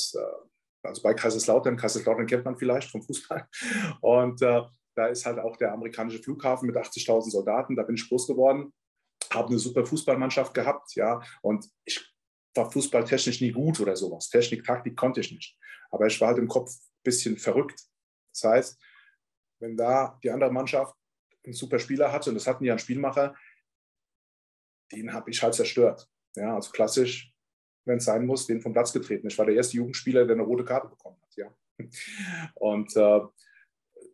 also 0.82 1.02
bei 1.04 1.14
Kaiserslautern, 1.14 1.78
Kaiserslautern 1.78 2.26
kennt 2.26 2.46
man 2.46 2.58
vielleicht 2.58 2.90
vom 2.90 3.04
Fußball. 3.04 3.48
Und 4.02 4.42
äh, 4.42 4.62
da 4.96 5.08
ist 5.08 5.26
halt 5.26 5.40
auch 5.40 5.58
der 5.58 5.74
amerikanische 5.74 6.22
Flughafen 6.22 6.68
mit 6.68 6.76
80.000 6.76 7.30
Soldaten. 7.30 7.76
Da 7.76 7.84
bin 7.84 7.96
ich 7.96 8.10
groß 8.10 8.28
geworden, 8.28 8.74
habe 9.32 9.50
eine 9.50 9.60
super 9.60 9.86
Fußballmannschaft 9.86 10.54
gehabt, 10.54 10.96
ja, 10.96 11.22
und 11.42 11.70
ich 11.86 12.14
war 12.56 12.72
fußballtechnisch 12.72 13.42
nie 13.42 13.52
gut 13.52 13.80
oder 13.80 13.96
sowas. 13.96 14.30
Technik, 14.30 14.64
Taktik 14.64 14.96
konnte 14.96 15.22
ich 15.22 15.32
nicht. 15.32 15.58
Aber 15.92 16.08
ich 16.08 16.20
war 16.20 16.30
halt 16.30 16.40
im 16.40 16.48
Kopf 16.48 16.72
ein 16.72 17.04
bisschen 17.04 17.38
verrückt. 17.38 17.80
Das 18.34 18.44
heißt, 18.44 18.82
wenn 19.60 19.76
da 19.78 20.20
die 20.24 20.32
andere 20.32 20.52
Mannschaft 20.52 20.96
einen 21.46 21.54
super 21.54 21.80
Spieler 21.80 22.12
hatte, 22.12 22.30
und 22.30 22.36
das 22.36 22.48
hatten 22.48 22.64
ja 22.64 22.74
einen 22.74 22.80
Spielmacher, 22.80 23.36
den 24.92 25.14
habe 25.14 25.30
ich 25.30 25.42
halt 25.42 25.54
zerstört. 25.54 26.08
Ja, 26.36 26.56
also 26.56 26.72
klassisch, 26.72 27.34
wenn 27.86 27.98
es 27.98 28.06
sein 28.06 28.26
muss, 28.26 28.48
den 28.48 28.62
vom 28.62 28.74
Platz 28.74 28.94
getreten. 28.94 29.28
Ich 29.28 29.38
war 29.38 29.46
der 29.46 29.56
erste 29.56 29.78
Jugendspieler, 29.78 30.26
der 30.26 30.36
eine 30.36 30.44
rote 30.44 30.66
Karte 30.66 30.88
bekommen 30.88 31.18
hat. 31.22 31.36
Ja. 31.36 31.56
Und 32.56 32.96
äh, 32.96 33.22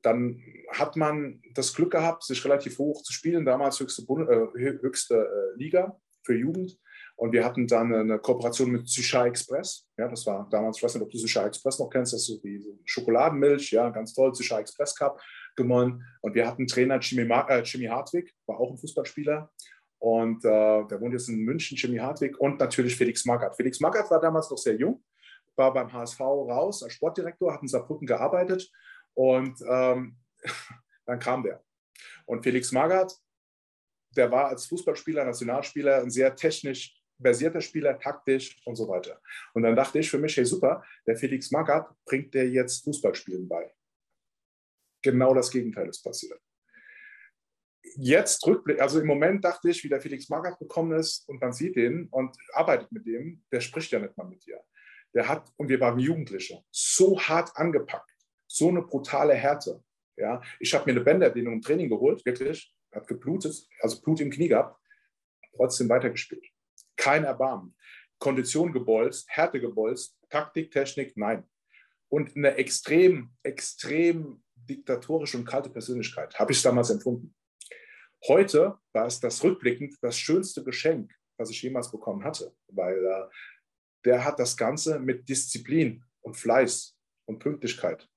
dann 0.01 0.41
hat 0.69 0.95
man 0.95 1.41
das 1.53 1.73
Glück 1.73 1.91
gehabt, 1.91 2.23
sich 2.23 2.43
relativ 2.45 2.77
hoch 2.77 3.01
zu 3.01 3.11
spielen, 3.11 3.45
damals 3.45 3.79
höchste, 3.79 4.03
äh, 4.03 4.79
höchste 4.81 5.15
äh, 5.15 5.57
Liga 5.57 5.99
für 6.23 6.35
Jugend. 6.35 6.79
Und 7.17 7.31
wir 7.31 7.45
hatten 7.45 7.65
dann 7.65 7.93
eine 7.93 8.19
Kooperation 8.19 8.71
mit 8.71 8.89
Sushi 8.89 9.17
Express. 9.17 9.87
Ja, 9.97 10.07
das 10.09 10.25
war 10.25 10.47
damals, 10.51 10.77
ich 10.77 10.83
weiß 10.83 10.95
nicht, 10.95 11.03
ob 11.03 11.09
du 11.09 11.17
Sushi 11.17 11.39
Express 11.39 11.79
noch 11.79 11.89
kennst, 11.89 12.13
das 12.13 12.21
ist 12.21 12.27
so 12.27 12.43
wie 12.43 12.59
so 12.59 12.77
Schokoladenmilch, 12.83 13.71
ja, 13.71 13.89
ganz 13.89 14.13
toll, 14.13 14.35
Sushi 14.35 14.55
Express 14.55 14.95
Cup 14.95 15.21
gewonnen. 15.55 16.03
Und 16.21 16.35
wir 16.35 16.45
hatten 16.45 16.67
Trainer 16.67 16.99
Jimmy, 16.99 17.31
äh, 17.47 17.61
Jimmy 17.61 17.85
Hartwig, 17.85 18.33
war 18.45 18.59
auch 18.59 18.71
ein 18.71 18.77
Fußballspieler. 18.77 19.49
Und 19.99 20.43
äh, 20.43 20.85
der 20.87 20.99
wohnt 20.99 21.13
jetzt 21.13 21.29
in 21.29 21.39
München, 21.39 21.77
Jimmy 21.77 21.97
Hartwig. 21.97 22.37
Und 22.37 22.59
natürlich 22.59 22.95
Felix 22.95 23.25
Magath. 23.25 23.55
Felix 23.55 23.79
Magath 23.79 24.11
war 24.11 24.19
damals 24.19 24.49
noch 24.51 24.57
sehr 24.57 24.75
jung, 24.75 25.01
war 25.55 25.73
beim 25.73 25.91
HSV 25.91 26.19
raus 26.19 26.83
als 26.83 26.93
Sportdirektor, 26.93 27.53
hat 27.53 27.61
in 27.61 27.69
Saarbrücken 27.69 28.05
gearbeitet. 28.05 28.69
Und 29.13 29.57
ähm, 29.69 30.17
dann 31.05 31.19
kam 31.19 31.43
der. 31.43 31.63
Und 32.25 32.43
Felix 32.43 32.73
Magath, 32.73 33.17
der 34.17 34.31
war 34.31 34.47
als 34.47 34.65
Fußballspieler, 34.65 35.23
Nationalspieler 35.23 36.01
ein 36.01 36.09
sehr 36.09 36.35
technisch 36.35 36.95
versierter 37.21 37.61
Spieler, 37.61 37.97
taktisch 37.99 38.61
und 38.65 38.75
so 38.75 38.87
weiter. 38.87 39.21
Und 39.53 39.63
dann 39.63 39.75
dachte 39.75 39.99
ich 39.99 40.09
für 40.09 40.17
mich, 40.17 40.35
hey 40.37 40.45
super, 40.45 40.83
der 41.07 41.15
Felix 41.15 41.51
Magath 41.51 41.93
bringt 42.05 42.33
dir 42.33 42.49
jetzt 42.49 42.83
Fußballspielen 42.83 43.47
bei. 43.47 43.73
Genau 45.01 45.33
das 45.33 45.51
Gegenteil 45.51 45.89
ist 45.89 46.03
passiert. 46.03 46.39
jetzt 47.97 48.45
rückblick, 48.45 48.81
also 48.81 48.99
im 48.99 49.07
Moment 49.07 49.43
dachte 49.45 49.69
ich, 49.69 49.83
wie 49.83 49.89
der 49.89 50.01
Felix 50.01 50.29
Magath 50.29 50.59
gekommen 50.59 50.97
ist 50.97 51.27
und 51.29 51.41
man 51.41 51.53
sieht 51.53 51.75
den 51.75 52.07
und 52.09 52.35
arbeitet 52.53 52.91
mit 52.91 53.05
dem, 53.05 53.43
der 53.51 53.61
spricht 53.61 53.91
ja 53.91 53.99
nicht 53.99 54.17
mal 54.17 54.25
mit 54.27 54.45
dir. 54.45 54.59
Der 55.13 55.27
hat, 55.27 55.49
und 55.57 55.69
wir 55.69 55.79
waren 55.79 55.99
Jugendliche, 55.99 56.61
so 56.71 57.19
hart 57.19 57.55
angepackt, 57.55 58.11
so 58.47 58.69
eine 58.69 58.81
brutale 58.81 59.33
Härte. 59.33 59.83
Ja, 60.17 60.41
ich 60.59 60.73
habe 60.73 60.85
mir 60.85 60.91
eine 60.91 61.05
Bänderdehnung 61.05 61.53
im 61.55 61.61
Training 61.61 61.89
geholt, 61.89 62.25
wirklich, 62.25 62.73
hat 62.91 63.07
geblutet, 63.07 63.67
also 63.81 64.01
Blut 64.01 64.21
im 64.21 64.29
Knie 64.29 64.47
gehabt, 64.47 64.79
trotzdem 65.55 65.89
weitergespielt. 65.89 66.45
Kein 66.95 67.23
Erbarmen. 67.23 67.75
Kondition 68.19 68.71
gebolzt, 68.71 69.27
Härte 69.29 69.59
gebolzt, 69.59 70.17
Taktik, 70.29 70.71
Technik, 70.71 71.15
nein. 71.17 71.43
Und 72.09 72.35
eine 72.35 72.55
extrem, 72.55 73.31
extrem 73.43 74.43
diktatorische 74.55 75.37
und 75.37 75.45
kalte 75.45 75.69
Persönlichkeit, 75.69 76.37
habe 76.39 76.51
ich 76.51 76.61
damals 76.61 76.89
empfunden. 76.89 77.35
Heute 78.27 78.79
war 78.93 79.05
es 79.05 79.19
das 79.19 79.43
rückblickend 79.43 79.95
das 80.01 80.17
schönste 80.17 80.63
Geschenk, 80.63 81.13
was 81.37 81.49
ich 81.49 81.61
jemals 81.61 81.91
bekommen 81.91 82.23
hatte, 82.23 82.55
weil 82.67 82.97
äh, 83.05 83.27
der 84.05 84.23
hat 84.23 84.39
das 84.39 84.55
Ganze 84.55 84.99
mit 84.99 85.27
Disziplin 85.27 86.03
und 86.21 86.35
Fleiß 86.35 86.97
und 87.25 87.39
Pünktlichkeit 87.39 88.07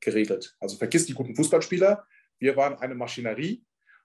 geregelt. 0.00 0.56
Also 0.60 0.76
vergiss 0.76 1.06
die 1.06 1.14
guten 1.14 1.34
Fußballspieler, 1.36 2.06
wir 2.38 2.56
waren 2.56 2.78
eine 2.78 2.94
Maschinerie 2.94 3.64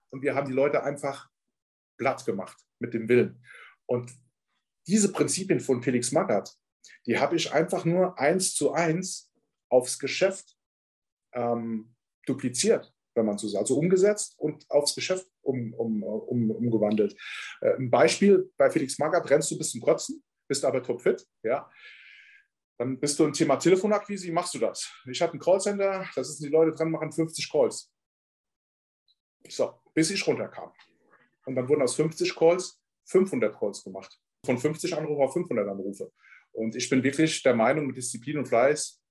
und 0.10 0.22
wir 0.22 0.36
haben 0.36 0.48
die 0.48 0.54
Leute 0.54 0.84
einfach 0.84 1.30
platt 1.98 2.26
gemacht 2.26 2.58
mit 2.80 2.94
dem 2.94 3.10
Willen. 3.10 3.44
Und 3.92 4.10
diese 4.88 5.12
Prinzipien 5.12 5.60
von 5.60 5.84
Felix 5.84 6.14
Magath, 6.14 6.56
die 7.06 7.20
habe 7.20 7.36
ich 7.36 7.52
einfach 7.52 7.84
nur 7.84 8.18
eins 8.18 8.56
zu 8.56 8.72
eins 8.72 9.30
aufs 9.68 10.00
Geschäft 10.00 10.58
ähm, 11.34 11.94
dupliziert, 12.26 12.94
wenn 13.16 13.26
man 13.26 13.38
so 13.38 13.50
sagt, 13.50 13.64
also 13.64 13.78
umgesetzt 13.78 14.40
und 14.40 14.66
aufs 14.72 14.96
Geschäft 14.96 15.28
um, 15.42 15.74
um, 15.74 16.04
um, 16.04 16.52
umgewandelt. 16.52 17.18
Äh, 17.60 17.76
ein 17.76 17.92
Beispiel, 17.92 18.50
bei 18.56 18.70
Felix 18.70 18.98
Magath 18.98 19.30
rennst 19.30 19.52
du 19.52 19.58
bis 19.58 19.72
zum 19.72 19.82
Kotzen, 19.82 20.24
bist 20.48 20.64
aber 20.64 20.82
topfit, 20.82 21.28
ja. 21.44 21.70
Dann 22.78 22.98
bist 22.98 23.20
du 23.20 23.26
im 23.26 23.34
Thema 23.34 23.58
Telefonakquise, 23.58 24.26
wie 24.26 24.32
machst 24.32 24.54
du 24.54 24.60
das? 24.60 24.90
Ich 25.12 25.22
habe 25.22 25.34
ein 25.34 25.40
Callcenter, 25.40 26.08
da 26.16 26.24
sitzen 26.24 26.46
die 26.46 26.50
Leute 26.50 26.72
dran, 26.72 26.92
machen 26.92 27.12
50 27.12 27.52
Calls. 27.52 27.92
So, 29.50 29.82
bis 29.94 30.12
ich 30.12 30.26
runterkam. 30.26 30.72
Und 31.46 31.56
dann 31.56 31.68
wurden 31.68 31.82
aus 31.82 31.96
50 31.96 32.34
Calls 32.34 32.81
500 33.12 33.58
Calls 33.58 33.84
gemacht. 33.84 34.18
Von 34.46 34.58
50 34.58 34.96
Anrufen 34.96 35.22
auf 35.22 35.34
500 35.34 35.68
Anrufe. 35.68 36.12
Und 36.54 36.76
ich 36.76 36.90
bin 36.90 37.04
wirklich 37.04 37.44
der 37.44 37.54
Meinung, 37.54 37.88
mit 37.88 37.98
Disziplin 37.98 38.38
und 38.38 38.48
Fleiß 38.48 39.02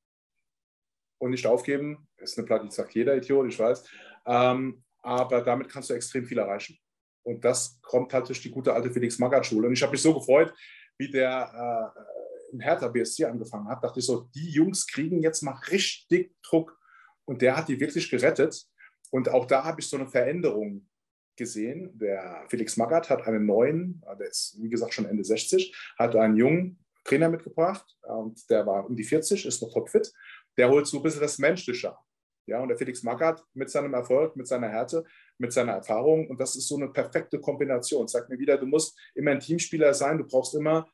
und 1.19 1.31
nicht 1.31 1.47
aufgeben, 1.47 2.09
ist 2.17 2.37
eine 2.37 2.47
Platte, 2.47 2.67
die 2.67 2.75
sagt 2.75 2.95
jeder 2.95 3.17
Idiot, 3.17 3.49
ich 3.49 3.59
weiß. 3.59 3.85
Ähm, 4.27 4.83
aber 5.03 5.43
damit 5.43 5.69
kannst 5.69 5.91
du 5.91 5.95
extrem 5.95 6.25
viel 6.25 6.39
erreichen. 6.39 6.79
Und 7.23 7.45
das 7.45 7.81
kommt 7.83 8.13
halt 8.13 8.29
durch 8.29 8.43
die 8.43 8.51
gute 8.51 8.73
alte 8.73 8.91
Felix 8.91 9.19
Magath 9.19 9.47
Schule. 9.47 9.67
Und 9.69 9.75
ich 9.75 9.83
habe 9.83 9.93
mich 9.93 10.03
so 10.03 10.15
gefreut, 10.15 10.53
wie 10.99 11.11
der 11.11 11.95
äh, 11.97 12.53
im 12.53 12.61
Hertha 12.61 12.89
BSC 12.89 13.25
angefangen 13.25 13.69
hat. 13.69 13.83
Dachte 13.85 14.01
ich 14.01 14.07
so, 14.07 14.29
die 14.35 14.51
Jungs 14.51 14.87
kriegen 14.87 15.23
jetzt 15.23 15.43
mal 15.43 15.59
richtig 15.71 16.35
Druck. 16.43 16.79
Und 17.25 17.43
der 17.43 17.57
hat 17.57 17.69
die 17.69 17.79
wirklich 17.79 18.11
gerettet. 18.11 18.67
Und 19.11 19.29
auch 19.29 19.47
da 19.47 19.65
habe 19.65 19.81
ich 19.81 19.89
so 19.89 19.97
eine 19.97 20.09
Veränderung 20.09 20.89
gesehen. 21.37 21.99
Der 21.99 22.45
Felix 22.49 22.77
Magath 22.77 23.11
hat 23.11 23.27
einen 23.27 23.47
neuen, 23.47 24.03
der 24.19 24.29
ist 24.29 24.57
wie 24.61 24.69
gesagt 24.69 24.95
schon 24.95 25.07
Ende 25.07 25.25
60, 25.25 25.75
hat 25.99 26.15
einen 26.17 26.37
jungen 26.37 26.79
Trainer 27.05 27.29
mitgebracht 27.29 27.97
und 28.03 28.49
der 28.51 28.67
war 28.67 28.87
um 28.87 28.95
die 28.95 29.05
40, 29.05 29.47
ist 29.47 29.63
noch 29.63 29.73
topfit. 29.73 30.13
Der 30.57 30.69
holt 30.69 30.87
so 30.87 30.99
ein 30.99 31.03
bisschen 31.03 31.23
das 31.23 31.39
Menschliche 31.39 31.91
ab. 31.91 32.05
Ja, 32.47 32.61
und 32.61 32.69
der 32.69 32.77
Felix 32.77 33.03
Magath 33.03 33.45
mit 33.55 33.71
seinem 33.71 33.95
Erfolg, 33.95 34.35
mit 34.35 34.47
seiner 34.49 34.69
Härte, 34.69 35.05
mit 35.39 35.53
seiner 35.53 35.73
Erfahrung. 35.73 36.29
Und 36.29 36.41
das 36.41 36.57
ist 36.57 36.67
so 36.67 36.77
eine 36.77 36.89
perfekte 36.89 37.41
Kombination. 37.41 38.09
Sag 38.09 38.29
mir 38.29 38.39
wieder, 38.39 38.59
du 38.59 38.67
musst 38.67 38.99
immer 39.15 39.31
ein 39.31 39.41
Teamspieler 39.41 39.95
sein, 39.95 40.19
du 40.19 40.25
brauchst 40.25 40.55
immer 40.55 40.89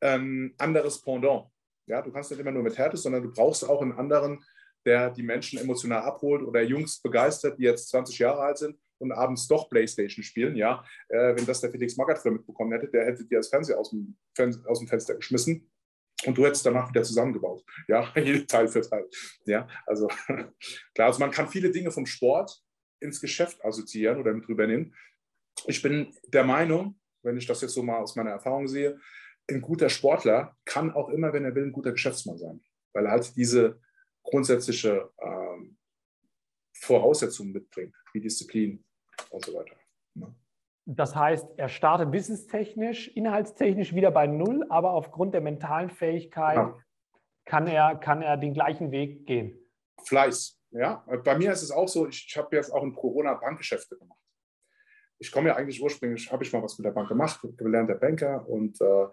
ein 0.00 0.20
ähm, 0.20 0.54
anderes 0.58 1.00
Pendant. 1.02 1.48
Ja, 1.86 2.00
du 2.00 2.12
kannst 2.12 2.30
nicht 2.30 2.38
immer 2.38 2.52
nur 2.52 2.62
mit 2.62 2.78
Härte, 2.78 2.96
sondern 2.96 3.22
du 3.22 3.32
brauchst 3.32 3.68
auch 3.68 3.82
einen 3.82 3.92
anderen, 3.92 4.44
der 4.86 5.10
die 5.10 5.24
Menschen 5.24 5.58
emotional 5.58 6.02
abholt 6.02 6.42
oder 6.42 6.62
Jungs 6.62 7.02
begeistert, 7.02 7.58
die 7.58 7.64
jetzt 7.64 7.88
20 7.88 8.18
Jahre 8.18 8.42
alt 8.42 8.58
sind 8.58 8.78
und 9.00 9.12
abends 9.12 9.48
doch 9.48 9.68
Playstation 9.68 10.22
spielen. 10.22 10.56
Ja, 10.56 10.84
äh, 11.08 11.34
wenn 11.34 11.46
das 11.46 11.60
der 11.60 11.70
Felix 11.70 11.96
Magath 11.96 12.18
früher 12.18 12.32
mitbekommen 12.32 12.72
hätte, 12.72 12.88
der 12.88 13.06
hätte 13.06 13.24
dir 13.24 13.38
das 13.38 13.48
Fernseher 13.48 13.78
aus 13.78 13.90
dem, 13.90 14.16
aus 14.66 14.78
dem 14.78 14.88
Fenster 14.88 15.14
geschmissen 15.14 15.70
und 16.26 16.36
du 16.36 16.44
hättest 16.44 16.64
danach 16.66 16.90
wieder 16.90 17.02
zusammengebaut. 17.02 17.64
Ja, 17.88 18.12
Teil 18.48 18.68
für 18.68 18.82
Teil. 18.82 19.08
Ja, 19.46 19.66
also 19.86 20.08
klar, 20.94 21.08
also 21.08 21.18
man 21.18 21.30
kann 21.30 21.48
viele 21.48 21.70
Dinge 21.70 21.90
vom 21.90 22.06
Sport 22.06 22.62
ins 23.00 23.20
Geschäft 23.20 23.64
assoziieren 23.64 24.20
oder 24.20 24.32
mit 24.32 24.48
rübernehmen. 24.48 24.94
Ich 25.66 25.82
bin 25.82 26.14
der 26.28 26.44
Meinung, 26.44 26.98
wenn 27.22 27.36
ich 27.36 27.46
das 27.46 27.62
jetzt 27.62 27.74
so 27.74 27.82
mal 27.82 27.98
aus 27.98 28.16
meiner 28.16 28.30
Erfahrung 28.30 28.68
sehe, 28.68 28.98
ein 29.48 29.60
guter 29.60 29.88
Sportler 29.88 30.56
kann 30.64 30.92
auch 30.92 31.08
immer, 31.08 31.32
wenn 31.32 31.44
er 31.44 31.54
will, 31.54 31.64
ein 31.64 31.72
guter 31.72 31.92
Geschäftsmann 31.92 32.38
sein, 32.38 32.60
weil 32.92 33.06
er 33.06 33.12
halt 33.12 33.34
diese 33.36 33.80
grundsätzliche 34.22 35.10
ähm, 35.20 35.76
Voraussetzungen 36.74 37.52
mitbringt, 37.52 37.94
wie 38.12 38.20
Disziplin 38.20 38.84
und 39.30 39.44
so 39.44 39.54
weiter. 39.54 39.76
Das 40.86 41.14
heißt, 41.14 41.46
er 41.56 41.68
startet 41.68 42.12
wissenstechnisch, 42.12 43.08
inhaltstechnisch 43.08 43.94
wieder 43.94 44.10
bei 44.10 44.26
Null, 44.26 44.66
aber 44.70 44.92
aufgrund 44.92 45.34
der 45.34 45.40
mentalen 45.40 45.90
Fähigkeit 45.90 46.56
ja. 46.56 46.78
kann, 47.44 47.66
er, 47.66 47.96
kann 47.96 48.22
er 48.22 48.36
den 48.36 48.54
gleichen 48.54 48.90
Weg 48.90 49.26
gehen. 49.26 49.56
Fleiß, 50.04 50.60
ja. 50.70 51.04
Bei 51.24 51.38
mir 51.38 51.52
ist 51.52 51.62
es 51.62 51.70
auch 51.70 51.86
so, 51.86 52.08
ich, 52.08 52.26
ich 52.28 52.36
habe 52.36 52.56
jetzt 52.56 52.72
auch 52.72 52.82
in 52.82 52.94
Corona 52.94 53.34
Bankgeschäfte 53.34 53.96
gemacht. 53.96 54.18
Ich 55.18 55.30
komme 55.30 55.50
ja 55.50 55.56
eigentlich 55.56 55.82
ursprünglich, 55.82 56.32
habe 56.32 56.42
ich 56.42 56.52
mal 56.52 56.62
was 56.62 56.78
mit 56.78 56.86
der 56.86 56.92
Bank 56.92 57.08
gemacht, 57.08 57.40
gelernter 57.56 57.96
Banker 57.96 58.48
und 58.48 58.80
äh, 58.80 59.06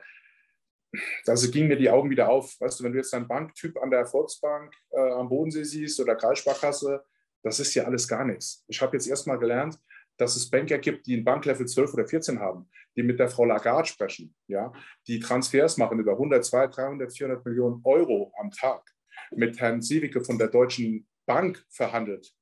also 1.27 1.51
gingen 1.51 1.67
mir 1.67 1.77
die 1.77 1.89
Augen 1.89 2.09
wieder 2.09 2.29
auf. 2.29 2.59
Weißt 2.59 2.79
du, 2.79 2.85
wenn 2.85 2.93
du 2.93 2.97
jetzt 2.97 3.13
einen 3.13 3.27
Banktyp 3.27 3.77
an 3.77 3.91
der 3.91 4.05
Volksbank 4.05 4.73
äh, 4.91 5.11
am 5.11 5.29
Bodensee 5.29 5.63
siehst 5.63 5.99
oder 5.99 6.15
Kreissparkasse, 6.15 7.03
das 7.43 7.59
ist 7.59 7.75
ja 7.75 7.83
alles 7.83 8.07
gar 8.07 8.25
nichts. 8.25 8.63
Ich 8.67 8.81
habe 8.81 8.95
jetzt 8.95 9.07
erst 9.07 9.27
mal 9.27 9.37
gelernt, 9.37 9.77
dass 10.17 10.35
es 10.35 10.49
Banker 10.49 10.77
gibt, 10.79 11.07
die 11.07 11.15
ein 11.15 11.23
Banklevel 11.23 11.67
12 11.67 11.93
oder 11.93 12.07
14 12.07 12.39
haben, 12.39 12.69
die 12.95 13.03
mit 13.03 13.19
der 13.19 13.29
Frau 13.29 13.45
Lagarde 13.45 13.87
sprechen, 13.87 14.35
ja, 14.47 14.71
die 15.07 15.19
Transfers 15.19 15.77
machen 15.77 15.99
über 15.99 16.13
100, 16.13 16.43
200, 16.43 16.77
300, 16.77 17.13
400 17.13 17.45
Millionen 17.45 17.81
Euro 17.83 18.33
am 18.39 18.51
Tag, 18.51 18.91
mit 19.31 19.59
Herrn 19.59 19.81
Siewicke 19.81 20.23
von 20.23 20.37
der 20.37 20.47
Deutschen 20.47 21.07
Bank 21.25 21.63
verhandelt, 21.69 22.33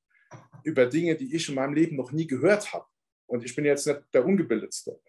über 0.63 0.85
Dinge, 0.85 1.15
die 1.15 1.35
ich 1.35 1.49
in 1.49 1.55
meinem 1.55 1.73
Leben 1.73 1.95
noch 1.95 2.11
nie 2.11 2.27
gehört 2.27 2.73
habe. 2.73 2.85
Und 3.27 3.43
ich 3.43 3.55
bin 3.55 3.65
jetzt 3.65 3.88
nicht 3.88 4.01
der 4.13 4.25
Ungebildetste. 4.25 4.99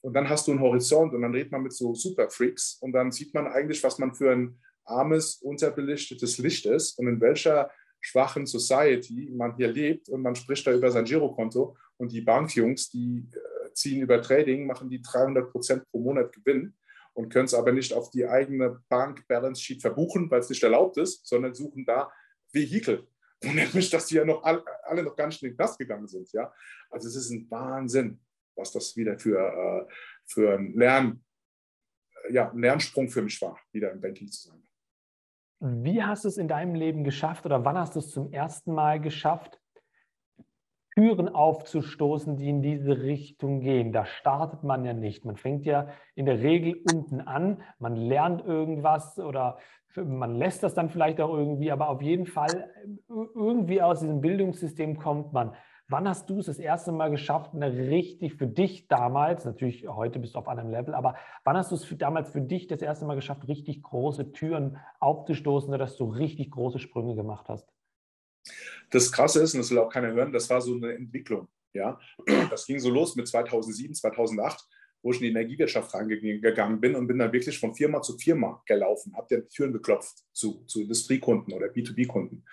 Und 0.00 0.14
dann 0.14 0.28
hast 0.28 0.46
du 0.46 0.52
einen 0.52 0.60
Horizont 0.60 1.14
und 1.14 1.22
dann 1.22 1.32
redet 1.32 1.52
man 1.52 1.62
mit 1.62 1.72
so 1.72 1.94
Superfreaks 1.94 2.78
und 2.80 2.92
dann 2.92 3.12
sieht 3.12 3.34
man 3.34 3.46
eigentlich, 3.46 3.82
was 3.82 3.98
man 3.98 4.14
für 4.14 4.30
ein 4.30 4.58
armes, 4.84 5.36
unterbelichtetes 5.42 6.38
Licht 6.38 6.66
ist 6.66 6.98
und 6.98 7.08
in 7.08 7.20
welcher 7.20 7.70
schwachen 8.00 8.46
Society 8.46 9.30
man 9.34 9.56
hier 9.56 9.68
lebt 9.68 10.08
und 10.08 10.22
man 10.22 10.36
spricht 10.36 10.66
da 10.66 10.72
über 10.72 10.90
sein 10.90 11.04
Girokonto 11.04 11.76
und 11.98 12.12
die 12.12 12.20
Bankjungs, 12.20 12.90
die 12.90 13.28
äh, 13.32 13.72
ziehen 13.72 14.02
über 14.02 14.20
Trading, 14.20 14.66
machen 14.66 14.90
die 14.90 15.02
300 15.02 15.50
Prozent 15.50 15.84
pro 15.90 16.00
Monat 16.00 16.32
Gewinn 16.32 16.74
und 17.14 17.30
können 17.30 17.46
es 17.46 17.54
aber 17.54 17.72
nicht 17.72 17.92
auf 17.92 18.10
die 18.10 18.26
eigene 18.26 18.82
Bank-Balance 18.88 19.62
Sheet 19.62 19.80
verbuchen, 19.80 20.30
weil 20.30 20.40
es 20.40 20.50
nicht 20.50 20.62
erlaubt 20.62 20.98
ist, 20.98 21.26
sondern 21.26 21.54
suchen 21.54 21.84
da 21.86 22.10
Vehikel. 22.52 23.06
Mich, 23.72 23.90
dass 23.90 24.06
die 24.06 24.16
ja 24.16 24.24
noch 24.24 24.42
alle, 24.44 24.64
alle 24.84 25.02
noch 25.02 25.16
ganz 25.16 25.36
schön 25.36 25.48
in 25.48 25.52
den 25.52 25.56
Knast 25.56 25.78
gegangen 25.78 26.08
sind. 26.08 26.30
Ja? 26.32 26.52
Also 26.90 27.08
es 27.08 27.16
ist 27.16 27.30
ein 27.30 27.50
Wahnsinn, 27.50 28.20
was 28.54 28.72
das 28.72 28.96
wieder 28.96 29.18
für, 29.18 29.38
äh, 29.38 29.92
für 30.26 30.58
ein 30.58 30.74
Lern, 30.74 31.24
ja, 32.30 32.50
ein 32.50 32.58
Lernsprung 32.58 33.08
für 33.08 33.22
mich 33.22 33.40
war, 33.40 33.58
wieder 33.72 33.92
im 33.92 34.00
Banking 34.00 34.28
zu 34.28 34.48
sein. 34.48 34.62
Wie 35.60 36.02
hast 36.02 36.24
du 36.24 36.28
es 36.28 36.36
in 36.36 36.48
deinem 36.48 36.74
Leben 36.74 37.02
geschafft 37.02 37.46
oder 37.46 37.64
wann 37.64 37.78
hast 37.78 37.94
du 37.94 38.00
es 38.00 38.10
zum 38.10 38.30
ersten 38.30 38.74
Mal 38.74 39.00
geschafft, 39.00 39.58
Türen 40.96 41.28
aufzustoßen, 41.28 42.38
die 42.38 42.48
in 42.48 42.62
diese 42.62 43.02
Richtung 43.02 43.60
gehen? 43.60 43.92
Da 43.92 44.06
startet 44.06 44.64
man 44.64 44.84
ja 44.84 44.94
nicht. 44.94 45.26
Man 45.26 45.36
fängt 45.36 45.66
ja 45.66 45.88
in 46.14 46.24
der 46.24 46.40
Regel 46.40 46.80
unten 46.90 47.20
an, 47.20 47.62
man 47.78 47.96
lernt 47.96 48.44
irgendwas 48.46 49.18
oder 49.18 49.58
man 49.94 50.34
lässt 50.34 50.62
das 50.62 50.74
dann 50.74 50.88
vielleicht 50.88 51.20
auch 51.20 51.32
irgendwie, 51.34 51.70
aber 51.70 51.88
auf 51.90 52.02
jeden 52.02 52.26
Fall 52.26 52.70
irgendwie 53.08 53.82
aus 53.82 54.00
diesem 54.00 54.20
Bildungssystem 54.20 54.98
kommt 54.98 55.32
man. 55.32 55.54
Wann 55.88 56.08
hast 56.08 56.28
du 56.30 56.38
es 56.38 56.46
das 56.46 56.58
erste 56.58 56.92
Mal 56.92 57.10
geschafft, 57.10 57.54
eine 57.54 57.72
richtig 57.72 58.34
für 58.34 58.46
dich 58.46 58.88
damals, 58.88 59.44
natürlich 59.44 59.86
heute 59.86 60.18
bist 60.18 60.34
du 60.34 60.38
auf 60.38 60.48
einem 60.48 60.70
Level, 60.70 60.94
aber 60.94 61.14
wann 61.44 61.56
hast 61.56 61.70
du 61.70 61.76
es 61.76 61.84
für, 61.84 61.96
damals 61.96 62.30
für 62.30 62.40
dich 62.40 62.66
das 62.66 62.82
erste 62.82 63.04
Mal 63.04 63.14
geschafft, 63.14 63.46
richtig 63.46 63.82
große 63.82 64.32
Türen 64.32 64.78
aufzustoßen, 64.98 65.72
dass 65.78 65.96
du 65.96 66.06
richtig 66.06 66.50
große 66.50 66.78
Sprünge 66.78 67.14
gemacht 67.14 67.48
hast? 67.48 67.75
Das 68.90 69.10
Krasse 69.10 69.42
ist, 69.42 69.54
und 69.54 69.60
das 69.60 69.70
will 69.70 69.78
auch 69.78 69.92
keiner 69.92 70.12
hören, 70.12 70.32
das 70.32 70.48
war 70.48 70.60
so 70.60 70.74
eine 70.74 70.94
Entwicklung. 70.94 71.48
Ja? 71.72 71.98
Das 72.50 72.66
ging 72.66 72.78
so 72.78 72.90
los 72.90 73.16
mit 73.16 73.28
2007, 73.28 73.94
2008, 73.94 74.66
wo 75.02 75.12
ich 75.12 75.18
in 75.18 75.24
die 75.24 75.30
Energiewirtschaft 75.30 75.94
reingegangen 75.94 76.80
bin 76.80 76.94
und 76.96 77.06
bin 77.06 77.18
dann 77.18 77.32
wirklich 77.32 77.58
von 77.58 77.74
Firma 77.74 78.02
zu 78.02 78.18
Firma 78.18 78.62
gelaufen, 78.66 79.16
habe 79.16 79.26
dann 79.30 79.48
Türen 79.48 79.72
geklopft 79.72 80.24
zu, 80.32 80.64
zu 80.66 80.82
Industriekunden 80.82 81.52
oder 81.52 81.66
B2B-Kunden. 81.66 82.44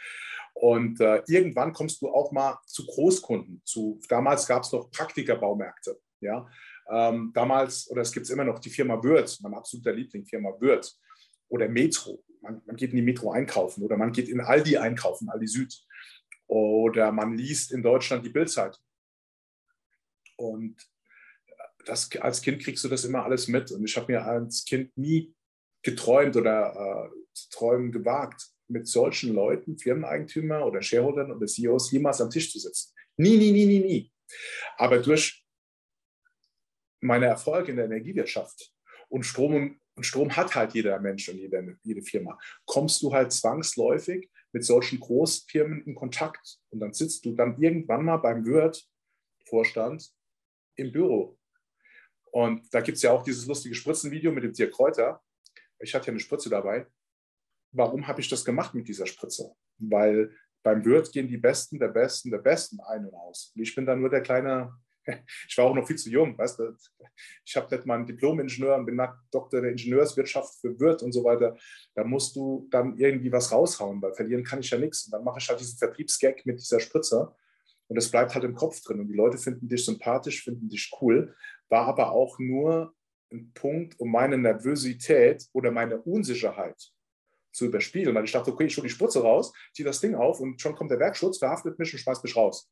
Und 0.53 1.01
äh, 1.01 1.23
irgendwann 1.27 1.73
kommst 1.73 2.01
du 2.01 2.09
auch 2.09 2.31
mal 2.31 2.59
zu 2.67 2.85
Großkunden. 2.85 3.61
Zu, 3.65 3.99
damals 4.07 4.47
gab 4.47 4.63
es 4.63 4.71
noch 4.71 4.91
Praktikerbaummärkte. 4.91 5.99
Ja? 6.21 6.47
Ähm, 6.89 7.31
damals, 7.33 7.89
oder 7.89 8.01
es 8.01 8.11
gibt 8.11 8.25
es 8.25 8.29
immer 8.29 8.43
noch, 8.43 8.59
die 8.59 8.69
Firma 8.69 9.01
Würth, 9.03 9.39
mein 9.41 9.53
absoluter 9.55 9.93
Liebling, 9.93 10.25
Firma 10.25 10.49
Würth. 10.59 10.93
Oder 11.49 11.67
Metro. 11.67 12.23
Man, 12.43 12.61
man, 12.65 12.75
geht 12.75 12.91
in 12.91 12.97
die 12.97 13.01
Metro 13.01 13.31
einkaufen 13.31 13.83
oder 13.83 13.97
man 13.97 14.11
geht 14.11 14.29
in 14.29 14.41
Aldi 14.41 14.77
einkaufen, 14.77 15.29
Aldi 15.29 15.47
Süd. 15.47 15.85
Oder 16.47 17.11
man 17.11 17.37
liest 17.37 17.71
in 17.71 17.81
Deutschland 17.81 18.25
die 18.25 18.29
Bildzeitung. 18.29 18.83
Und 20.35 20.75
das, 21.85 22.11
als 22.17 22.41
Kind 22.41 22.61
kriegst 22.61 22.83
du 22.83 22.89
das 22.89 23.05
immer 23.05 23.23
alles 23.23 23.47
mit. 23.47 23.71
Und 23.71 23.83
ich 23.83 23.95
habe 23.97 24.11
mir 24.11 24.25
als 24.25 24.65
Kind 24.65 24.95
nie 24.97 25.33
geträumt 25.81 26.35
oder 26.35 27.09
äh, 27.09 27.33
zu 27.33 27.49
träumen 27.49 27.91
gewagt, 27.91 28.49
mit 28.67 28.87
solchen 28.87 29.33
Leuten, 29.33 29.77
Firmeneigentümer 29.77 30.65
oder 30.65 30.81
Shareholdern 30.81 31.31
oder 31.31 31.45
CEOs 31.45 31.91
jemals 31.91 32.21
am 32.21 32.29
Tisch 32.29 32.51
zu 32.51 32.59
sitzen. 32.59 32.93
Nie, 33.17 33.37
nie, 33.37 33.51
nie, 33.51 33.65
nie, 33.65 33.79
nie. 33.79 34.13
Aber 34.77 34.99
durch 34.99 35.45
meine 37.01 37.27
Erfolge 37.27 37.71
in 37.71 37.77
der 37.77 37.85
Energiewirtschaft 37.85 38.73
und 39.09 39.23
Strom, 39.23 39.79
und 39.95 40.03
Strom 40.03 40.35
hat 40.35 40.55
halt 40.55 40.73
jeder 40.73 40.99
Mensch 40.99 41.29
und 41.29 41.37
jede, 41.37 41.77
jede 41.83 42.01
Firma, 42.01 42.39
kommst 42.65 43.01
du 43.01 43.13
halt 43.13 43.31
zwangsläufig 43.31 44.29
mit 44.51 44.63
solchen 44.63 44.99
Großfirmen 44.99 45.83
in 45.85 45.95
Kontakt. 45.95 46.59
Und 46.69 46.79
dann 46.79 46.93
sitzt 46.93 47.25
du 47.25 47.33
dann 47.33 47.61
irgendwann 47.61 48.05
mal 48.05 48.17
beim 48.17 48.45
Wirt-Vorstand 48.45 50.11
im 50.75 50.91
Büro. 50.91 51.37
Und 52.31 52.73
da 52.73 52.81
gibt 52.81 52.97
es 52.97 53.03
ja 53.03 53.11
auch 53.11 53.23
dieses 53.23 53.45
lustige 53.45 53.75
Spritzenvideo 53.75 54.31
mit 54.31 54.43
dem 54.43 54.53
Dirk 54.53 54.73
Kräuter. 54.73 55.21
Ich 55.79 55.93
hatte 55.93 56.07
ja 56.07 56.11
eine 56.11 56.19
Spritze 56.19 56.49
dabei 56.49 56.87
warum 57.73 58.07
habe 58.07 58.21
ich 58.21 58.29
das 58.29 58.45
gemacht 58.45 58.73
mit 58.73 58.87
dieser 58.87 59.05
Spritze? 59.05 59.51
Weil 59.79 60.31
beim 60.63 60.85
Wirt 60.85 61.11
gehen 61.11 61.27
die 61.27 61.37
Besten 61.37 61.79
der 61.79 61.89
Besten 61.89 62.31
der 62.31 62.37
Besten 62.37 62.79
ein 62.81 63.05
und 63.05 63.13
aus. 63.15 63.51
Und 63.53 63.61
ich 63.61 63.75
bin 63.75 63.85
dann 63.85 63.99
nur 63.99 64.09
der 64.09 64.21
kleine, 64.21 64.73
ich 65.47 65.57
war 65.57 65.65
auch 65.65 65.75
noch 65.75 65.87
viel 65.87 65.97
zu 65.97 66.09
jung, 66.09 66.37
weißt 66.37 66.59
du, 66.59 66.75
ich 67.45 67.55
habe 67.55 67.75
nicht 67.75 67.85
mal 67.85 67.95
einen 67.95 68.05
Diplom-Ingenieur 68.05 68.75
und 68.75 68.85
bin 68.85 69.01
Doktor 69.31 69.61
der 69.61 69.71
Ingenieurswirtschaft 69.71 70.59
für 70.59 70.79
Wirt 70.79 71.03
und 71.03 71.11
so 71.11 71.23
weiter. 71.23 71.57
Da 71.93 72.03
musst 72.03 72.35
du 72.35 72.67
dann 72.71 72.97
irgendwie 72.97 73.31
was 73.31 73.51
raushauen, 73.51 74.01
weil 74.01 74.13
verlieren 74.13 74.43
kann 74.43 74.59
ich 74.59 74.69
ja 74.69 74.77
nichts. 74.77 75.05
Und 75.05 75.11
dann 75.11 75.23
mache 75.23 75.39
ich 75.39 75.49
halt 75.49 75.59
diesen 75.59 75.77
Vertriebsgag 75.77 76.45
mit 76.45 76.59
dieser 76.59 76.79
Spritze 76.79 77.33
und 77.87 77.97
es 77.97 78.09
bleibt 78.09 78.33
halt 78.33 78.43
im 78.43 78.55
Kopf 78.55 78.81
drin. 78.81 78.99
Und 78.99 79.07
die 79.07 79.13
Leute 79.13 79.37
finden 79.37 79.67
dich 79.67 79.85
sympathisch, 79.85 80.43
finden 80.43 80.69
dich 80.69 80.91
cool, 81.01 81.35
war 81.69 81.87
aber 81.87 82.11
auch 82.11 82.39
nur 82.39 82.93
ein 83.31 83.51
Punkt, 83.53 83.99
um 83.99 84.11
meine 84.11 84.37
Nervosität 84.37 85.47
oder 85.53 85.71
meine 85.71 85.99
Unsicherheit 86.01 86.91
zu 87.51 87.65
überspielen, 87.65 88.15
weil 88.15 88.25
ich 88.25 88.31
dachte, 88.31 88.51
okay, 88.51 88.65
ich 88.65 88.77
hole 88.77 88.87
die 88.87 88.93
Spritze 88.93 89.21
raus, 89.21 89.53
ziehe 89.73 89.85
das 89.85 89.99
Ding 90.01 90.15
auf 90.15 90.39
und 90.39 90.59
schon 90.59 90.75
kommt 90.75 90.91
der 90.91 90.99
Werkschutz, 90.99 91.37
verhaftet 91.37 91.77
mich 91.77 91.93
und 91.93 91.99
schmeißt 91.99 92.23
mich 92.23 92.35
raus. 92.35 92.69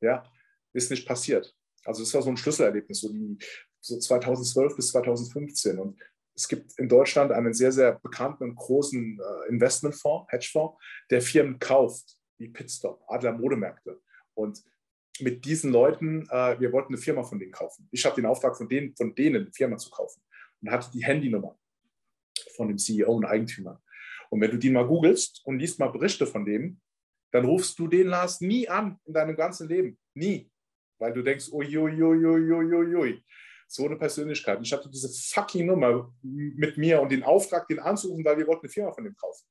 Ja, 0.00 0.24
ist 0.72 0.90
nicht 0.90 1.06
passiert. 1.06 1.54
Also 1.86 2.02
das 2.02 2.12
war 2.14 2.22
so 2.22 2.30
ein 2.30 2.36
Schlüsselerlebnis, 2.36 3.00
so, 3.00 3.12
die, 3.12 3.38
so 3.80 3.98
2012 3.98 4.76
bis 4.76 4.88
2015. 4.88 5.78
Und 5.78 6.00
es 6.34 6.48
gibt 6.48 6.78
in 6.78 6.88
Deutschland 6.88 7.32
einen 7.32 7.54
sehr, 7.54 7.72
sehr 7.72 7.98
bekannten 7.98 8.44
und 8.44 8.56
großen 8.56 9.18
äh, 9.18 9.48
Investmentfonds, 9.48 10.30
Hedgefonds, 10.30 10.76
der 11.10 11.22
Firmen 11.22 11.58
kauft, 11.58 12.18
wie 12.38 12.48
Pitstop, 12.48 13.02
Adler 13.08 13.32
Modemärkte. 13.32 14.00
Und 14.34 14.62
mit 15.20 15.44
diesen 15.44 15.72
Leuten, 15.72 16.28
äh, 16.30 16.60
wir 16.60 16.72
wollten 16.72 16.92
eine 16.92 17.02
Firma 17.02 17.22
von 17.22 17.38
denen 17.38 17.52
kaufen. 17.52 17.88
Ich 17.90 18.04
habe 18.04 18.16
den 18.16 18.26
Auftrag 18.26 18.56
von 18.56 18.68
denen, 18.68 18.94
von 18.96 19.14
denen 19.14 19.42
eine 19.42 19.52
Firma 19.52 19.78
zu 19.78 19.90
kaufen 19.90 20.22
und 20.60 20.70
hatte 20.70 20.90
die 20.92 21.04
Handynummer 21.04 21.58
von 22.54 22.68
dem 22.68 22.78
CEO 22.78 23.12
und 23.12 23.24
Eigentümer. 23.24 23.82
Und 24.30 24.40
wenn 24.40 24.50
du 24.50 24.58
die 24.58 24.70
mal 24.70 24.86
googelst 24.86 25.42
und 25.44 25.58
liest 25.58 25.78
mal 25.78 25.88
Berichte 25.88 26.26
von 26.26 26.44
dem, 26.44 26.80
dann 27.32 27.44
rufst 27.44 27.78
du 27.78 27.88
den 27.88 28.08
Lars 28.08 28.40
nie 28.40 28.68
an 28.68 28.98
in 29.04 29.14
deinem 29.14 29.36
ganzen 29.36 29.68
Leben. 29.68 29.98
Nie. 30.14 30.50
Weil 30.98 31.12
du 31.12 31.22
denkst, 31.22 31.48
uiuiuiuiuiui. 31.52 33.22
So 33.68 33.86
eine 33.86 33.96
Persönlichkeit. 33.96 34.58
Und 34.58 34.66
ich 34.66 34.72
hatte 34.72 34.88
diese 34.88 35.08
fucking 35.08 35.66
Nummer 35.66 36.12
mit 36.22 36.76
mir 36.78 37.00
und 37.00 37.10
den 37.10 37.24
Auftrag, 37.24 37.66
den 37.68 37.80
anzurufen, 37.80 38.24
weil 38.24 38.38
wir 38.38 38.46
wollten 38.46 38.66
eine 38.66 38.72
Firma 38.72 38.92
von 38.92 39.04
dem 39.04 39.16
kaufen. 39.16 39.44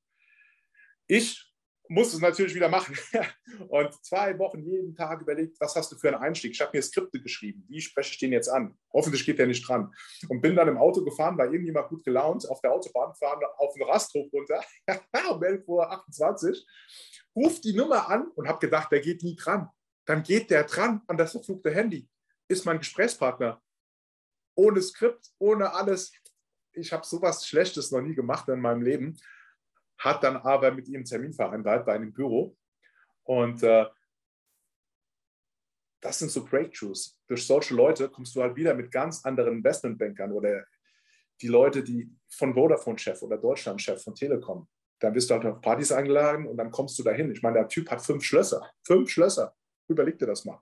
Ich 1.08 1.54
musste 1.90 2.16
es 2.16 2.22
natürlich 2.22 2.56
wieder 2.56 2.70
machen. 2.70 2.98
und 3.70 3.94
zwei 4.06 4.38
Wochen 4.40 4.64
jeden 4.64 4.96
Tag 4.96 5.22
überlegt, 5.22 5.60
was 5.60 5.76
hast 5.76 5.92
du 5.92 5.98
für 5.98 6.10
einen 6.10 6.18
Einstieg? 6.18 6.52
Ich 6.52 6.62
habe 6.62 6.72
mir 6.76 6.82
Skripte 6.82 7.22
geschrieben. 7.22 7.66
Wie 7.68 7.82
spreche 7.82 8.12
ich 8.12 8.18
den 8.18 8.32
jetzt 8.32 8.48
an? 8.48 8.78
Hoffentlich 8.94 9.26
geht 9.26 9.40
der 9.40 9.48
nicht 9.48 9.68
dran. 9.68 9.94
Und 10.30 10.42
bin 10.42 10.56
dann 10.56 10.68
im 10.68 10.78
Auto 10.78 11.04
gefahren, 11.04 11.38
war 11.38 11.46
irgendjemand 11.46 11.90
gut 11.90 12.04
gelaunt, 12.04 12.50
auf 12.50 12.62
der 12.62 12.72
Autobahn 12.72 13.14
fahren, 13.16 13.40
auf 13.58 13.74
den 13.74 13.84
Rasthof 13.84 14.32
runter, 14.32 14.64
um 14.88 15.42
11.28 15.42 16.50
Uhr, 16.50 16.56
ruft 17.36 17.64
die 17.64 17.74
Nummer 17.74 18.10
an 18.10 18.30
und 18.36 18.48
habe 18.48 18.60
gedacht, 18.60 18.92
der 18.92 19.02
geht 19.02 19.24
nie 19.24 19.36
dran. 19.36 19.70
Dann 20.06 20.24
geht 20.24 20.50
der 20.50 20.64
dran 20.64 21.02
an 21.08 21.18
das 21.18 21.32
verflugte 21.32 21.72
Handy. 21.72 22.08
Ist 22.48 22.66
mein 22.66 22.78
Gesprächspartner. 22.78 23.62
Ohne 24.56 24.82
Skript, 24.82 25.32
ohne 25.40 25.74
alles. 25.74 26.14
Ich 26.74 26.94
habe 26.94 27.06
sowas 27.06 27.48
Schlechtes 27.48 27.92
noch 27.92 28.02
nie 28.02 28.16
gemacht 28.16 28.48
in 28.50 28.60
meinem 28.60 28.82
Leben 28.82 29.18
hat 29.98 30.24
dann 30.24 30.38
aber 30.38 30.72
mit 30.72 30.88
ihm 30.88 30.96
einen 30.96 31.06
Termin 31.06 31.34
vereinbart 31.34 31.86
bei 31.86 31.94
einem 31.94 32.14
Büro. 32.14 32.56
Und 33.24 33.64
äh, 33.64 33.86
das 36.02 36.20
sind 36.20 36.30
so 36.30 36.46
Breakthroughs. 36.46 37.18
Durch 37.28 37.46
solche 37.46 37.74
Leute 37.74 38.10
kommst 38.10 38.36
du 38.36 38.42
halt 38.42 38.56
wieder 38.56 38.74
mit 38.74 38.92
ganz 38.92 39.26
anderen 39.26 39.58
Investmentbankern 39.58 40.32
oder 40.32 40.66
die 41.42 41.48
Leute, 41.48 41.84
die 41.84 42.10
von 42.30 42.54
Vodafone-Chef 42.54 43.22
oder 43.22 43.38
Deutschland-Chef 43.38 44.04
von 44.04 44.16
Telekom. 44.16 44.68
Dann 45.00 45.14
wirst 45.16 45.30
du 45.30 45.34
halt 45.34 45.46
auf 45.46 45.62
Partys 45.62 45.92
eingeladen 45.92 46.48
und 46.48 46.58
dann 46.58 46.72
kommst 46.72 46.98
du 47.00 47.04
dahin. 47.04 47.32
Ich 47.32 47.42
meine, 47.42 47.60
der 47.60 47.68
Typ 47.68 47.90
hat 47.90 48.02
fünf 48.02 48.24
Schlösser. 48.24 48.70
Fünf 48.84 49.10
Schlösser. 49.10 49.56
Überleg 49.88 50.18
dir 50.18 50.28
das 50.28 50.46
mal. 50.46 50.60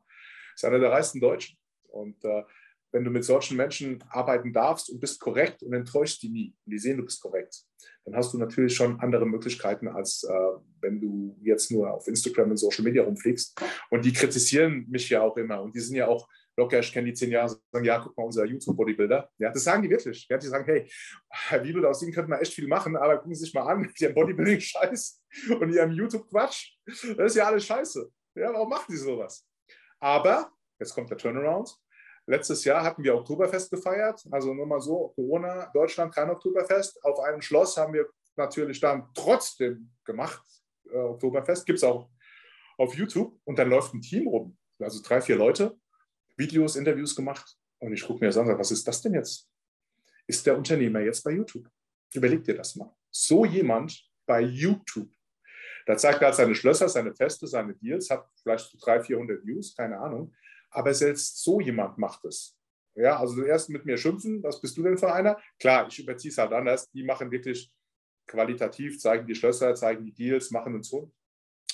Ist 0.56 0.66
einer 0.66 0.80
der 0.80 0.92
reichsten 0.92 1.20
Deutschen. 1.20 1.58
Und 1.88 2.24
äh, 2.26 2.44
wenn 2.92 3.04
du 3.04 3.10
mit 3.10 3.26
solchen 3.26 3.58
Menschen 3.58 4.04
arbeiten 4.10 4.54
darfst 4.54 4.90
und 4.90 5.00
bist 5.00 5.20
korrekt 5.20 5.64
und 5.64 5.74
enttäuscht 5.74 6.22
die 6.22 6.30
nie 6.30 6.56
und 6.66 6.72
die 6.72 6.78
sehen, 6.78 6.98
du 6.98 7.04
bist 7.04 7.22
korrekt, 7.22 7.64
dann 8.06 8.16
hast 8.16 8.34
du 8.34 8.38
natürlich 8.38 8.76
schon 8.76 9.00
andere 9.00 9.26
Möglichkeiten, 9.26 9.88
als 9.88 10.24
äh, 10.24 10.34
wenn 10.82 11.02
du 11.02 11.36
jetzt 11.42 11.72
nur 11.72 11.92
auf 11.92 12.08
Instagram 12.08 12.52
und 12.52 12.58
Social 12.58 12.84
Media 12.84 13.04
rumfliegst. 13.04 13.60
Und 13.90 14.06
die 14.06 14.14
kritisieren 14.14 14.86
mich 14.90 15.10
ja 15.10 15.22
auch 15.22 15.38
immer 15.38 15.62
und 15.62 15.76
die 15.76 15.80
sind 15.80 15.96
ja 15.96 16.08
auch 16.08 16.28
locker, 16.56 16.80
ich 16.80 16.94
kenne 16.94 17.08
die 17.08 17.14
zehn 17.14 17.32
Jahre, 17.32 17.58
sagen, 17.72 17.86
ja, 17.86 18.00
guck 18.00 18.16
mal, 18.16 18.26
unser 18.26 18.46
YouTube-Bodybuilder. 18.46 19.30
Ja, 19.40 19.52
das 19.52 19.64
sagen 19.64 19.82
die 19.82 19.90
wirklich. 19.90 20.28
Ja, 20.30 20.38
die 20.38 20.48
sagen, 20.48 20.66
hey, 20.66 20.88
Herr 21.30 21.64
Wiebel, 21.64 21.86
aus 21.86 22.04
Ihnen 22.04 22.14
könnte 22.14 22.30
man 22.30 22.40
echt 22.40 22.54
viel 22.54 22.68
machen, 22.68 22.96
aber 22.96 23.18
gucken 23.18 23.34
Sie 23.34 23.46
sich 23.46 23.54
mal 23.54 23.64
an, 23.64 23.92
Ihren 24.00 24.14
Bodybuilding-Scheiß 24.14 25.24
und 25.60 25.74
Ihrem 25.74 25.92
YouTube-Quatsch. 25.92 26.76
Das 26.86 27.32
ist 27.32 27.36
ja 27.36 27.46
alles 27.46 27.66
scheiße. 27.66 28.08
Ja, 28.36 28.54
warum 28.54 28.70
machen 28.70 28.92
die 28.92 28.98
sowas? 28.98 29.48
Aber, 30.00 30.52
jetzt 30.80 30.94
kommt 30.94 31.10
der 31.10 31.18
Turnaround, 31.18 31.78
Letztes 32.26 32.64
Jahr 32.64 32.84
hatten 32.84 33.04
wir 33.04 33.16
Oktoberfest 33.16 33.70
gefeiert, 33.70 34.26
also 34.32 34.54
nur 34.54 34.66
mal 34.66 34.80
so, 34.80 35.10
Corona, 35.10 35.70
Deutschland 35.74 36.16
kein 36.16 36.30
Oktoberfest. 36.30 37.04
Auf 37.04 37.20
einem 37.20 37.42
Schloss 37.42 37.76
haben 37.76 37.94
wir 37.94 38.08
natürlich 38.38 38.80
dann 38.80 39.10
trotzdem 39.14 39.92
gemacht, 40.06 40.42
äh, 40.90 40.98
Oktoberfest, 40.98 41.66
gibt 41.66 41.78
es 41.78 41.84
auch 41.84 42.10
auf 42.78 42.96
YouTube 42.96 43.38
und 43.44 43.60
dann 43.60 43.70
läuft 43.70 43.94
ein 43.94 44.02
Team 44.02 44.28
rum, 44.28 44.58
also 44.80 45.02
drei, 45.04 45.22
vier 45.22 45.36
Leute, 45.36 45.78
Videos, 46.38 46.78
Interviews 46.78 47.14
gemacht 47.14 47.58
und 47.80 47.92
ich 47.92 48.04
gucke 48.04 48.22
mir 48.22 48.28
das 48.28 48.38
an 48.38 48.48
was 48.58 48.72
ist 48.72 48.88
das 48.88 49.02
denn 49.02 49.14
jetzt? 49.16 49.50
Ist 50.26 50.46
der 50.46 50.58
Unternehmer 50.58 51.02
jetzt 51.02 51.24
bei 51.24 51.32
YouTube? 51.32 51.68
Überleg 52.14 52.44
dir 52.46 52.56
das 52.56 52.76
mal. 52.76 52.96
So 53.12 53.44
jemand 53.44 54.10
bei 54.26 54.42
YouTube. 54.42 55.10
Da 55.86 55.98
zeigt 55.98 56.22
er 56.22 56.28
halt 56.28 56.36
seine 56.36 56.56
Schlösser, 56.56 56.88
seine 56.90 57.14
Feste, 57.14 57.48
seine 57.48 57.74
Deals, 57.76 58.10
hat 58.10 58.28
vielleicht 58.42 58.70
so 58.70 58.78
300, 58.78 59.06
400 59.08 59.46
Views, 59.46 59.76
keine 59.76 60.00
Ahnung. 60.00 60.34
Aber 60.70 60.94
selbst 60.94 61.44
so 61.44 61.60
jemand 61.60 61.98
macht 61.98 62.26
es. 62.26 62.58
Ja, 62.96 63.20
also 63.20 63.44
erst 63.44 63.70
mit 63.70 63.86
mir 63.86 63.98
schimpfen, 63.98 64.44
was 64.44 64.62
bist 64.62 64.78
du 64.78 64.84
denn 64.84 64.98
für 64.98 65.12
einer? 65.12 65.38
Klar, 65.60 65.88
ich 65.88 66.00
überziehe 66.00 66.32
es 66.32 66.38
halt 66.38 66.54
anders. 66.54 66.90
Die 66.92 67.04
machen 67.04 67.32
wirklich 67.32 67.72
qualitativ, 68.28 69.00
zeigen 69.00 69.28
die 69.28 69.36
Schlösser, 69.36 69.74
zeigen 69.76 70.06
die 70.06 70.14
Deals, 70.14 70.52
machen 70.52 70.76
und 70.76 70.86
so. 70.86 71.12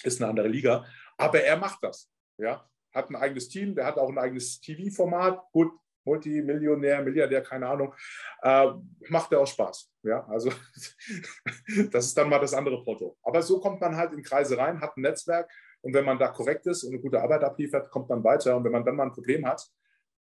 Ist 0.03 0.21
eine 0.21 0.29
andere 0.29 0.47
Liga. 0.47 0.85
Aber 1.17 1.41
er 1.41 1.57
macht 1.57 1.83
das. 1.83 2.09
Ja, 2.37 2.69
hat 2.93 3.09
ein 3.09 3.17
eigenes 3.17 3.49
Team, 3.49 3.75
der 3.75 3.85
hat 3.85 3.97
auch 3.97 4.09
ein 4.09 4.17
eigenes 4.17 4.61
TV-Format. 4.61 5.51
Gut, 5.51 5.71
Multimillionär, 6.09 7.03
Milliardär, 7.03 7.41
keine 7.41 7.67
Ahnung. 7.67 7.93
Äh, 8.41 8.67
macht 9.09 9.31
er 9.31 9.41
auch 9.41 9.47
Spaß. 9.47 9.91
Ja, 10.03 10.25
also 10.27 10.49
das 11.91 12.05
ist 12.05 12.17
dann 12.17 12.29
mal 12.29 12.39
das 12.39 12.53
andere 12.53 12.83
Porto. 12.83 13.17
Aber 13.21 13.41
so 13.41 13.59
kommt 13.59 13.79
man 13.81 13.95
halt 13.95 14.13
in 14.13 14.23
Kreise 14.23 14.57
rein, 14.57 14.81
hat 14.81 14.97
ein 14.97 15.01
Netzwerk 15.01 15.49
und 15.81 15.93
wenn 15.93 16.05
man 16.05 16.17
da 16.17 16.29
korrekt 16.29 16.65
ist 16.67 16.83
und 16.83 16.93
eine 16.93 17.01
gute 17.01 17.21
Arbeit 17.21 17.43
abliefert, 17.43 17.89
kommt 17.89 18.09
man 18.09 18.23
weiter. 18.23 18.55
Und 18.55 18.63
wenn 18.63 18.71
man 18.71 18.83
dann 18.83 18.95
mal 18.95 19.03
ein 19.03 19.13
Problem 19.13 19.45
hat, 19.45 19.69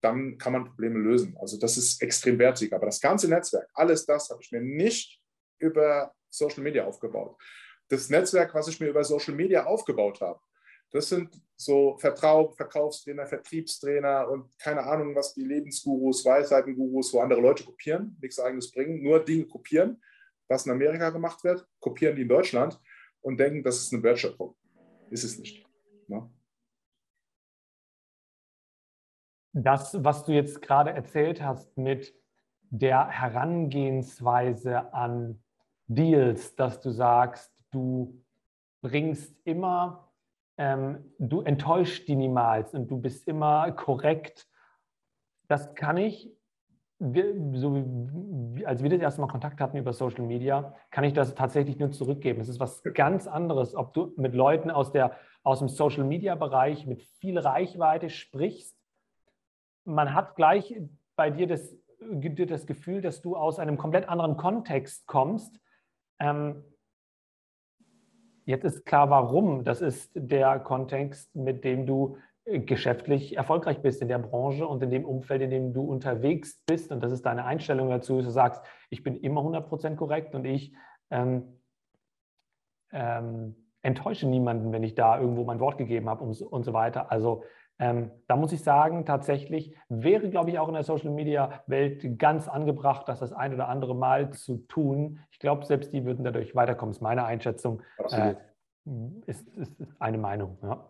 dann 0.01 0.37
kann 0.37 0.53
man 0.53 0.65
Probleme 0.65 0.99
lösen. 0.99 1.35
Also 1.39 1.57
das 1.57 1.77
ist 1.77 2.01
extrem 2.01 2.37
wertig. 2.37 2.73
Aber 2.73 2.85
das 2.85 3.01
ganze 3.01 3.27
Netzwerk, 3.29 3.69
alles 3.73 4.05
das 4.05 4.29
habe 4.29 4.41
ich 4.41 4.51
mir 4.51 4.61
nicht 4.61 5.19
über 5.59 6.13
Social 6.29 6.63
Media 6.63 6.85
aufgebaut. 6.85 7.35
Das 7.89 8.09
Netzwerk, 8.09 8.53
was 8.53 8.67
ich 8.67 8.79
mir 8.79 8.87
über 8.87 9.03
Social 9.03 9.33
Media 9.33 9.65
aufgebaut 9.65 10.21
habe, 10.21 10.39
das 10.91 11.09
sind 11.09 11.41
so 11.55 11.97
Vertrau 11.97 12.51
Verkaufstrainer, 12.51 13.25
Vertriebstrainer 13.25 14.29
und 14.29 14.57
keine 14.59 14.83
Ahnung, 14.83 15.15
was 15.15 15.33
die 15.33 15.43
Lebensgurus, 15.43 16.23
Weisheitengurus, 16.23 17.13
wo 17.13 17.19
andere 17.19 17.41
Leute 17.41 17.63
kopieren, 17.63 18.17
nichts 18.21 18.39
eigenes 18.39 18.71
bringen, 18.71 19.01
nur 19.01 19.23
Dinge 19.23 19.45
kopieren, 19.45 20.01
was 20.47 20.65
in 20.65 20.71
Amerika 20.71 21.09
gemacht 21.09 21.43
wird, 21.43 21.67
kopieren 21.79 22.15
die 22.15 22.21
in 22.21 22.29
Deutschland 22.29 22.79
und 23.21 23.39
denken, 23.39 23.63
das 23.63 23.77
ist 23.77 23.93
eine 23.93 24.03
Wertschöpfung. 24.03 24.55
Ist 25.09 25.23
es 25.23 25.39
nicht. 25.39 25.65
Ne? 26.07 26.29
Das, 29.53 30.03
was 30.03 30.23
du 30.25 30.33
jetzt 30.33 30.61
gerade 30.61 30.91
erzählt 30.91 31.41
hast 31.41 31.75
mit 31.77 32.13
der 32.69 33.07
Herangehensweise 33.07 34.93
an 34.93 35.41
Deals, 35.87 36.55
dass 36.55 36.81
du 36.81 36.91
sagst, 36.91 37.51
du 37.71 38.23
bringst 38.81 39.35
immer, 39.45 40.06
ähm, 40.57 41.13
du 41.19 41.41
enttäuscht 41.41 42.07
die 42.07 42.15
niemals 42.15 42.73
und 42.73 42.89
du 42.89 42.99
bist 42.99 43.27
immer 43.27 43.71
korrekt. 43.71 44.47
Das 45.47 45.75
kann 45.75 45.97
ich, 45.97 46.31
so 46.99 47.75
wie, 47.75 48.65
als 48.65 48.81
wir 48.81 48.89
das 48.89 48.99
erste 48.99 49.21
Mal 49.21 49.27
Kontakt 49.27 49.61
hatten 49.61 49.77
über 49.77 49.93
Social 49.93 50.25
Media, 50.25 50.75
kann 50.89 51.03
ich 51.03 51.13
das 51.13 51.35
tatsächlich 51.35 51.77
nur 51.77 51.91
zurückgeben. 51.91 52.41
Es 52.41 52.49
ist 52.49 52.59
was 52.59 52.81
ganz 52.95 53.27
anderes, 53.27 53.75
ob 53.75 53.93
du 53.93 54.13
mit 54.17 54.33
Leuten 54.33 54.71
aus, 54.71 54.91
der, 54.91 55.15
aus 55.43 55.59
dem 55.59 55.69
Social 55.69 56.03
Media 56.03 56.35
Bereich 56.35 56.87
mit 56.87 57.03
viel 57.03 57.37
Reichweite 57.37 58.09
sprichst. 58.09 58.75
Man 59.85 60.13
hat 60.13 60.35
gleich 60.35 60.75
bei 61.15 61.29
dir 61.29 61.47
das, 61.47 61.77
das 61.99 62.65
Gefühl, 62.65 63.01
dass 63.01 63.21
du 63.21 63.35
aus 63.35 63.59
einem 63.59 63.77
komplett 63.77 64.09
anderen 64.09 64.37
Kontext 64.37 65.07
kommst 65.07 65.59
ähm, 66.19 66.63
jetzt 68.47 68.63
ist 68.63 68.85
klar, 68.85 69.09
warum. 69.09 69.63
Das 69.63 69.81
ist 69.81 70.11
der 70.15 70.59
Kontext, 70.59 71.35
mit 71.35 71.63
dem 71.63 71.85
du 71.85 72.17
äh, 72.45 72.59
geschäftlich 72.59 73.35
erfolgreich 73.37 73.81
bist 73.81 74.01
in 74.01 74.07
der 74.07 74.19
Branche 74.19 74.65
und 74.65 74.81
in 74.81 74.89
dem 74.89 75.05
Umfeld, 75.05 75.41
in 75.41 75.51
dem 75.51 75.73
du 75.73 75.83
unterwegs 75.83 76.63
bist. 76.65 76.91
Und 76.91 77.03
das 77.03 77.11
ist 77.11 77.25
deine 77.25 77.45
Einstellung 77.45 77.89
dazu. 77.89 78.21
Du 78.21 78.29
sagst, 78.29 78.61
ich 78.89 79.03
bin 79.03 79.17
immer 79.17 79.41
100% 79.41 79.95
korrekt 79.95 80.33
und 80.33 80.45
ich 80.45 80.73
ähm, 81.11 81.59
ähm, 82.91 83.55
enttäusche 83.81 84.27
niemanden, 84.27 84.71
wenn 84.71 84.83
ich 84.83 84.95
da 84.95 85.19
irgendwo 85.19 85.43
mein 85.43 85.59
Wort 85.59 85.77
gegeben 85.77 86.09
habe 86.09 86.23
und, 86.23 86.41
und 86.41 86.63
so 86.63 86.71
weiter. 86.71 87.11
Also 87.11 87.43
ähm, 87.79 88.11
da 88.27 88.35
muss 88.35 88.51
ich 88.51 88.63
sagen, 88.63 89.05
tatsächlich 89.05 89.75
wäre, 89.87 90.29
glaube 90.29 90.49
ich, 90.49 90.57
auch 90.57 90.67
in 90.67 90.73
der 90.73 90.83
Social-Media-Welt 90.83 92.17
ganz 92.17 92.47
angebracht, 92.47 93.07
das 93.07 93.19
das 93.19 93.33
ein 93.33 93.53
oder 93.53 93.67
andere 93.69 93.95
Mal 93.95 94.31
zu 94.31 94.57
tun. 94.67 95.19
Ich 95.31 95.39
glaube, 95.39 95.65
selbst 95.65 95.93
die 95.93 96.03
würden 96.03 96.23
dadurch 96.23 96.55
weiterkommen. 96.55 96.91
Ist 96.91 97.01
meine 97.01 97.25
Einschätzung. 97.25 97.83
Äh, 98.09 98.35
ist, 99.25 99.47
ist, 99.49 99.79
ist, 99.79 100.01
eine 100.01 100.17
Meinung. 100.17 100.57
Ja. 100.63 100.89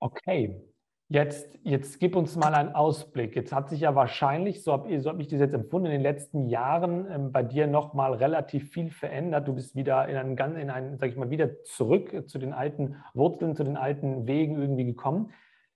Okay. 0.00 0.60
Jetzt, 1.08 1.56
jetzt 1.62 2.00
gib 2.00 2.16
uns 2.16 2.34
mal 2.34 2.52
einen 2.52 2.74
Ausblick. 2.74 3.36
Jetzt 3.36 3.52
hat 3.52 3.68
sich 3.68 3.80
ja 3.80 3.94
wahrscheinlich, 3.94 4.64
so 4.64 4.72
habe 4.72 5.00
so 5.00 5.10
hab 5.10 5.20
ich 5.20 5.28
das 5.28 5.38
jetzt 5.38 5.54
empfunden, 5.54 5.86
in 5.86 5.92
den 5.92 6.02
letzten 6.02 6.48
Jahren 6.48 7.08
ähm, 7.08 7.30
bei 7.30 7.44
dir 7.44 7.68
nochmal 7.68 8.14
relativ 8.14 8.70
viel 8.70 8.90
verändert. 8.90 9.46
Du 9.46 9.54
bist 9.54 9.76
wieder 9.76 10.08
in 10.08 10.16
einen, 10.16 10.56
in 10.56 10.68
einen, 10.68 10.98
sag 10.98 11.08
ich 11.08 11.16
mal, 11.16 11.30
wieder 11.30 11.62
zurück 11.62 12.28
zu 12.28 12.38
den 12.38 12.52
alten 12.52 12.96
Wurzeln, 13.14 13.54
zu 13.54 13.62
den 13.62 13.76
alten 13.76 14.26
Wegen 14.26 14.56
irgendwie 14.56 14.84
gekommen. 14.84 15.30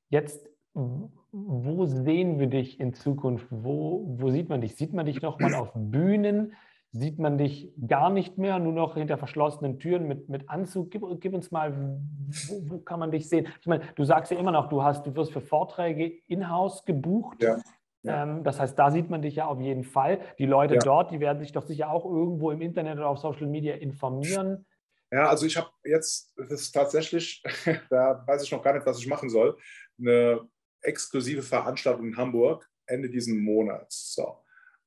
Jetzt, 0.08 0.50
wo 0.74 1.86
sehen 1.86 2.40
wir 2.40 2.48
dich 2.48 2.80
in 2.80 2.92
Zukunft? 2.92 3.46
Wo, 3.50 4.04
wo 4.18 4.30
sieht 4.30 4.48
man 4.48 4.60
dich? 4.60 4.74
Sieht 4.74 4.92
man 4.92 5.06
dich 5.06 5.22
nochmal 5.22 5.54
auf 5.54 5.70
Bühnen? 5.76 6.54
Sieht 6.92 7.18
man 7.18 7.38
dich 7.38 7.72
gar 7.86 8.10
nicht 8.10 8.36
mehr, 8.36 8.58
nur 8.58 8.72
noch 8.72 8.94
hinter 8.94 9.16
verschlossenen 9.16 9.78
Türen 9.78 10.08
mit, 10.08 10.28
mit 10.28 10.48
Anzug. 10.48 10.90
Gib, 10.90 11.02
gib 11.20 11.34
uns 11.34 11.50
mal, 11.50 12.00
wo, 12.48 12.68
wo, 12.68 12.78
kann 12.78 12.98
man 12.98 13.12
dich 13.12 13.28
sehen? 13.28 13.46
Ich 13.60 13.66
meine, 13.66 13.84
du 13.94 14.04
sagst 14.04 14.32
ja 14.32 14.38
immer 14.38 14.50
noch, 14.50 14.68
du, 14.68 14.82
hast, 14.82 15.06
du 15.06 15.14
wirst 15.14 15.32
für 15.32 15.40
Vorträge 15.40 16.06
in-house 16.26 16.84
gebucht. 16.84 17.42
Ja. 17.42 17.58
Ja. 18.02 18.22
Ähm, 18.22 18.44
das 18.44 18.58
heißt, 18.58 18.78
da 18.78 18.90
sieht 18.90 19.10
man 19.10 19.22
dich 19.22 19.36
ja 19.36 19.46
auf 19.46 19.60
jeden 19.60 19.84
Fall. 19.84 20.20
Die 20.38 20.46
Leute 20.46 20.74
ja. 20.74 20.80
dort, 20.80 21.10
die 21.10 21.20
werden 21.20 21.38
sich 21.38 21.52
doch 21.52 21.66
sicher 21.66 21.90
auch 21.90 22.04
irgendwo 22.04 22.50
im 22.50 22.62
Internet 22.62 22.96
oder 22.96 23.08
auf 23.08 23.18
Social 23.18 23.46
Media 23.46 23.74
informieren. 23.74 24.66
Ja, 25.12 25.28
also 25.28 25.44
ich 25.44 25.56
habe 25.56 25.70
jetzt, 25.84 26.32
das 26.36 26.62
ist 26.62 26.72
tatsächlich, 26.72 27.42
da 27.90 28.24
weiß 28.26 28.42
ich 28.42 28.52
noch 28.52 28.62
gar 28.62 28.72
nicht, 28.72 28.86
was 28.86 28.98
ich 28.98 29.06
machen 29.06 29.28
soll, 29.28 29.56
eine 29.98 30.40
exklusive 30.82 31.42
Veranstaltung 31.42 32.06
in 32.06 32.16
Hamburg 32.16 32.68
Ende 32.86 33.10
diesen 33.10 33.38
Monats. 33.42 34.14
So. 34.14 34.38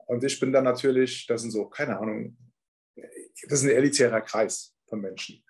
Und 0.08 0.24
ich 0.24 0.40
bin 0.40 0.52
dann 0.52 0.64
natürlich, 0.64 1.26
das 1.28 1.42
sind 1.42 1.52
so, 1.52 1.66
keine 1.68 1.98
Ahnung, 2.00 2.38
das 2.96 3.60
ist 3.60 3.64
ein 3.64 3.76
elitärer 3.76 4.22
Kreis 4.22 4.76
von 4.88 5.02
Menschen. 5.02 5.44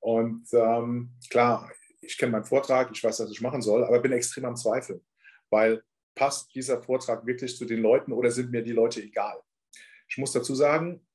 Und 0.00 0.46
ähm, 0.52 1.14
klar, 1.30 1.70
ich 2.00 2.16
kenne 2.16 2.32
meinen 2.32 2.44
Vortrag, 2.44 2.90
ich 2.92 3.02
weiß, 3.02 3.20
was 3.20 3.30
ich 3.30 3.40
machen 3.40 3.62
soll, 3.62 3.84
aber 3.84 4.00
bin 4.00 4.12
extrem 4.12 4.46
am 4.46 4.56
Zweifeln, 4.56 5.04
weil 5.50 5.82
passt 6.14 6.54
dieser 6.54 6.82
Vortrag 6.82 7.24
wirklich 7.26 7.56
zu 7.56 7.64
den 7.64 7.80
Leuten 7.80 8.12
oder 8.12 8.30
sind 8.30 8.50
mir 8.50 8.62
die 8.62 8.72
Leute 8.72 9.02
egal? 9.02 9.40
Ich 10.08 10.18
muss 10.18 10.32
dazu 10.32 10.54
sagen, 10.54 11.06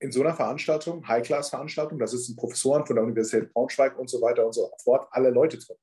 in 0.00 0.10
so 0.10 0.20
einer 0.20 0.34
Veranstaltung, 0.34 1.06
High-Class-Veranstaltung, 1.06 1.98
da 1.98 2.08
sitzen 2.08 2.34
Professoren 2.34 2.84
von 2.84 2.96
der 2.96 3.04
Universität 3.04 3.52
Braunschweig 3.52 3.96
und 3.96 4.10
so 4.10 4.20
weiter 4.20 4.44
und 4.44 4.52
so 4.52 4.70
fort, 4.82 5.06
alle 5.12 5.30
Leute 5.30 5.58
drin. 5.58 5.76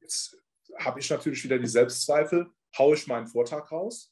Jetzt 0.00 0.36
habe 0.78 1.00
ich 1.00 1.08
natürlich 1.08 1.42
wieder 1.42 1.58
die 1.58 1.66
Selbstzweifel, 1.66 2.50
haue 2.76 2.94
ich 2.94 3.06
meinen 3.06 3.26
Vortrag 3.26 3.72
raus 3.72 4.11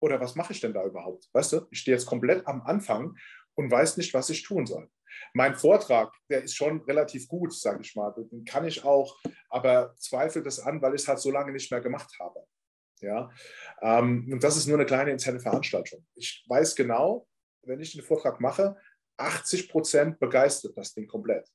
oder 0.00 0.20
was 0.20 0.34
mache 0.34 0.52
ich 0.52 0.60
denn 0.60 0.72
da 0.72 0.84
überhaupt? 0.84 1.28
Weißt 1.32 1.52
du, 1.52 1.66
ich 1.70 1.80
stehe 1.80 1.96
jetzt 1.96 2.06
komplett 2.06 2.46
am 2.46 2.62
Anfang 2.62 3.16
und 3.54 3.70
weiß 3.70 3.96
nicht, 3.96 4.12
was 4.14 4.30
ich 4.30 4.42
tun 4.42 4.66
soll. 4.66 4.88
Mein 5.32 5.54
Vortrag, 5.54 6.12
der 6.28 6.42
ist 6.42 6.54
schon 6.54 6.82
relativ 6.82 7.26
gut, 7.28 7.54
sage 7.54 7.80
ich 7.80 7.94
mal. 7.94 8.12
Den 8.30 8.44
kann 8.44 8.66
ich 8.66 8.84
auch, 8.84 9.18
aber 9.48 9.94
zweifle 9.96 10.42
das 10.42 10.60
an, 10.60 10.82
weil 10.82 10.94
ich 10.94 11.02
es 11.02 11.08
halt 11.08 11.20
so 11.20 11.30
lange 11.30 11.52
nicht 11.52 11.70
mehr 11.70 11.80
gemacht 11.80 12.12
habe. 12.20 12.44
Ja, 13.00 13.30
ähm, 13.82 14.28
und 14.32 14.42
das 14.42 14.56
ist 14.56 14.66
nur 14.66 14.78
eine 14.78 14.86
kleine 14.86 15.10
interne 15.10 15.40
Veranstaltung. 15.40 16.06
Ich 16.14 16.44
weiß 16.48 16.74
genau, 16.74 17.28
wenn 17.62 17.80
ich 17.80 17.92
den 17.92 18.02
Vortrag 18.02 18.40
mache, 18.40 18.76
80 19.18 19.68
Prozent 19.68 20.18
begeistert 20.18 20.76
das 20.76 20.94
Ding 20.94 21.06
komplett. 21.06 21.48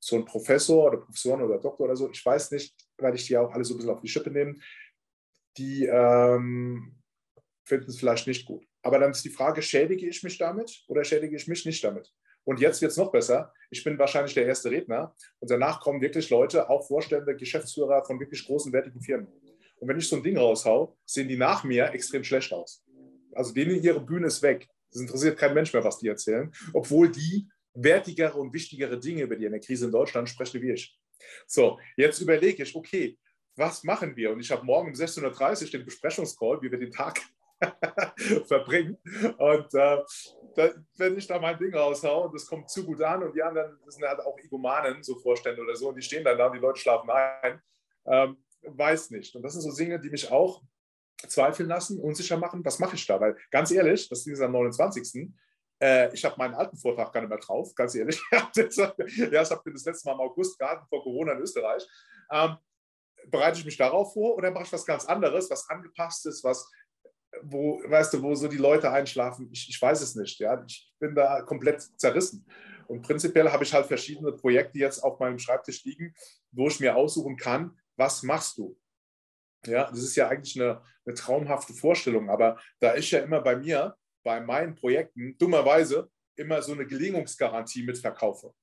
So 0.00 0.16
ein 0.16 0.24
Professor 0.24 0.86
oder 0.86 0.98
Professorin 0.98 1.42
oder 1.42 1.58
Doktor 1.58 1.84
oder 1.84 1.96
so, 1.96 2.10
ich 2.10 2.24
weiß 2.24 2.52
nicht, 2.52 2.74
weil 2.98 3.14
ich 3.14 3.26
die 3.26 3.36
auch 3.36 3.52
alle 3.52 3.64
so 3.64 3.74
ein 3.74 3.78
bisschen 3.78 3.92
auf 3.92 4.00
die 4.00 4.08
Schippe 4.08 4.30
nehme, 4.30 4.56
die 5.56 5.86
ähm, 5.86 6.97
finden 7.68 7.90
es 7.90 7.98
vielleicht 7.98 8.26
nicht 8.26 8.46
gut. 8.46 8.64
Aber 8.82 8.98
dann 8.98 9.10
ist 9.10 9.24
die 9.24 9.30
Frage, 9.30 9.62
schädige 9.62 10.08
ich 10.08 10.22
mich 10.22 10.38
damit 10.38 10.84
oder 10.88 11.04
schädige 11.04 11.36
ich 11.36 11.46
mich 11.46 11.64
nicht 11.66 11.84
damit? 11.84 12.12
Und 12.44 12.60
jetzt 12.60 12.80
wird 12.80 12.92
es 12.92 12.96
noch 12.96 13.12
besser. 13.12 13.52
Ich 13.70 13.84
bin 13.84 13.98
wahrscheinlich 13.98 14.32
der 14.34 14.46
erste 14.46 14.70
Redner 14.70 15.14
und 15.38 15.50
danach 15.50 15.80
kommen 15.80 16.00
wirklich 16.00 16.30
Leute, 16.30 16.70
auch 16.70 16.86
Vorstände, 16.86 17.36
Geschäftsführer 17.36 18.04
von 18.04 18.18
wirklich 18.18 18.46
großen, 18.46 18.72
wertigen 18.72 19.02
Firmen. 19.02 19.28
Und 19.76 19.88
wenn 19.88 19.98
ich 19.98 20.08
so 20.08 20.16
ein 20.16 20.22
Ding 20.22 20.38
raushau, 20.38 20.96
sehen 21.04 21.28
die 21.28 21.36
nach 21.36 21.62
mir 21.62 21.92
extrem 21.92 22.24
schlecht 22.24 22.52
aus. 22.52 22.82
Also 23.34 23.52
denen 23.52 23.82
ihre 23.82 24.00
Bühne 24.00 24.28
ist 24.28 24.42
weg. 24.42 24.66
Das 24.90 25.02
interessiert 25.02 25.38
kein 25.38 25.54
Mensch 25.54 25.72
mehr, 25.72 25.84
was 25.84 25.98
die 25.98 26.08
erzählen, 26.08 26.50
obwohl 26.72 27.10
die 27.10 27.46
wertigere 27.74 28.38
und 28.38 28.52
wichtigere 28.52 28.98
Dinge 28.98 29.22
über 29.22 29.36
die 29.36 29.44
Energiekrise 29.44 29.84
in 29.84 29.92
Deutschland 29.92 30.28
sprechen 30.28 30.62
wie 30.62 30.72
ich. 30.72 30.98
So, 31.46 31.78
jetzt 31.96 32.20
überlege 32.20 32.62
ich, 32.62 32.74
okay, 32.74 33.18
was 33.56 33.84
machen 33.84 34.16
wir? 34.16 34.32
Und 34.32 34.40
ich 34.40 34.50
habe 34.50 34.64
morgen 34.64 34.88
um 34.88 34.94
16.30 34.94 35.64
Uhr 35.64 35.70
den 35.70 35.84
Besprechungscall, 35.84 36.62
wie 36.62 36.70
wir 36.70 36.78
den 36.78 36.90
Tag 36.90 37.20
verbringen. 38.46 38.96
Und 39.38 39.74
äh, 39.74 40.02
da, 40.54 40.70
wenn 40.96 41.16
ich 41.16 41.26
da 41.26 41.38
mein 41.38 41.58
Ding 41.58 41.74
raushaue 41.74 42.26
und 42.26 42.34
das 42.34 42.46
kommt 42.46 42.70
zu 42.70 42.84
gut 42.84 43.02
an 43.02 43.22
und 43.22 43.34
die 43.34 43.42
anderen, 43.42 43.78
das 43.84 43.94
sind 43.94 44.06
halt 44.06 44.20
auch 44.20 44.38
Egomanen, 44.38 45.02
so 45.02 45.16
Vorstände 45.16 45.62
oder 45.62 45.76
so, 45.76 45.88
und 45.88 45.96
die 45.96 46.02
stehen 46.02 46.24
dann 46.24 46.38
da 46.38 46.46
und 46.46 46.54
die 46.54 46.60
Leute 46.60 46.80
schlafen 46.80 47.10
ein, 47.10 47.60
ähm, 48.06 48.44
weiß 48.62 49.10
nicht. 49.10 49.34
Und 49.34 49.42
das 49.42 49.54
sind 49.54 49.62
so 49.62 49.76
Dinge, 49.76 50.00
die 50.00 50.10
mich 50.10 50.30
auch 50.30 50.62
zweifeln 51.26 51.68
lassen, 51.68 52.00
unsicher 52.00 52.36
machen, 52.36 52.64
was 52.64 52.78
mache 52.78 52.94
ich 52.94 53.06
da? 53.06 53.20
Weil 53.20 53.36
ganz 53.50 53.70
ehrlich, 53.70 54.08
das 54.08 54.26
ist 54.26 54.40
am 54.40 54.52
29. 54.52 55.30
Äh, 55.80 56.12
ich 56.12 56.24
habe 56.24 56.36
meinen 56.38 56.54
alten 56.54 56.76
Vortrag 56.76 57.12
gar 57.12 57.20
nicht 57.20 57.30
mehr 57.30 57.38
drauf, 57.38 57.74
ganz 57.74 57.94
ehrlich. 57.94 58.20
ja, 58.32 58.48
ich 58.54 58.78
habe 58.78 59.62
den 59.64 59.72
das 59.72 59.84
letzte 59.84 60.08
Mal 60.08 60.14
im 60.14 60.20
August 60.20 60.58
gehalten, 60.58 60.86
vor 60.88 61.02
Corona 61.02 61.32
in 61.32 61.40
Österreich. 61.40 61.86
Ähm, 62.30 62.56
bereite 63.30 63.58
ich 63.58 63.64
mich 63.64 63.76
darauf 63.76 64.12
vor 64.12 64.36
oder 64.36 64.50
mache 64.50 64.64
ich 64.64 64.72
was 64.72 64.86
ganz 64.86 65.04
anderes, 65.04 65.50
was 65.50 65.68
angepasst 65.68 66.26
ist, 66.26 66.44
was 66.44 66.70
wo, 67.42 67.82
weißt 67.84 68.14
du, 68.14 68.22
wo 68.22 68.34
so 68.34 68.48
die 68.48 68.56
Leute 68.56 68.90
einschlafen, 68.90 69.48
ich, 69.52 69.68
ich 69.68 69.80
weiß 69.80 70.00
es 70.00 70.14
nicht. 70.14 70.38
Ja? 70.40 70.62
Ich 70.66 70.92
bin 70.98 71.14
da 71.14 71.42
komplett 71.42 71.82
zerrissen. 71.98 72.46
Und 72.86 73.02
prinzipiell 73.02 73.50
habe 73.50 73.64
ich 73.64 73.74
halt 73.74 73.86
verschiedene 73.86 74.32
Projekte 74.32 74.78
jetzt 74.78 75.00
auf 75.00 75.18
meinem 75.20 75.38
Schreibtisch 75.38 75.84
liegen, 75.84 76.14
wo 76.52 76.68
ich 76.68 76.80
mir 76.80 76.96
aussuchen 76.96 77.36
kann, 77.36 77.78
was 77.96 78.22
machst 78.22 78.56
du? 78.58 78.78
Ja, 79.66 79.90
das 79.90 80.02
ist 80.02 80.16
ja 80.16 80.28
eigentlich 80.28 80.60
eine, 80.60 80.82
eine 81.04 81.14
traumhafte 81.14 81.74
Vorstellung, 81.74 82.30
aber 82.30 82.58
da 82.78 82.94
ich 82.94 83.10
ja 83.10 83.20
immer 83.20 83.40
bei 83.40 83.56
mir, 83.56 83.96
bei 84.22 84.40
meinen 84.40 84.74
Projekten, 84.74 85.36
dummerweise 85.36 86.10
immer 86.36 86.62
so 86.62 86.72
eine 86.72 86.86
Gelingungsgarantie 86.86 87.82
mitverkaufe. 87.82 88.54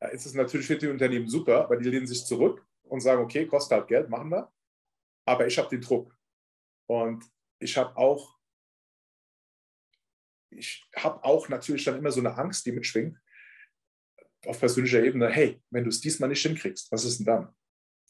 Da 0.00 0.08
ist 0.08 0.26
es 0.26 0.34
natürlich 0.34 0.66
für 0.66 0.76
die 0.76 0.86
Unternehmen 0.86 1.28
super, 1.28 1.68
weil 1.68 1.78
die 1.78 1.90
lehnen 1.90 2.06
sich 2.06 2.24
zurück 2.24 2.64
und 2.84 3.00
sagen, 3.00 3.20
okay, 3.20 3.46
kostet 3.46 3.78
halt 3.78 3.88
Geld, 3.88 4.08
machen 4.08 4.30
wir. 4.30 4.50
Aber 5.26 5.46
ich 5.46 5.58
habe 5.58 5.68
den 5.68 5.80
Druck. 5.80 6.16
Und 6.88 7.24
ich 7.60 7.76
habe 7.76 7.96
auch, 7.96 8.36
ich 10.50 10.88
habe 10.96 11.22
auch 11.22 11.48
natürlich 11.48 11.84
dann 11.84 11.98
immer 11.98 12.10
so 12.10 12.20
eine 12.20 12.36
Angst, 12.36 12.64
die 12.66 12.72
mitschwingt, 12.72 13.18
auf 14.46 14.58
persönlicher 14.58 15.02
Ebene, 15.02 15.28
hey, 15.28 15.60
wenn 15.70 15.84
du 15.84 15.90
es 15.90 16.00
diesmal 16.00 16.28
nicht 16.28 16.42
hinkriegst, 16.42 16.90
was 16.90 17.04
ist 17.04 17.18
denn 17.18 17.26
dann? 17.26 17.54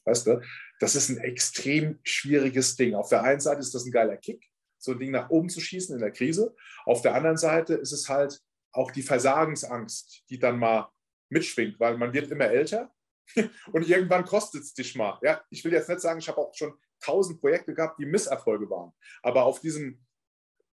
Weißt 0.05 0.27
du, 0.27 0.41
das 0.79 0.95
ist 0.95 1.09
ein 1.09 1.19
extrem 1.19 1.99
schwieriges 2.03 2.77
Ding. 2.77 2.95
Auf 2.95 3.09
der 3.09 3.23
einen 3.23 3.41
Seite 3.41 3.61
ist 3.61 3.75
das 3.75 3.85
ein 3.85 3.93
geiler 3.93 4.17
Kick, 4.17 4.47
so 4.79 4.93
ein 4.93 4.99
Ding 4.99 5.11
nach 5.11 5.29
oben 5.31 5.49
zu 5.49 5.61
schießen 5.61 5.95
in 5.95 6.01
der 6.01 6.13
Krise. 6.13 6.55
Auf 6.85 7.03
der 7.03 7.15
anderen 7.15 7.37
Seite 7.37 7.75
ist 7.75 7.93
es 7.93 8.09
halt 8.09 8.41
auch 8.73 8.91
die 8.91 9.03
Versagensangst, 9.03 10.25
die 10.31 10.39
dann 10.39 10.59
mal 10.59 10.91
mitschwingt, 11.31 11.81
weil 11.81 11.99
man 11.99 12.13
wird 12.13 12.31
immer 12.31 12.47
älter 12.47 12.95
und 13.73 13.89
irgendwann 13.89 14.25
kostet 14.25 14.63
es 14.63 14.75
dich 14.75 14.95
mal. 14.95 15.19
Ja, 15.23 15.43
ich 15.51 15.65
will 15.65 15.73
jetzt 15.73 15.89
nicht 15.89 16.01
sagen, 16.01 16.21
ich 16.21 16.29
habe 16.29 16.39
auch 16.39 16.55
schon 16.55 16.79
tausend 17.01 17.41
Projekte 17.41 17.75
gehabt, 17.75 17.99
die 17.99 18.07
Misserfolge 18.07 18.69
waren. 18.71 18.93
Aber 19.23 19.45
auf 19.45 19.61
diesem 19.61 20.05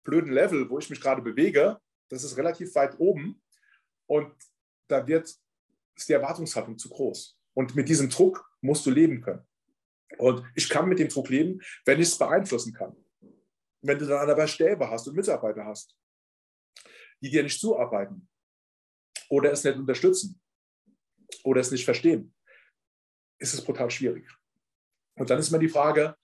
blöden 0.05 0.33
Level, 0.33 0.69
wo 0.71 0.79
ich 0.79 0.91
mich 0.91 1.01
gerade 1.01 1.23
bewege, 1.23 1.79
das 2.09 2.25
ist 2.25 2.37
relativ 2.37 2.75
weit 2.75 2.99
oben 2.99 3.43
und 4.07 4.33
da 4.89 5.07
wird 5.07 5.35
ist 6.01 6.09
die 6.09 6.15
Erwartungshaltung 6.15 6.79
zu 6.79 6.89
groß. 6.89 7.39
Und 7.55 7.75
mit 7.75 7.89
diesem 7.89 8.09
Druck 8.09 8.49
musst 8.63 8.87
du 8.87 8.91
leben 8.91 9.21
können. 9.21 9.47
Und 10.19 10.45
ich 10.55 10.69
kann 10.69 10.89
mit 10.89 10.99
dem 10.99 11.09
Druck 11.09 11.29
leben, 11.29 11.61
wenn 11.85 12.01
ich 12.01 12.09
es 12.09 12.19
beeinflussen 12.19 12.73
kann. 12.73 12.97
Wenn 13.83 13.99
du 13.99 14.07
dann 14.07 14.29
aber 14.29 14.47
Stäbe 14.47 14.89
hast 14.91 15.07
und 15.09 15.17
Mitarbeiter 15.17 15.65
hast, 15.65 15.97
die 17.21 17.31
dir 17.31 17.43
nicht 17.43 17.61
zuarbeiten 17.61 18.29
oder 19.29 19.53
es 19.53 19.63
nicht 19.63 19.77
unterstützen 19.77 20.41
oder 21.45 21.61
es 21.61 21.71
nicht 21.71 21.85
verstehen, 21.85 22.35
ist 23.39 23.55
es 23.55 23.65
brutal 23.65 23.91
schwierig. 23.91 24.27
Und 25.17 25.31
dann 25.31 25.39
ist 25.39 25.51
mir 25.51 25.59
die 25.59 25.69
Frage, 25.69 26.17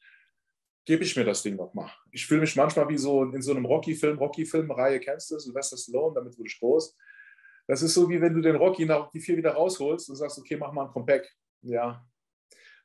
gebe 0.84 1.04
ich 1.04 1.16
mir 1.16 1.24
das 1.24 1.42
Ding 1.42 1.56
nochmal? 1.56 1.90
Ich 2.10 2.26
fühle 2.26 2.40
mich 2.40 2.56
manchmal 2.56 2.88
wie 2.88 2.98
so 2.98 3.24
in 3.24 3.42
so 3.42 3.52
einem 3.52 3.66
Rocky-Film, 3.66 4.18
Rocky-Film-Reihe, 4.18 5.00
kennst 5.00 5.30
du, 5.30 5.38
Sylvester 5.38 5.76
Stallone, 5.76 6.14
damit 6.14 6.38
wurde 6.38 6.48
ich 6.48 6.58
groß. 6.58 6.96
Das 7.66 7.82
ist 7.82 7.94
so, 7.94 8.08
wie 8.08 8.20
wenn 8.20 8.34
du 8.34 8.40
den 8.40 8.56
Rocky 8.56 8.86
nach 8.86 9.10
die 9.10 9.20
vier 9.20 9.36
wieder 9.36 9.52
rausholst 9.52 10.08
und 10.08 10.16
sagst, 10.16 10.38
okay, 10.38 10.56
mach 10.56 10.72
mal 10.72 10.86
ein 10.86 10.92
Comeback. 10.92 11.28
Ja, 11.62 12.06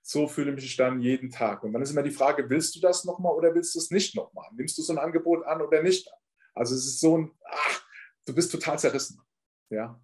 so 0.02 0.28
fühle 0.28 0.50
ich 0.52 0.56
mich 0.56 0.76
dann 0.76 1.00
jeden 1.00 1.30
Tag. 1.30 1.64
Und 1.64 1.74
dann 1.74 1.82
ist 1.82 1.92
immer 1.92 2.04
die 2.04 2.12
Frage, 2.12 2.50
willst 2.50 2.76
du 2.76 2.80
das 2.80 3.06
nochmal 3.06 3.34
oder 3.34 3.54
willst 3.54 3.76
du 3.76 3.80
es 3.80 3.92
nicht 3.92 4.16
nochmal? 4.16 4.50
Nimmst 4.54 4.78
du 4.78 4.82
so 4.82 4.94
ein 4.94 5.00
Angebot 5.00 5.46
an 5.46 5.62
oder 5.62 5.84
nicht? 5.84 6.10
Also 6.56 6.76
es 6.76 6.86
ist 6.86 7.00
so 7.00 7.18
ein, 7.18 7.32
ach, 7.46 7.84
du 8.26 8.34
bist 8.34 8.52
total 8.52 8.80
zerrissen. 8.80 9.22
Ja, 9.70 10.02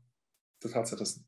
total 0.60 0.86
zerrissen. 0.86 1.28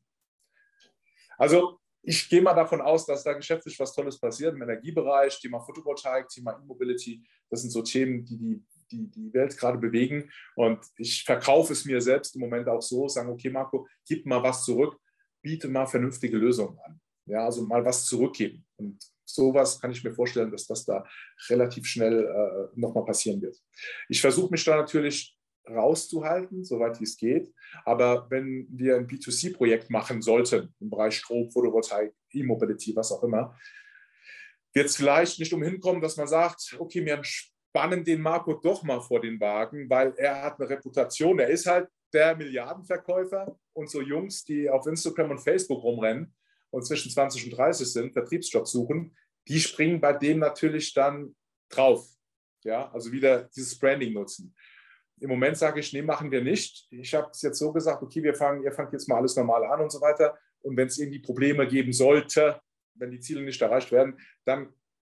Also 1.36 1.79
ich 2.02 2.28
gehe 2.28 2.42
mal 2.42 2.54
davon 2.54 2.80
aus, 2.80 3.06
dass 3.06 3.24
da 3.24 3.32
geschäftlich 3.34 3.78
was 3.78 3.92
Tolles 3.92 4.18
passiert 4.18 4.54
im 4.54 4.62
Energiebereich, 4.62 5.38
Thema 5.40 5.60
Photovoltaik, 5.60 6.28
Thema 6.28 6.58
E-Mobility. 6.62 7.22
Das 7.50 7.60
sind 7.60 7.70
so 7.70 7.82
Themen, 7.82 8.24
die 8.24 8.36
die, 8.38 8.64
die 8.90 9.10
die 9.10 9.34
Welt 9.34 9.56
gerade 9.56 9.78
bewegen. 9.78 10.30
Und 10.54 10.84
ich 10.96 11.24
verkaufe 11.24 11.72
es 11.72 11.84
mir 11.84 12.00
selbst 12.00 12.34
im 12.34 12.40
Moment 12.40 12.68
auch 12.68 12.82
so, 12.82 13.08
sagen, 13.08 13.30
okay, 13.30 13.50
Marco, 13.50 13.86
gib 14.06 14.26
mal 14.26 14.42
was 14.42 14.64
zurück, 14.64 14.98
biete 15.42 15.68
mal 15.68 15.86
vernünftige 15.86 16.36
Lösungen 16.36 16.78
an. 16.84 17.00
Ja, 17.26 17.44
also 17.44 17.64
mal 17.64 17.84
was 17.84 18.06
zurückgeben. 18.06 18.66
Und 18.76 18.98
sowas 19.24 19.80
kann 19.80 19.92
ich 19.92 20.02
mir 20.02 20.12
vorstellen, 20.12 20.50
dass 20.50 20.66
das 20.66 20.84
da 20.84 21.04
relativ 21.48 21.86
schnell 21.86 22.24
äh, 22.24 22.78
nochmal 22.78 23.04
passieren 23.04 23.40
wird. 23.40 23.56
Ich 24.08 24.20
versuche 24.20 24.50
mich 24.50 24.64
da 24.64 24.76
natürlich 24.76 25.36
rauszuhalten, 25.74 26.64
soweit 26.64 27.00
wie 27.00 27.04
es 27.04 27.16
geht. 27.16 27.52
Aber 27.84 28.26
wenn 28.30 28.66
wir 28.70 28.96
ein 28.96 29.06
B2C-Projekt 29.06 29.90
machen 29.90 30.22
sollten, 30.22 30.74
im 30.80 30.90
Bereich 30.90 31.16
Strom, 31.16 31.50
Photovoltaik, 31.50 32.12
E-Mobility, 32.32 32.94
was 32.96 33.12
auch 33.12 33.22
immer, 33.22 33.56
wird 34.72 34.86
es 34.86 34.96
vielleicht 34.96 35.38
nicht 35.38 35.52
umhin 35.52 35.80
kommen, 35.80 36.00
dass 36.00 36.16
man 36.16 36.28
sagt, 36.28 36.76
okay, 36.78 37.04
wir 37.04 37.20
spannen 37.22 38.04
den 38.04 38.20
Marco 38.20 38.54
doch 38.54 38.82
mal 38.82 39.00
vor 39.00 39.20
den 39.20 39.40
Wagen, 39.40 39.88
weil 39.88 40.14
er 40.16 40.42
hat 40.42 40.60
eine 40.60 40.68
Reputation. 40.68 41.38
Er 41.38 41.48
ist 41.48 41.66
halt 41.66 41.88
der 42.12 42.36
Milliardenverkäufer 42.36 43.56
und 43.72 43.90
so 43.90 44.00
Jungs, 44.00 44.44
die 44.44 44.68
auf 44.68 44.86
Instagram 44.86 45.32
und 45.32 45.38
Facebook 45.38 45.82
rumrennen, 45.82 46.34
und 46.70 46.86
zwischen 46.86 47.10
20 47.10 47.46
und 47.46 47.56
30 47.56 47.92
sind, 47.92 48.12
Vertriebsjobs 48.12 48.72
suchen, 48.72 49.16
die 49.48 49.60
springen 49.60 50.00
bei 50.00 50.12
dem 50.12 50.38
natürlich 50.38 50.94
dann 50.94 51.34
drauf. 51.68 52.08
Ja, 52.62 52.90
also 52.92 53.10
wieder 53.10 53.44
dieses 53.56 53.78
Branding 53.78 54.12
nutzen. 54.12 54.54
Im 55.20 55.28
Moment 55.28 55.56
sage 55.56 55.80
ich, 55.80 55.92
nee, 55.92 56.02
machen 56.02 56.30
wir 56.30 56.42
nicht. 56.42 56.88
Ich 56.90 57.14
habe 57.14 57.30
es 57.30 57.42
jetzt 57.42 57.58
so 57.58 57.72
gesagt, 57.72 58.02
okay, 58.02 58.22
wir 58.22 58.34
fangen, 58.34 58.62
ihr 58.62 58.72
fangt 58.72 58.92
jetzt 58.92 59.08
mal 59.08 59.16
alles 59.16 59.36
normal 59.36 59.64
an 59.64 59.82
und 59.82 59.92
so 59.92 60.00
weiter. 60.00 60.38
Und 60.62 60.76
wenn 60.76 60.86
es 60.86 60.98
irgendwie 60.98 61.20
Probleme 61.20 61.66
geben 61.66 61.92
sollte, 61.92 62.60
wenn 62.94 63.10
die 63.10 63.20
Ziele 63.20 63.42
nicht 63.42 63.60
erreicht 63.60 63.92
werden, 63.92 64.18
dann 64.44 64.72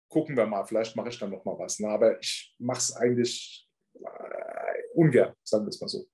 gucken 0.09 0.37
wir 0.37 0.47
mal. 0.47 0.65
Vielleicht 0.65 0.95
mache 0.97 1.09
ich 1.09 1.19
dann 1.19 1.31
noch 1.31 1.45
mal 1.45 1.59
was. 1.59 1.81
Ne? 1.81 1.89
Aber 1.89 2.19
ich 2.21 2.55
mache 2.59 2.79
es 2.79 2.95
eigentlich 2.97 3.69
äh, 3.95 4.83
ungern, 4.95 5.35
sagen 5.43 5.65
wir 5.65 5.71
es 5.71 5.81
mal 5.81 5.89
so. 5.89 6.05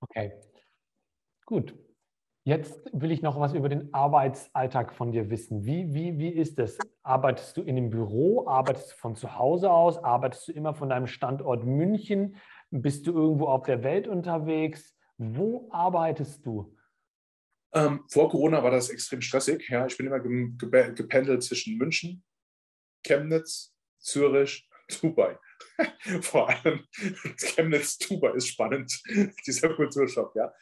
Okay, 0.00 0.32
gut. 1.46 1.74
Jetzt 2.46 2.90
will 2.92 3.10
ich 3.10 3.22
noch 3.22 3.40
was 3.40 3.54
über 3.54 3.70
den 3.70 3.92
Arbeitsalltag 3.94 4.92
von 4.92 5.12
dir 5.12 5.30
wissen. 5.30 5.64
Wie, 5.64 5.94
wie, 5.94 6.18
wie 6.18 6.28
ist 6.28 6.58
es? 6.58 6.78
Arbeitest 7.02 7.56
du 7.56 7.62
in 7.62 7.78
einem 7.78 7.88
Büro? 7.88 8.46
Arbeitest 8.46 8.92
du 8.92 8.96
von 8.96 9.16
zu 9.16 9.38
Hause 9.38 9.70
aus? 9.70 9.96
Arbeitest 9.96 10.48
du 10.48 10.52
immer 10.52 10.74
von 10.74 10.90
deinem 10.90 11.06
Standort 11.06 11.64
München? 11.64 12.36
Bist 12.76 13.06
du 13.06 13.12
irgendwo 13.12 13.46
auf 13.46 13.62
der 13.62 13.84
Welt 13.84 14.08
unterwegs? 14.08 14.96
Wo 15.16 15.68
arbeitest 15.70 16.44
du? 16.44 16.76
Ähm, 17.72 18.02
vor 18.08 18.28
Corona 18.28 18.64
war 18.64 18.72
das 18.72 18.90
extrem 18.90 19.20
stressig. 19.20 19.68
Ja, 19.68 19.86
ich 19.86 19.96
bin 19.96 20.06
immer 20.06 20.18
gependelt 20.18 21.44
zwischen 21.44 21.78
München, 21.78 22.24
Chemnitz, 23.06 23.72
Zürich, 24.00 24.68
Dubai. 25.00 25.38
Vor 26.22 26.48
allem 26.48 26.80
Chemnitz, 27.38 27.96
Dubai 27.98 28.32
ist 28.32 28.48
spannend, 28.48 29.00
dieser 29.46 29.72
Kulturschock. 29.76 30.34
Ja. 30.34 30.52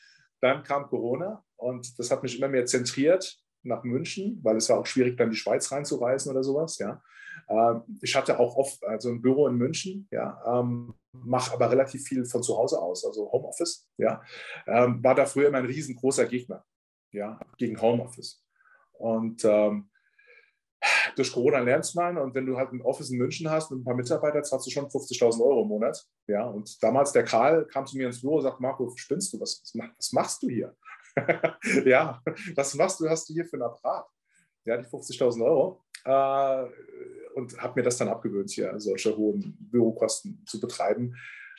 Dann 0.42 0.62
kam 0.64 0.88
Corona 0.88 1.42
und 1.56 1.98
das 1.98 2.10
hat 2.10 2.22
mich 2.22 2.36
immer 2.36 2.48
mehr 2.48 2.66
zentriert 2.66 3.42
nach 3.62 3.84
München, 3.84 4.38
weil 4.42 4.58
es 4.58 4.68
war 4.68 4.80
auch 4.80 4.86
schwierig, 4.86 5.16
dann 5.16 5.30
die 5.30 5.36
Schweiz 5.36 5.72
reinzureisen 5.72 6.30
oder 6.30 6.44
sowas. 6.44 6.76
Ja. 6.76 7.02
Ähm, 7.48 7.82
ich 8.00 8.14
hatte 8.16 8.38
auch 8.38 8.56
oft 8.56 8.84
also 8.84 9.10
ein 9.10 9.22
Büro 9.22 9.46
in 9.48 9.56
München, 9.56 10.08
ja, 10.10 10.42
ähm, 10.46 10.94
mache 11.12 11.52
aber 11.52 11.70
relativ 11.70 12.04
viel 12.04 12.24
von 12.24 12.42
zu 12.42 12.56
Hause 12.56 12.80
aus, 12.80 13.04
also 13.04 13.30
Homeoffice. 13.30 13.88
Ja. 13.98 14.22
Ähm, 14.66 15.02
war 15.02 15.14
da 15.14 15.26
früher 15.26 15.48
immer 15.48 15.58
ein 15.58 15.66
riesengroßer 15.66 16.26
Gegner 16.26 16.64
ja, 17.12 17.38
gegen 17.58 17.80
Homeoffice. 17.80 18.42
Und 18.92 19.44
ähm, 19.44 19.90
durch 21.14 21.32
Corona 21.32 21.60
lernst 21.60 21.94
man 21.94 22.18
und 22.18 22.34
wenn 22.34 22.46
du 22.46 22.56
halt 22.56 22.72
ein 22.72 22.82
Office 22.82 23.10
in 23.10 23.18
München 23.18 23.48
hast 23.48 23.70
mit 23.70 23.80
ein 23.80 23.84
paar 23.84 23.94
Mitarbeitern, 23.94 24.44
zahlst 24.44 24.66
du 24.66 24.70
schon 24.70 24.86
50.000 24.86 25.40
Euro 25.40 25.62
im 25.62 25.68
Monat. 25.68 26.04
Ja, 26.26 26.46
und 26.46 26.82
damals 26.82 27.12
der 27.12 27.24
Karl 27.24 27.66
kam 27.66 27.86
zu 27.86 27.96
mir 27.96 28.06
ins 28.06 28.20
Büro 28.20 28.36
und 28.36 28.42
sagt, 28.42 28.60
Marco, 28.60 28.92
spinnst 28.96 29.32
du? 29.32 29.40
Was, 29.40 29.62
was 29.96 30.12
machst 30.12 30.42
du 30.42 30.48
hier? 30.48 30.74
ja, 31.84 32.20
was 32.56 32.74
machst 32.74 33.00
du, 33.00 33.08
hast 33.08 33.28
du 33.28 33.34
hier 33.34 33.44
für 33.44 33.58
ein 33.58 33.62
Apparat? 33.62 34.06
Ja, 34.64 34.76
die 34.76 34.86
50.000 34.86 35.44
Euro. 35.44 35.84
Äh, 36.04 37.21
und 37.34 37.60
habe 37.60 37.80
mir 37.80 37.84
das 37.84 37.96
dann 37.96 38.08
abgewöhnt, 38.08 38.50
hier 38.50 38.78
solche 38.78 39.16
hohen 39.16 39.56
Bürokosten 39.58 40.44
zu 40.46 40.60
betreiben, 40.60 41.14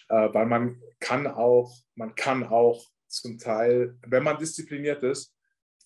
äh, 0.10 0.30
weil 0.34 0.46
man 0.46 0.82
kann 1.00 1.28
auch, 1.28 1.74
man 1.96 2.16
kann 2.16 2.44
auch 2.44 2.86
zum 3.08 3.38
Teil, 3.38 3.98
wenn 4.08 4.24
man 4.24 4.38
diszipliniert 4.38 5.04
ist, 5.04 5.34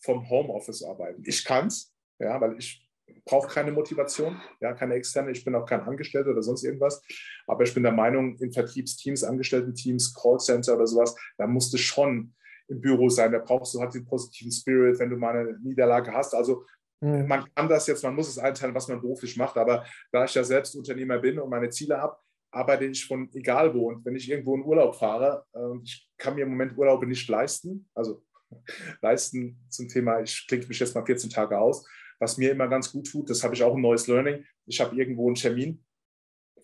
vom 0.02 0.30
Homeoffice 0.30 0.84
arbeiten. 0.84 1.24
Ich 1.26 1.44
kann 1.44 1.68
es, 1.68 1.94
ja, 2.20 2.40
weil 2.40 2.58
ich 2.58 2.88
brauche 3.26 3.48
keine 3.48 3.72
Motivation, 3.72 4.40
ja, 4.62 4.74
keine 4.74 4.96
externe. 4.96 5.32
Ich 5.32 5.44
bin 5.44 5.56
auch 5.56 5.66
kein 5.66 5.82
Angestellter 5.82 6.32
oder 6.32 6.42
sonst 6.42 6.64
irgendwas. 6.64 7.02
Aber 7.46 7.64
ich 7.64 7.74
bin 7.74 7.84
der 7.84 7.92
Meinung, 7.92 8.38
in 8.38 8.52
Vertriebsteams, 8.52 9.24
Angestellten-Teams, 9.24 10.14
Callcenter 10.14 10.76
oder 10.76 10.88
sowas, 10.88 11.16
da 11.38 11.48
musst 11.48 11.74
du 11.74 11.78
schon 11.78 12.34
im 12.68 12.82
Büro 12.82 13.10
sein. 13.10 13.32
Da 13.32 13.40
brauchst 13.40 13.74
du 13.74 13.80
halt 13.80 13.94
den 13.94 14.06
positiven 14.06 14.52
Spirit, 14.52 15.00
wenn 15.00 15.10
du 15.10 15.18
mal 15.18 15.38
eine 15.38 15.58
Niederlage 15.60 16.12
hast. 16.12 16.34
Also 16.34 16.66
mhm. 17.02 17.28
man 17.28 17.46
kann 17.54 17.70
das 17.70 17.88
jetzt, 17.88 18.04
man 18.04 18.16
muss 18.16 18.30
es 18.30 18.38
einteilen, 18.38 18.76
was 18.76 18.88
man 18.88 19.02
beruflich 19.02 19.38
macht. 19.38 19.58
Aber 19.58 19.86
da 20.12 20.26
ich 20.26 20.34
ja 20.34 20.44
selbst 20.44 20.76
Unternehmer 20.76 21.20
bin 21.20 21.40
und 21.40 21.50
meine 21.50 21.70
Ziele 21.70 21.98
habe, 21.98 22.18
arbeite 22.52 22.86
ich 22.86 23.06
von 23.06 23.30
egal 23.34 23.74
wo. 23.74 23.90
Und 23.90 24.06
wenn 24.06 24.16
ich 24.16 24.30
irgendwo 24.30 24.56
in 24.56 24.64
Urlaub 24.64 24.96
fahre, 24.96 25.46
äh, 25.54 25.84
ich 25.84 26.10
kann 26.18 26.36
mir 26.36 26.44
im 26.44 26.50
Moment 26.50 26.78
Urlaube 26.78 27.08
nicht 27.08 27.28
leisten, 27.28 27.90
also 27.94 28.24
leisten 29.02 29.60
zum 29.70 29.88
Thema, 29.88 30.22
ich 30.22 30.48
klinge 30.48 30.68
mich 30.68 30.80
jetzt 30.80 30.96
mal 30.96 31.06
14 31.06 31.30
Tage 31.30 31.58
aus, 31.58 31.86
was 32.20 32.38
mir 32.38 32.52
immer 32.52 32.68
ganz 32.68 32.92
gut 32.92 33.10
tut, 33.10 33.30
das 33.30 33.44
habe 33.44 33.54
ich 33.54 33.64
auch 33.64 33.76
ein 33.76 33.82
neues 33.82 34.08
Learning. 34.08 34.44
Ich 34.66 34.82
habe 34.82 34.96
irgendwo 34.96 35.28
einen 35.28 35.36
Termin 35.36 35.84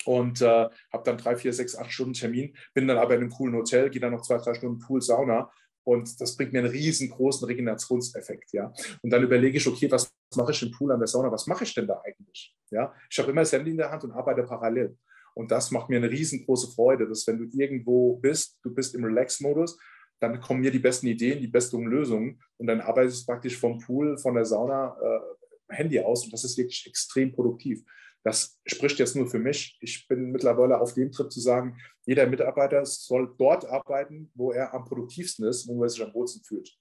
und 0.05 0.41
äh, 0.41 0.45
habe 0.91 1.03
dann 1.03 1.17
drei, 1.17 1.35
vier, 1.35 1.53
sechs, 1.53 1.75
acht 1.75 1.91
Stunden 1.91 2.13
Termin, 2.13 2.55
bin 2.73 2.87
dann 2.87 2.97
aber 2.97 3.15
in 3.15 3.21
einem 3.21 3.29
coolen 3.29 3.55
Hotel, 3.55 3.89
gehe 3.89 4.01
dann 4.01 4.13
noch 4.13 4.21
zwei, 4.21 4.37
drei 4.37 4.53
Stunden 4.53 4.79
Pool, 4.79 5.01
Sauna 5.01 5.51
und 5.83 6.19
das 6.19 6.35
bringt 6.35 6.53
mir 6.53 6.59
einen 6.59 6.71
riesengroßen 6.71 7.45
Regenerationseffekt, 7.45 8.53
ja. 8.53 8.73
Und 9.01 9.09
dann 9.09 9.23
überlege 9.23 9.57
ich, 9.57 9.67
okay, 9.67 9.91
was 9.91 10.12
mache 10.35 10.51
ich 10.51 10.61
im 10.63 10.71
Pool 10.71 10.91
an 10.91 10.99
der 10.99 11.07
Sauna? 11.07 11.31
Was 11.31 11.47
mache 11.47 11.63
ich 11.63 11.73
denn 11.73 11.87
da 11.87 12.01
eigentlich? 12.03 12.55
Ja, 12.71 12.93
ich 13.09 13.19
habe 13.19 13.31
immer 13.31 13.41
das 13.41 13.51
Handy 13.51 13.71
in 13.71 13.77
der 13.77 13.91
Hand 13.91 14.03
und 14.03 14.11
arbeite 14.11 14.43
parallel. 14.43 14.97
Und 15.35 15.51
das 15.51 15.71
macht 15.71 15.89
mir 15.89 15.97
eine 15.97 16.09
riesengroße 16.09 16.71
Freude, 16.73 17.07
dass 17.07 17.25
wenn 17.27 17.37
du 17.37 17.57
irgendwo 17.57 18.17
bist, 18.17 18.59
du 18.63 18.73
bist 18.73 18.93
im 18.95 19.03
Relax-Modus, 19.03 19.77
dann 20.19 20.39
kommen 20.39 20.61
mir 20.61 20.71
die 20.71 20.79
besten 20.79 21.07
Ideen, 21.07 21.41
die 21.41 21.47
besten 21.47 21.83
Lösungen 21.85 22.41
und 22.57 22.67
dann 22.67 22.81
arbeitest 22.81 23.23
du 23.23 23.31
praktisch 23.31 23.57
vom 23.57 23.79
Pool, 23.79 24.17
von 24.17 24.35
der 24.35 24.45
Sauna, 24.45 24.95
äh, 25.01 25.75
Handy 25.75 25.99
aus 25.99 26.23
und 26.23 26.31
das 26.31 26.43
ist 26.43 26.57
wirklich 26.57 26.85
extrem 26.87 27.31
produktiv. 27.33 27.83
Das 28.23 28.57
spricht 28.65 28.99
jetzt 28.99 29.15
nur 29.17 29.27
für 29.27 29.39
mich. 29.39 29.77
Ich 29.81 30.07
bin 30.07 30.31
mittlerweile 30.31 30.79
auf 30.79 30.93
dem 30.93 31.11
Trip 31.11 31.29
zu 31.29 31.41
sagen, 31.41 31.77
jeder 32.05 32.25
Mitarbeiter 32.25 32.85
soll 32.85 33.35
dort 33.37 33.65
arbeiten, 33.65 34.31
wo 34.33 34.51
er 34.51 34.73
am 34.73 34.85
produktivsten 34.85 35.45
ist, 35.45 35.67
wo 35.67 35.83
er 35.83 35.89
sich 35.89 36.01
am 36.01 36.13
wohlsten 36.13 36.41
fühlt. 36.43 36.73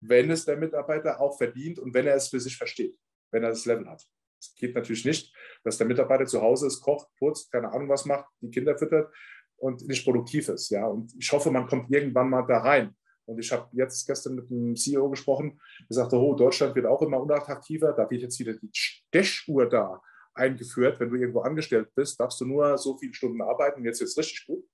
Wenn 0.00 0.30
es 0.30 0.44
der 0.44 0.56
Mitarbeiter 0.56 1.20
auch 1.20 1.36
verdient 1.36 1.78
und 1.78 1.94
wenn 1.94 2.06
er 2.06 2.14
es 2.14 2.28
für 2.28 2.40
sich 2.40 2.56
versteht, 2.56 2.96
wenn 3.30 3.42
er 3.42 3.50
das 3.50 3.66
Level 3.66 3.88
hat. 3.88 4.04
Es 4.40 4.54
geht 4.54 4.74
natürlich 4.74 5.04
nicht, 5.04 5.34
dass 5.64 5.78
der 5.78 5.86
Mitarbeiter 5.86 6.26
zu 6.26 6.40
Hause 6.40 6.68
ist, 6.68 6.80
kocht, 6.80 7.08
putzt, 7.18 7.50
keine 7.50 7.72
Ahnung 7.72 7.88
was 7.88 8.04
macht, 8.04 8.26
die 8.40 8.50
Kinder 8.50 8.78
füttert 8.78 9.12
und 9.56 9.86
nicht 9.88 10.04
produktiv 10.04 10.48
ist. 10.48 10.70
Ja? 10.70 10.86
Und 10.86 11.12
ich 11.18 11.30
hoffe, 11.32 11.50
man 11.50 11.66
kommt 11.66 11.90
irgendwann 11.90 12.30
mal 12.30 12.46
da 12.46 12.58
rein, 12.58 12.94
Und 13.28 13.38
ich 13.38 13.52
habe 13.52 13.68
jetzt 13.72 14.06
gestern 14.06 14.36
mit 14.36 14.50
einem 14.50 14.74
CEO 14.74 15.10
gesprochen, 15.10 15.60
der 15.88 15.96
sagte, 15.96 16.16
oh, 16.16 16.34
Deutschland 16.34 16.74
wird 16.74 16.86
auch 16.86 17.02
immer 17.02 17.20
unattraktiver, 17.20 17.92
da 17.92 18.08
wird 18.08 18.22
jetzt 18.22 18.38
wieder 18.38 18.54
die 18.54 18.70
Stechuhr 18.72 19.68
da 19.68 20.00
eingeführt. 20.32 20.98
Wenn 20.98 21.10
du 21.10 21.16
irgendwo 21.16 21.40
angestellt 21.40 21.90
bist, 21.94 22.18
darfst 22.18 22.40
du 22.40 22.46
nur 22.46 22.78
so 22.78 22.96
viele 22.96 23.12
Stunden 23.12 23.42
arbeiten. 23.42 23.84
Jetzt 23.84 24.00
ist 24.00 24.12
es 24.12 24.18
richtig 24.18 24.46
gut. 24.46 24.64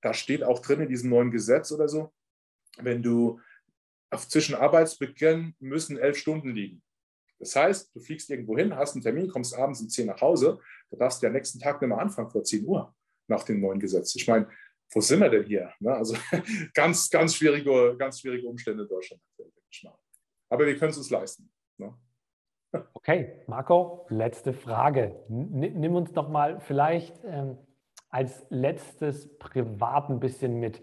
Da 0.00 0.14
steht 0.14 0.44
auch 0.44 0.60
drin 0.60 0.82
in 0.82 0.88
diesem 0.88 1.10
neuen 1.10 1.32
Gesetz 1.32 1.72
oder 1.72 1.88
so, 1.88 2.12
wenn 2.78 3.02
du 3.02 3.40
zwischen 4.28 4.54
Arbeitsbeginn 4.54 5.54
müssen 5.58 5.98
elf 5.98 6.16
Stunden 6.16 6.50
liegen. 6.50 6.82
Das 7.38 7.54
heißt, 7.54 7.94
du 7.94 8.00
fliegst 8.00 8.30
irgendwo 8.30 8.56
hin, 8.56 8.74
hast 8.74 8.94
einen 8.94 9.02
Termin, 9.02 9.28
kommst 9.28 9.54
abends 9.54 9.80
um 9.80 9.88
10 9.88 10.06
nach 10.06 10.20
Hause, 10.20 10.58
da 10.90 10.96
darfst 10.96 11.22
du 11.22 11.26
ja 11.26 11.32
nächsten 11.32 11.58
Tag 11.58 11.80
nicht 11.80 11.88
mehr 11.88 11.98
anfangen 11.98 12.30
vor 12.30 12.42
10 12.42 12.64
Uhr 12.64 12.94
nach 13.28 13.42
dem 13.42 13.60
neuen 13.60 13.78
Gesetz. 13.78 14.14
Ich 14.16 14.26
meine, 14.26 14.48
wo 14.92 15.00
sind 15.00 15.20
wir 15.20 15.28
denn 15.28 15.44
hier? 15.44 15.72
Ne? 15.80 15.92
Also 15.92 16.16
ganz, 16.74 17.10
ganz 17.10 17.34
schwierige, 17.34 17.96
ganz 17.98 18.20
schwierige 18.20 18.46
Umstände 18.48 18.84
in 18.84 18.88
Deutschland. 18.88 19.20
Aber 20.48 20.66
wir 20.66 20.76
können 20.78 20.90
es 20.90 20.98
uns 20.98 21.10
leisten. 21.10 21.50
Ne? 21.78 21.94
Okay, 22.94 23.42
Marco, 23.46 24.06
letzte 24.10 24.52
Frage. 24.52 25.24
Nimm 25.28 25.94
uns 25.94 26.12
doch 26.12 26.28
mal 26.28 26.60
vielleicht 26.60 27.18
ähm, 27.24 27.56
als 28.08 28.44
letztes 28.50 29.38
privat 29.38 30.10
ein 30.10 30.20
bisschen 30.20 30.58
mit. 30.60 30.82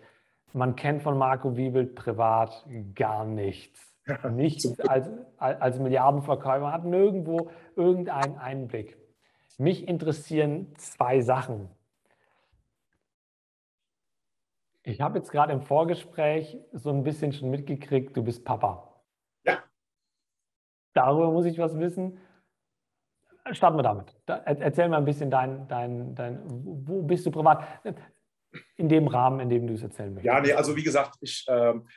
Man 0.53 0.75
kennt 0.75 1.01
von 1.01 1.17
Marco 1.17 1.57
Wiebelt 1.57 1.95
privat 1.95 2.65
gar 2.93 3.25
nichts. 3.25 3.91
Nichts 4.29 4.79
als, 4.81 5.09
als 5.37 5.79
Milliardenverkäufer, 5.79 6.71
hat 6.71 6.85
nirgendwo 6.85 7.49
irgendeinen 7.75 8.37
Einblick. 8.37 8.97
Mich 9.57 9.87
interessieren 9.87 10.75
zwei 10.77 11.21
Sachen. 11.21 11.69
Ich 14.83 15.01
habe 15.01 15.17
jetzt 15.17 15.31
gerade 15.31 15.53
im 15.53 15.61
Vorgespräch 15.61 16.59
so 16.73 16.89
ein 16.89 17.03
bisschen 17.03 17.31
schon 17.31 17.49
mitgekriegt, 17.49 18.15
du 18.17 18.23
bist 18.23 18.43
Papa. 18.43 19.01
Ja. 19.45 19.59
Darüber 20.93 21.31
muss 21.31 21.45
ich 21.45 21.57
was 21.57 21.79
wissen. 21.79 22.19
Starten 23.51 23.77
wir 23.77 23.83
damit. 23.83 24.15
erzähl 24.25 24.87
mal 24.89 24.97
ein 24.97 25.05
bisschen 25.05 25.29
dein, 25.29 25.67
dein, 25.67 26.15
dein, 26.15 26.41
wo 26.45 27.01
bist 27.01 27.25
du 27.25 27.31
privat? 27.31 27.63
In 28.77 28.89
dem 28.89 29.07
Rahmen, 29.07 29.39
in 29.39 29.49
dem 29.49 29.67
du 29.67 29.73
es 29.73 29.83
erzählen 29.83 30.13
möchtest. 30.13 30.33
Ja, 30.33 30.41
nee, 30.41 30.53
also 30.53 30.75
wie 30.75 30.83
gesagt, 30.83 31.15
ich, 31.21 31.45
ähm, 31.47 31.87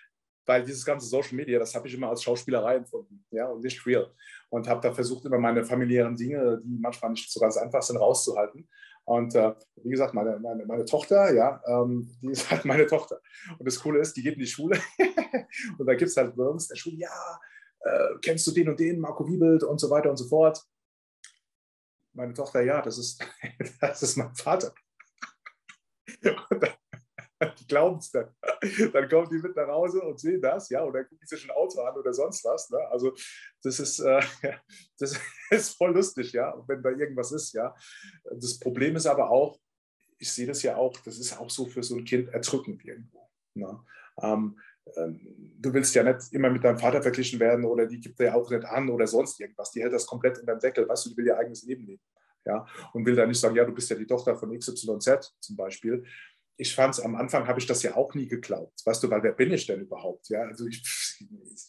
weil 0.46 0.64
dieses 0.64 0.84
ganze 0.84 1.06
Social 1.06 1.34
Media, 1.34 1.58
das 1.58 1.74
habe 1.74 1.88
ich 1.88 1.94
immer 1.94 2.08
als 2.08 2.22
Schauspielerei 2.22 2.76
empfunden, 2.76 3.24
ja, 3.30 3.46
und 3.48 3.62
nicht 3.62 3.84
real. 3.84 4.12
Und 4.48 4.68
habe 4.68 4.80
da 4.80 4.92
versucht, 4.92 5.24
immer 5.24 5.38
meine 5.38 5.64
familiären 5.64 6.16
Dinge, 6.16 6.60
die 6.64 6.78
manchmal 6.78 7.10
nicht 7.10 7.30
so 7.30 7.40
ganz 7.40 7.56
einfach 7.56 7.82
sind, 7.82 7.96
rauszuhalten. 7.96 8.68
Und 9.04 9.34
äh, 9.34 9.54
wie 9.82 9.90
gesagt, 9.90 10.14
meine, 10.14 10.38
meine, 10.40 10.66
meine 10.66 10.84
Tochter, 10.84 11.32
ja, 11.32 11.60
ähm, 11.66 12.10
die 12.20 12.30
ist 12.30 12.50
halt 12.50 12.64
meine 12.64 12.86
Tochter. 12.86 13.20
Und 13.58 13.66
das 13.66 13.78
Coole 13.78 14.00
ist, 14.00 14.16
die 14.16 14.22
geht 14.22 14.34
in 14.34 14.40
die 14.40 14.46
Schule 14.46 14.80
und 15.78 15.86
da 15.86 15.94
gibt 15.94 16.10
es 16.10 16.16
halt 16.16 16.34
bei 16.34 16.44
uns 16.44 16.64
in 16.64 16.74
der 16.74 16.76
Schule, 16.76 16.96
ja, 16.96 17.40
äh, 17.80 18.18
kennst 18.20 18.46
du 18.46 18.50
den 18.50 18.68
und 18.68 18.80
den, 18.80 18.98
Marco 18.98 19.26
Wiebelt 19.28 19.62
und 19.62 19.78
so 19.78 19.90
weiter 19.90 20.10
und 20.10 20.16
so 20.16 20.26
fort. 20.26 20.60
Meine 22.14 22.34
Tochter, 22.34 22.62
ja, 22.62 22.82
das 22.82 22.98
ist, 22.98 23.24
das 23.80 24.02
ist 24.02 24.16
mein 24.16 24.34
Vater. 24.34 24.74
Die 26.22 27.66
glauben 27.66 27.98
es 27.98 28.10
dann. 28.10 28.34
Dann 28.92 29.08
kommen 29.08 29.28
die 29.28 29.38
mit 29.38 29.54
nach 29.54 29.68
Hause 29.68 30.00
und 30.00 30.18
sehen 30.18 30.40
das, 30.40 30.70
ja, 30.70 30.82
und 30.82 30.92
gucken 30.92 31.18
sie 31.20 31.36
sich 31.36 31.44
ein 31.44 31.54
Auto 31.54 31.80
an 31.82 31.96
oder 31.96 32.12
sonst 32.12 32.44
was. 32.44 32.70
Ne? 32.70 32.78
Also 32.90 33.14
das 33.62 33.78
ist, 33.78 33.98
äh, 34.00 34.20
das 34.98 35.20
ist 35.50 35.76
voll 35.76 35.92
lustig, 35.92 36.32
ja, 36.32 36.54
wenn 36.66 36.82
da 36.82 36.90
irgendwas 36.90 37.32
ist, 37.32 37.52
ja. 37.52 37.74
Das 38.24 38.58
Problem 38.58 38.96
ist 38.96 39.06
aber 39.06 39.30
auch, 39.30 39.58
ich 40.18 40.32
sehe 40.32 40.46
das 40.46 40.62
ja 40.62 40.76
auch, 40.76 40.96
das 41.00 41.18
ist 41.18 41.38
auch 41.38 41.50
so 41.50 41.66
für 41.66 41.82
so 41.82 41.96
ein 41.96 42.04
Kind 42.04 42.30
erdrückend 42.30 42.82
irgendwo. 42.84 43.28
Ne? 43.54 43.84
Ähm, 44.22 44.58
ähm, 44.96 45.20
du 45.58 45.74
willst 45.74 45.94
ja 45.94 46.02
nicht 46.02 46.32
immer 46.32 46.48
mit 46.48 46.64
deinem 46.64 46.78
Vater 46.78 47.02
verglichen 47.02 47.40
werden 47.40 47.64
oder 47.64 47.86
die 47.86 48.00
gibt 48.00 48.20
er 48.20 48.26
ja 48.26 48.34
auch 48.34 48.48
nicht 48.50 48.64
an 48.64 48.88
oder 48.88 49.06
sonst 49.06 49.38
irgendwas. 49.40 49.70
Die 49.72 49.82
hält 49.82 49.92
das 49.92 50.06
komplett 50.06 50.38
in 50.38 50.46
deinem 50.46 50.60
Deckel, 50.60 50.88
weißt 50.88 51.06
du, 51.06 51.10
die 51.10 51.16
will 51.18 51.26
ihr 51.26 51.38
eigenes 51.38 51.64
Leben 51.64 51.86
leben. 51.86 52.02
Ja, 52.46 52.64
und 52.92 53.04
will 53.04 53.16
dann 53.16 53.28
nicht 53.28 53.40
sagen, 53.40 53.56
ja, 53.56 53.64
du 53.64 53.72
bist 53.72 53.90
ja 53.90 53.96
die 53.96 54.06
Tochter 54.06 54.36
von 54.36 54.56
XYZ 54.56 55.34
zum 55.40 55.56
Beispiel 55.56 56.04
ich 56.58 56.74
fand 56.74 56.94
es 56.94 57.00
am 57.00 57.16
Anfang, 57.16 57.46
habe 57.46 57.58
ich 57.58 57.66
das 57.66 57.82
ja 57.82 57.96
auch 57.96 58.14
nie 58.14 58.26
geglaubt. 58.26 58.80
Weißt 58.84 59.02
du, 59.02 59.10
weil 59.10 59.22
wer 59.22 59.32
bin 59.32 59.52
ich 59.52 59.66
denn 59.66 59.80
überhaupt? 59.80 60.28
Ja, 60.28 60.42
also 60.42 60.66
ich, 60.66 60.82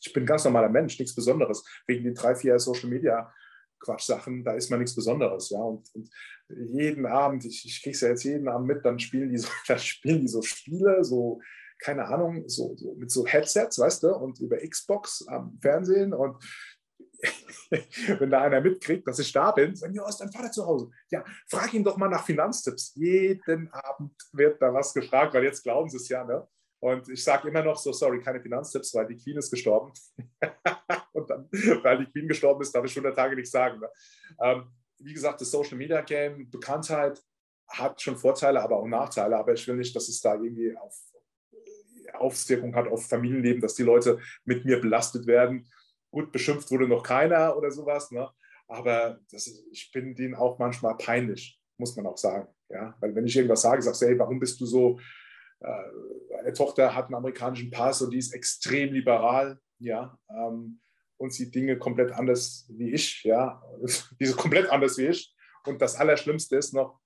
ich 0.01 0.13
bin 0.13 0.23
ein 0.23 0.27
ganz 0.27 0.45
normaler 0.45 0.69
Mensch, 0.69 0.97
nichts 0.97 1.13
Besonderes. 1.13 1.63
Wegen 1.87 2.05
den 2.05 2.13
drei, 2.13 2.35
vier 2.35 2.57
Social 2.59 2.89
Media 2.89 3.31
Quatschsachen, 3.79 4.43
da 4.43 4.53
ist 4.53 4.69
man 4.69 4.79
nichts 4.79 4.95
Besonderes. 4.95 5.49
Ja, 5.49 5.59
und, 5.59 5.87
und 5.93 6.09
jeden 6.49 7.05
Abend, 7.05 7.45
ich, 7.45 7.65
ich 7.65 7.83
kriege 7.83 7.95
es 7.95 8.01
ja 8.01 8.09
jetzt 8.09 8.23
jeden 8.23 8.47
Abend 8.47 8.67
mit, 8.67 8.85
dann 8.85 8.99
spielen 8.99 9.29
die 9.29 9.37
so, 9.37 9.49
dann 9.67 9.79
spielen 9.79 10.21
die 10.21 10.27
so 10.27 10.41
Spiele, 10.41 11.03
so, 11.03 11.41
keine 11.79 12.05
Ahnung, 12.05 12.47
so, 12.47 12.75
so 12.77 12.95
mit 12.95 13.11
so 13.11 13.25
Headsets, 13.25 13.77
weißt 13.77 14.03
du, 14.03 14.15
und 14.15 14.39
über 14.39 14.57
Xbox 14.57 15.27
am 15.27 15.59
Fernsehen 15.61 16.13
und 16.13 16.37
wenn 18.19 18.29
da 18.29 18.41
einer 18.41 18.61
mitkriegt, 18.61 19.07
dass 19.07 19.19
ich 19.19 19.31
da 19.31 19.51
bin, 19.51 19.75
sagen, 19.75 19.93
ja, 19.93 20.07
ist 20.07 20.17
dein 20.17 20.31
Vater 20.31 20.51
zu 20.51 20.65
Hause? 20.65 20.89
Ja, 21.09 21.23
frag 21.47 21.73
ihn 21.73 21.83
doch 21.83 21.97
mal 21.97 22.09
nach 22.09 22.25
Finanztipps. 22.25 22.93
Jeden 22.95 23.71
Abend 23.71 24.13
wird 24.31 24.61
da 24.61 24.73
was 24.73 24.93
gefragt, 24.93 25.33
weil 25.33 25.43
jetzt 25.43 25.63
glauben 25.63 25.89
sie 25.89 25.97
es 25.97 26.09
ja, 26.09 26.23
ne? 26.23 26.47
Und 26.79 27.09
ich 27.09 27.23
sage 27.23 27.47
immer 27.49 27.63
noch 27.63 27.77
so, 27.77 27.91
sorry, 27.91 28.21
keine 28.21 28.39
Finanztipps, 28.39 28.93
weil 28.93 29.07
die 29.07 29.17
Queen 29.17 29.37
ist 29.37 29.49
gestorben. 29.49 29.91
und 31.13 31.29
dann, 31.29 31.49
weil 31.81 32.05
die 32.05 32.11
Queen 32.11 32.27
gestorben 32.27 32.61
ist, 32.61 32.73
darf 32.73 32.85
ich 32.85 32.95
100 32.95 33.15
Tage 33.15 33.35
nichts 33.35 33.51
sagen. 33.51 33.79
Ne? 33.79 33.89
Ähm, 34.39 34.71
wie 34.99 35.13
gesagt, 35.13 35.41
das 35.41 35.49
Social 35.49 35.77
Media 35.77 36.01
Game, 36.01 36.49
Bekanntheit 36.51 37.19
hat 37.67 37.99
schon 37.99 38.15
Vorteile, 38.15 38.61
aber 38.61 38.77
auch 38.77 38.87
Nachteile. 38.87 39.37
Aber 39.37 39.53
ich 39.53 39.67
will 39.67 39.75
nicht, 39.75 39.95
dass 39.95 40.07
es 40.07 40.21
da 40.21 40.35
irgendwie 40.35 40.77
auf, 40.77 40.95
Auswirkungen 42.13 42.75
hat 42.75 42.87
auf 42.87 43.07
Familienleben, 43.07 43.61
dass 43.61 43.73
die 43.73 43.83
Leute 43.83 44.19
mit 44.45 44.63
mir 44.63 44.79
belastet 44.79 45.25
werden 45.25 45.67
Gut, 46.11 46.31
beschimpft 46.31 46.71
wurde 46.71 46.87
noch 46.87 47.03
keiner 47.03 47.55
oder 47.57 47.71
sowas, 47.71 48.11
ne? 48.11 48.29
aber 48.67 49.19
ist, 49.31 49.65
ich 49.71 49.91
bin 49.91 50.15
denen 50.15 50.35
auch 50.35 50.59
manchmal 50.59 50.95
peinlich, 50.97 51.59
muss 51.77 51.95
man 51.95 52.05
auch 52.05 52.17
sagen. 52.17 52.47
Ja? 52.69 52.95
Weil 52.99 53.15
wenn 53.15 53.25
ich 53.25 53.35
irgendwas 53.35 53.61
sage, 53.61 53.81
sagst 53.81 54.01
du, 54.01 54.07
hey, 54.07 54.19
warum 54.19 54.39
bist 54.39 54.59
du 54.59 54.65
so, 54.65 54.99
äh, 55.59 56.37
eine 56.39 56.53
Tochter 56.53 56.93
hat 56.93 57.05
einen 57.05 57.15
amerikanischen 57.15 57.71
Pass 57.71 58.01
und 58.01 58.11
die 58.11 58.19
ist 58.19 58.33
extrem 58.33 58.93
liberal, 58.93 59.59
ja, 59.79 60.17
ähm, 60.29 60.79
und 61.17 61.33
sieht 61.33 61.55
Dinge 61.55 61.77
komplett 61.79 62.11
anders 62.11 62.65
wie 62.69 62.93
ich, 62.93 63.23
ja, 63.23 63.61
die 64.19 64.23
ist 64.23 64.37
komplett 64.37 64.69
anders 64.69 64.97
wie 64.97 65.07
ich. 65.07 65.33
Und 65.65 65.81
das 65.81 65.95
Allerschlimmste 65.95 66.55
ist 66.57 66.73
noch, 66.73 66.99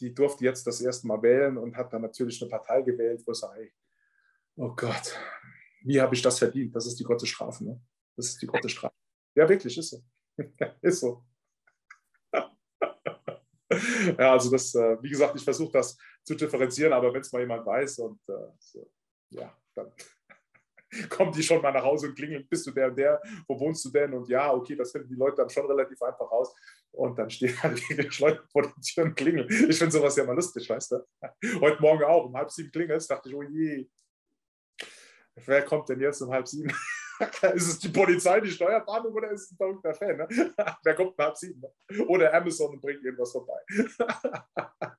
die 0.00 0.12
durfte 0.12 0.44
jetzt 0.44 0.66
das 0.66 0.80
erste 0.80 1.06
Mal 1.06 1.22
wählen 1.22 1.56
und 1.56 1.76
hat 1.76 1.92
dann 1.92 2.02
natürlich 2.02 2.40
eine 2.42 2.50
Partei 2.50 2.82
gewählt, 2.82 3.22
wo 3.26 3.32
sage, 3.32 3.60
hey, 3.60 3.72
oh 4.56 4.74
Gott, 4.74 5.18
wie 5.84 6.00
habe 6.00 6.14
ich 6.14 6.22
das 6.22 6.38
verdient? 6.38 6.74
Das 6.74 6.86
ist 6.86 6.98
die 6.98 7.04
Gottesstrafe. 7.04 7.64
Ne? 7.64 7.80
Das 8.16 8.28
ist 8.28 8.42
die 8.42 8.46
Gottesstrafe. 8.46 8.94
Ja, 9.34 9.48
wirklich, 9.48 9.76
ist 9.76 9.90
so. 9.90 10.02
ist 10.82 11.00
so. 11.00 11.24
ja, 14.18 14.32
also 14.32 14.50
das, 14.50 14.74
äh, 14.74 15.02
wie 15.02 15.10
gesagt, 15.10 15.36
ich 15.36 15.44
versuche 15.44 15.72
das 15.72 15.96
zu 16.22 16.34
differenzieren, 16.34 16.92
aber 16.92 17.12
wenn 17.12 17.20
es 17.20 17.32
mal 17.32 17.40
jemand 17.40 17.64
weiß 17.64 18.00
und 18.00 18.20
äh, 18.28 18.52
so, 18.58 18.90
ja, 19.30 19.56
dann 19.74 19.92
kommen 21.08 21.32
die 21.32 21.42
schon 21.42 21.62
mal 21.62 21.72
nach 21.72 21.84
Hause 21.84 22.08
und 22.08 22.14
klingeln, 22.14 22.46
bist 22.48 22.66
du 22.66 22.70
der 22.70 22.88
und 22.88 22.96
der, 22.96 23.20
wo 23.48 23.58
wohnst 23.58 23.84
du 23.84 23.90
denn? 23.90 24.12
Und 24.12 24.28
ja, 24.28 24.52
okay, 24.52 24.76
das 24.76 24.92
finden 24.92 25.08
die 25.08 25.14
Leute 25.14 25.36
dann 25.36 25.50
schon 25.50 25.66
relativ 25.66 26.00
einfach 26.02 26.30
raus. 26.30 26.54
Und 26.92 27.18
dann 27.18 27.30
stehen 27.30 27.60
halt 27.62 27.80
wirklich 27.88 28.18
Leute 28.20 28.44
vor 28.50 28.62
der 28.62 28.74
Tür 28.74 29.04
und 29.04 29.14
klingeln. 29.14 29.48
Ich 29.48 29.78
finde 29.78 29.92
sowas 29.92 30.14
ja 30.16 30.24
mal 30.24 30.36
lustig, 30.36 30.68
weißt 30.68 30.92
du? 30.92 31.06
Heute 31.60 31.80
Morgen 31.80 32.04
auch, 32.04 32.26
um 32.26 32.36
halb 32.36 32.50
sieben 32.50 32.70
klingelt, 32.70 33.08
dachte 33.10 33.30
ich, 33.30 33.34
oh 33.34 33.42
je, 33.42 33.88
wer 35.36 35.64
kommt 35.64 35.88
denn 35.88 36.00
jetzt 36.00 36.20
um 36.20 36.30
halb 36.30 36.46
sieben? 36.46 36.70
Ist 37.54 37.68
es 37.68 37.78
die 37.78 37.88
Polizei, 37.88 38.40
die 38.40 38.50
Steuerfahndung 38.50 39.12
oder 39.12 39.30
ist 39.30 39.42
es 39.42 39.52
ein 39.52 39.56
verrückter 39.56 39.94
Fan? 39.94 40.16
Ne? 40.16 40.28
Wer 40.82 40.94
kommt 40.94 41.16
nach 41.18 41.36
sieben? 41.36 41.60
Ne? 41.60 42.04
Oder 42.06 42.32
Amazon 42.34 42.74
und 42.74 42.80
bringt 42.80 43.04
irgendwas 43.04 43.32
vorbei. 43.32 43.60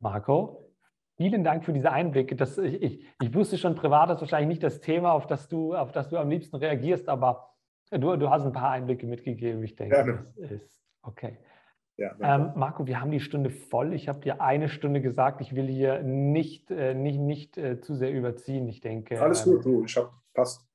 Marco, 0.00 0.74
vielen 1.16 1.44
Dank 1.44 1.64
für 1.64 1.72
diese 1.72 1.92
Einblicke. 1.92 2.34
Das, 2.34 2.58
ich, 2.58 2.82
ich, 2.82 3.06
ich, 3.20 3.34
wusste 3.34 3.56
schon, 3.56 3.74
privat 3.74 4.10
ist 4.10 4.20
wahrscheinlich 4.20 4.48
nicht 4.48 4.62
das 4.62 4.80
Thema, 4.80 5.12
auf 5.12 5.26
das 5.26 5.48
du, 5.48 5.74
auf 5.74 5.92
das 5.92 6.08
du 6.08 6.16
am 6.16 6.28
liebsten 6.28 6.56
reagierst, 6.56 7.08
aber 7.08 7.54
du, 7.90 8.16
du 8.16 8.30
hast 8.30 8.44
ein 8.44 8.52
paar 8.52 8.70
Einblicke 8.70 9.06
mitgegeben. 9.06 9.62
Ich 9.62 9.76
denke, 9.76 9.94
Gerne. 9.94 10.32
das 10.36 10.50
ist 10.50 10.82
okay. 11.02 11.38
Ja, 12.02 12.16
ähm, 12.20 12.52
Marco, 12.56 12.86
wir 12.88 13.00
haben 13.00 13.12
die 13.12 13.20
Stunde 13.20 13.48
voll. 13.50 13.92
Ich 13.92 14.08
habe 14.08 14.18
dir 14.18 14.40
eine 14.40 14.68
Stunde 14.68 15.00
gesagt. 15.00 15.40
Ich 15.40 15.54
will 15.54 15.68
hier 15.68 16.02
nicht, 16.02 16.68
äh, 16.72 16.94
nicht, 16.94 17.20
nicht 17.20 17.56
äh, 17.56 17.80
zu 17.80 17.94
sehr 17.94 18.12
überziehen. 18.12 18.68
Ich 18.68 18.80
denke. 18.80 19.22
Alles 19.22 19.46
ähm, 19.46 19.52
gut, 19.52 19.64
du. 19.64 19.84
Ich 19.84 19.96
habe 19.96 20.10
passt. 20.34 20.66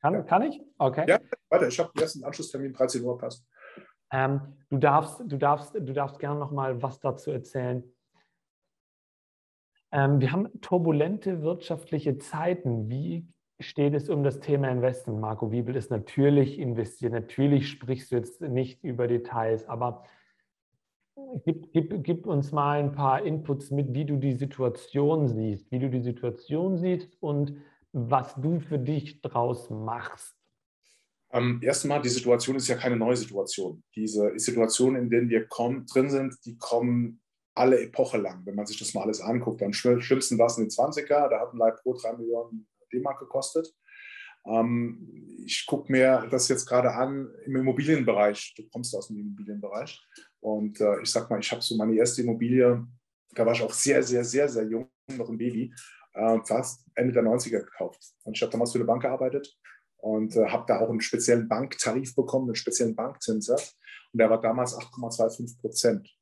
Kann, 0.00 0.14
ja. 0.14 0.22
kann 0.22 0.42
ich? 0.42 0.60
Okay. 0.78 1.04
Ja, 1.06 1.20
weiter. 1.48 1.68
Ich 1.68 1.78
habe 1.78 1.92
jetzt 1.96 2.16
einen 2.16 2.24
Anschlusstermin 2.24 2.72
13 2.72 3.04
Uhr 3.04 3.16
passt. 3.16 3.46
Ähm, 4.10 4.40
du 4.68 4.78
darfst, 4.78 5.22
du 5.24 5.36
darfst, 5.36 5.74
du 5.74 5.92
darfst 5.92 6.18
gerne 6.18 6.40
noch 6.40 6.50
mal 6.50 6.82
was 6.82 6.98
dazu 6.98 7.30
erzählen. 7.30 7.84
Ähm, 9.92 10.20
wir 10.20 10.32
haben 10.32 10.60
turbulente 10.60 11.42
wirtschaftliche 11.42 12.18
Zeiten. 12.18 12.88
Wie 12.88 13.28
steht 13.60 13.94
es 13.94 14.10
um 14.10 14.24
das 14.24 14.40
Thema 14.40 14.68
Investment? 14.70 15.20
Marco 15.20 15.52
Wiebel 15.52 15.76
ist 15.76 15.92
natürlich 15.92 16.58
investiert. 16.58 17.12
Natürlich 17.12 17.68
sprichst 17.70 18.10
du 18.10 18.16
jetzt 18.16 18.40
nicht 18.40 18.82
über 18.82 19.06
Details, 19.06 19.68
aber 19.68 20.02
Gib, 21.44 21.72
gib, 21.72 22.02
gib, 22.02 22.26
uns 22.26 22.50
mal 22.50 22.80
ein 22.80 22.92
paar 22.92 23.24
Inputs 23.24 23.70
mit, 23.70 23.94
wie 23.94 24.04
du 24.04 24.16
die 24.16 24.34
Situation 24.34 25.28
siehst, 25.28 25.70
wie 25.70 25.78
du 25.78 25.88
die 25.88 26.02
Situation 26.02 26.76
siehst 26.76 27.16
und 27.20 27.56
was 27.92 28.34
du 28.34 28.58
für 28.58 28.78
dich 28.78 29.20
draus 29.22 29.70
machst. 29.70 30.34
Ähm, 31.32 31.60
erstmal, 31.62 32.02
die 32.02 32.08
Situation 32.08 32.56
ist 32.56 32.68
ja 32.68 32.76
keine 32.76 32.96
neue 32.96 33.16
Situation. 33.16 33.82
Diese 33.94 34.32
Situation, 34.38 34.96
in 34.96 35.08
der 35.10 35.28
wir 35.28 35.46
kommen, 35.46 35.86
drin 35.86 36.10
sind, 36.10 36.34
die 36.44 36.56
kommen 36.58 37.20
alle 37.54 37.80
Epoche 37.80 38.18
lang. 38.18 38.44
Wenn 38.44 38.56
man 38.56 38.66
sich 38.66 38.78
das 38.78 38.94
mal 38.94 39.02
alles 39.02 39.20
anguckt, 39.20 39.62
am 39.62 39.72
schlimmsten 39.72 40.38
war 40.38 40.46
es 40.46 40.58
in 40.58 40.64
den 40.64 40.70
20er, 40.70 41.28
da 41.28 41.40
hat 41.40 41.52
ein 41.52 41.58
Leib 41.58 41.80
Pro 41.82 41.94
3 41.94 42.14
Millionen 42.14 42.66
D-Mark 42.92 43.20
gekostet. 43.20 43.72
Ähm, 44.46 45.42
ich 45.46 45.66
gucke 45.66 45.90
mir 45.90 46.26
das 46.30 46.48
jetzt 46.48 46.66
gerade 46.66 46.92
an 46.92 47.30
im 47.44 47.56
Immobilienbereich. 47.56 48.54
Du 48.56 48.68
kommst 48.68 48.94
aus 48.94 49.08
dem 49.08 49.18
Immobilienbereich. 49.18 50.00
Und 50.44 50.78
äh, 50.78 51.00
ich 51.00 51.10
sag 51.10 51.30
mal, 51.30 51.40
ich 51.40 51.50
habe 51.50 51.62
so 51.62 51.74
meine 51.74 51.94
erste 51.94 52.20
Immobilie, 52.20 52.86
da 53.34 53.46
war 53.46 53.54
ich 53.54 53.62
auch 53.62 53.72
sehr, 53.72 54.02
sehr, 54.02 54.22
sehr, 54.24 54.46
sehr 54.46 54.64
jung, 54.64 54.90
noch 55.16 55.30
ein 55.30 55.38
Baby, 55.38 55.72
äh, 56.12 56.38
fast 56.44 56.84
Ende 56.94 57.14
der 57.14 57.22
90er 57.22 57.60
gekauft. 57.60 58.12
Und 58.24 58.36
ich 58.36 58.42
habe 58.42 58.52
damals 58.52 58.72
für 58.72 58.78
eine 58.78 58.84
Bank 58.84 59.00
gearbeitet 59.00 59.56
und 59.96 60.36
äh, 60.36 60.46
habe 60.46 60.66
da 60.68 60.80
auch 60.80 60.90
einen 60.90 61.00
speziellen 61.00 61.48
Banktarif 61.48 62.14
bekommen, 62.14 62.48
einen 62.48 62.56
speziellen 62.56 62.94
Bankzinssatz. 62.94 63.78
Und 64.12 64.18
der 64.18 64.28
war 64.28 64.38
damals 64.38 64.76
8,25 64.76 65.62
Prozent. 65.62 66.14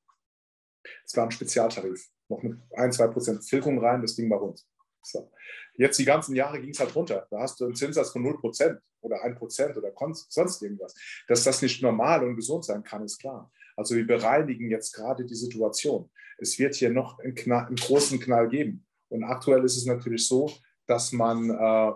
Das 1.02 1.16
war 1.16 1.24
ein 1.24 1.32
Spezialtarif. 1.32 2.08
Noch 2.28 2.44
mit 2.44 2.60
1, 2.76 2.96
2 2.98 3.08
Prozent 3.08 3.44
Tilgung 3.44 3.84
rein, 3.84 4.02
das 4.02 4.14
Ding 4.14 4.30
war 4.30 4.38
rund. 4.38 4.64
So. 5.02 5.32
Jetzt 5.74 5.98
die 5.98 6.04
ganzen 6.04 6.36
Jahre 6.36 6.60
ging 6.60 6.70
es 6.70 6.78
halt 6.78 6.94
runter. 6.94 7.26
Da 7.28 7.40
hast 7.40 7.58
du 7.58 7.64
einen 7.64 7.74
Zinssatz 7.74 8.10
von 8.10 8.22
0 8.22 8.38
Prozent 8.38 8.80
oder 9.00 9.20
1 9.24 9.36
Prozent 9.36 9.76
oder 9.76 9.92
sonst 10.28 10.62
irgendwas. 10.62 10.94
Dass 11.26 11.42
das 11.42 11.60
nicht 11.60 11.82
normal 11.82 12.22
und 12.22 12.36
gesund 12.36 12.64
sein 12.64 12.84
kann, 12.84 13.04
ist 13.04 13.18
klar. 13.18 13.50
Also 13.76 13.94
wir 13.94 14.06
bereinigen 14.06 14.70
jetzt 14.70 14.92
gerade 14.92 15.24
die 15.24 15.34
Situation. 15.34 16.10
Es 16.38 16.58
wird 16.58 16.74
hier 16.74 16.90
noch 16.90 17.18
einen, 17.18 17.34
Knall, 17.34 17.66
einen 17.66 17.76
großen 17.76 18.20
Knall 18.20 18.48
geben. 18.48 18.86
Und 19.08 19.24
aktuell 19.24 19.64
ist 19.64 19.76
es 19.76 19.86
natürlich 19.86 20.26
so, 20.26 20.50
dass 20.86 21.12
man 21.12 21.50
äh, 21.50 21.92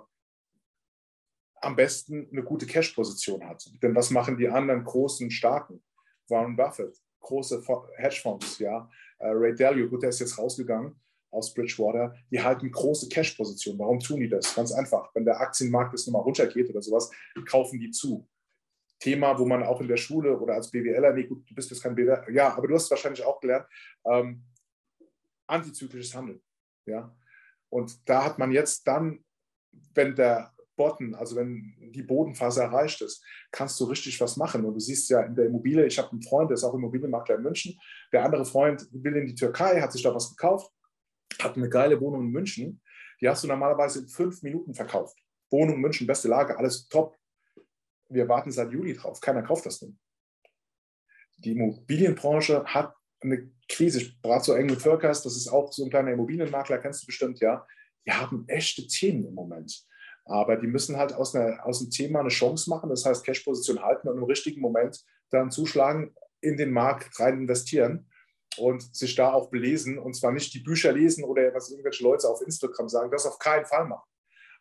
am 1.61 1.77
besten 1.77 2.29
eine 2.31 2.43
gute 2.43 2.67
Cash-Position 2.67 3.47
hat. 3.49 3.69
Denn 3.83 3.95
was 3.95 4.11
machen 4.11 4.37
die 4.37 4.49
anderen 4.49 4.85
großen, 4.85 5.31
starken? 5.31 5.83
Warren 6.29 6.57
Buffett, 6.57 6.97
große 7.21 7.63
Hedgefonds, 7.97 8.59
ja. 8.59 8.89
Äh, 9.19 9.29
Ray 9.29 9.55
Dalio, 9.55 9.89
gut, 9.89 10.03
der 10.03 10.11
ist 10.11 10.21
jetzt 10.21 10.39
rausgegangen 10.39 11.01
aus 11.31 11.53
Bridgewater, 11.53 12.15
die 12.31 12.41
halten 12.41 12.71
große 12.71 13.09
Cash-Positionen. 13.09 13.79
Warum 13.79 14.01
tun 14.01 14.21
die 14.21 14.29
das? 14.29 14.55
Ganz 14.55 14.73
einfach. 14.73 15.15
Wenn 15.15 15.25
der 15.25 15.41
Aktienmarkt 15.41 15.93
jetzt 15.93 16.07
nochmal 16.07 16.23
runtergeht 16.23 16.71
oder 16.71 16.81
sowas, 16.81 17.11
kaufen 17.47 17.79
die 17.79 17.91
zu. 17.91 18.27
Thema, 18.99 19.39
wo 19.39 19.45
man 19.45 19.63
auch 19.63 19.81
in 19.81 19.89
der 19.89 19.97
Schule 19.97 20.39
oder 20.39 20.55
als 20.55 20.71
BWLer, 20.71 21.13
nee, 21.13 21.25
gut, 21.25 21.49
du 21.49 21.55
bist 21.55 21.71
jetzt 21.71 21.83
kein 21.83 21.95
BWLer, 21.95 22.31
ja, 22.31 22.57
aber 22.57 22.67
du 22.67 22.75
hast 22.75 22.91
wahrscheinlich 22.91 23.25
auch 23.25 23.41
gelernt, 23.41 23.67
ähm, 24.05 24.43
antizyklisches 25.47 26.15
Handeln. 26.15 26.43
Ja? 26.87 27.15
Und 27.69 28.09
da 28.09 28.25
hat 28.25 28.39
man 28.39 28.53
jetzt 28.53 28.87
dann, 28.87 29.25
wenn 29.95 30.15
der 30.15 30.53
Botten, 30.77 31.15
also 31.15 31.37
wenn 31.37 31.75
die 31.93 32.03
Bodenphase 32.03 32.63
erreicht 32.63 33.01
ist, 33.01 33.25
kannst 33.51 33.81
du 33.81 33.85
richtig 33.85 34.21
was 34.21 34.37
machen. 34.37 34.65
Und 34.65 34.75
du 34.75 34.81
siehst 34.81 35.09
ja 35.09 35.23
in 35.23 35.35
der 35.35 35.47
Immobilie, 35.47 35.87
ich 35.87 35.99
habe 35.99 36.13
einen 36.13 36.23
Freund, 36.23 36.51
der 36.51 36.55
ist 36.55 36.65
auch 36.65 36.75
Immobilienmakler 36.75 37.37
in 37.37 37.43
München. 37.43 37.79
Der 38.13 38.25
andere 38.25 38.45
Freund 38.45 38.87
will 38.93 39.17
in 39.17 39.27
die 39.27 39.35
Türkei, 39.35 39.81
hat 39.81 39.93
sich 39.93 40.03
da 40.03 40.15
was 40.15 40.31
gekauft, 40.31 40.71
hat 41.41 41.57
eine 41.57 41.69
geile 41.69 42.01
Wohnung 42.01 42.23
in 42.23 42.31
München. 42.31 42.81
Die 43.21 43.29
hast 43.29 43.43
du 43.45 43.49
normalerweise 43.49 44.01
in 44.01 44.09
fünf 44.09 44.43
Minuten 44.43 44.75
verkauft. 44.75 45.19
Wohnung 45.51 45.81
München, 45.81 46.07
beste 46.07 46.29
Lage, 46.29 46.59
alles 46.59 46.89
top. 46.89 47.17
Wir 48.09 48.29
warten 48.29 48.51
seit 48.51 48.71
Juli 48.71 48.95
drauf. 48.95 49.21
Keiner 49.21 49.43
kauft 49.43 49.67
das 49.67 49.79
Ding. 49.79 49.99
Die 51.39 51.53
Immobilienbranche 51.53 52.65
hat 52.65 52.95
eine 53.21 53.51
Krise. 53.69 54.01
Ich 54.01 54.21
berate 54.21 54.45
so 54.45 54.55
eng 54.55 54.67
mit 54.67 54.81
Völkers, 54.81 55.23
das 55.23 55.37
ist 55.37 55.49
auch 55.49 55.73
so 55.73 55.85
ein 55.85 55.91
kleiner 55.91 56.13
Immobilienmakler, 56.13 56.79
kennst 56.79 57.03
du 57.03 57.07
bestimmt, 57.07 57.41
ja. 57.41 57.67
Die 58.07 58.13
haben 58.13 58.45
echte 58.49 58.87
Themen 58.87 59.27
im 59.27 59.35
Moment. 59.35 59.85
Aber 60.25 60.57
die 60.57 60.67
müssen 60.67 60.97
halt 60.97 61.13
aus, 61.13 61.35
einer, 61.35 61.65
aus 61.67 61.81
dem 61.81 61.91
Thema 61.91 62.21
eine 62.21 62.29
Chance 62.29 62.71
machen, 62.71 62.91
das 62.91 63.05
heißt 63.05 63.25
Cash-Position 63.25 63.83
halten 63.83 64.09
und 64.09 64.19
im 64.19 64.25
richtigen 64.25 64.61
Moment 64.61 65.05
dann 65.31 65.51
zuschlagen, 65.51 66.15
in 66.41 66.57
den 66.57 66.73
Markt 66.73 67.19
rein 67.19 67.41
investieren 67.41 68.11
und 68.59 68.95
sich 68.95 69.15
da 69.15 69.33
auch 69.33 69.51
belesen 69.51 69.99
und 69.99 70.15
zwar 70.15 70.33
nicht 70.33 70.53
die 70.55 70.61
Bücher 70.61 70.93
lesen 70.93 71.25
oder 71.25 71.55
was 71.55 71.71
irgendwelche 71.71 72.05
Leute 72.05 72.29
auf 72.29 72.43
Instagram 72.43 72.89
sagen, 72.89 73.11
das 73.11 73.27
auf 73.27 73.39
keinen 73.39 73.67
Fall 73.67 73.87
machen. 73.87 74.09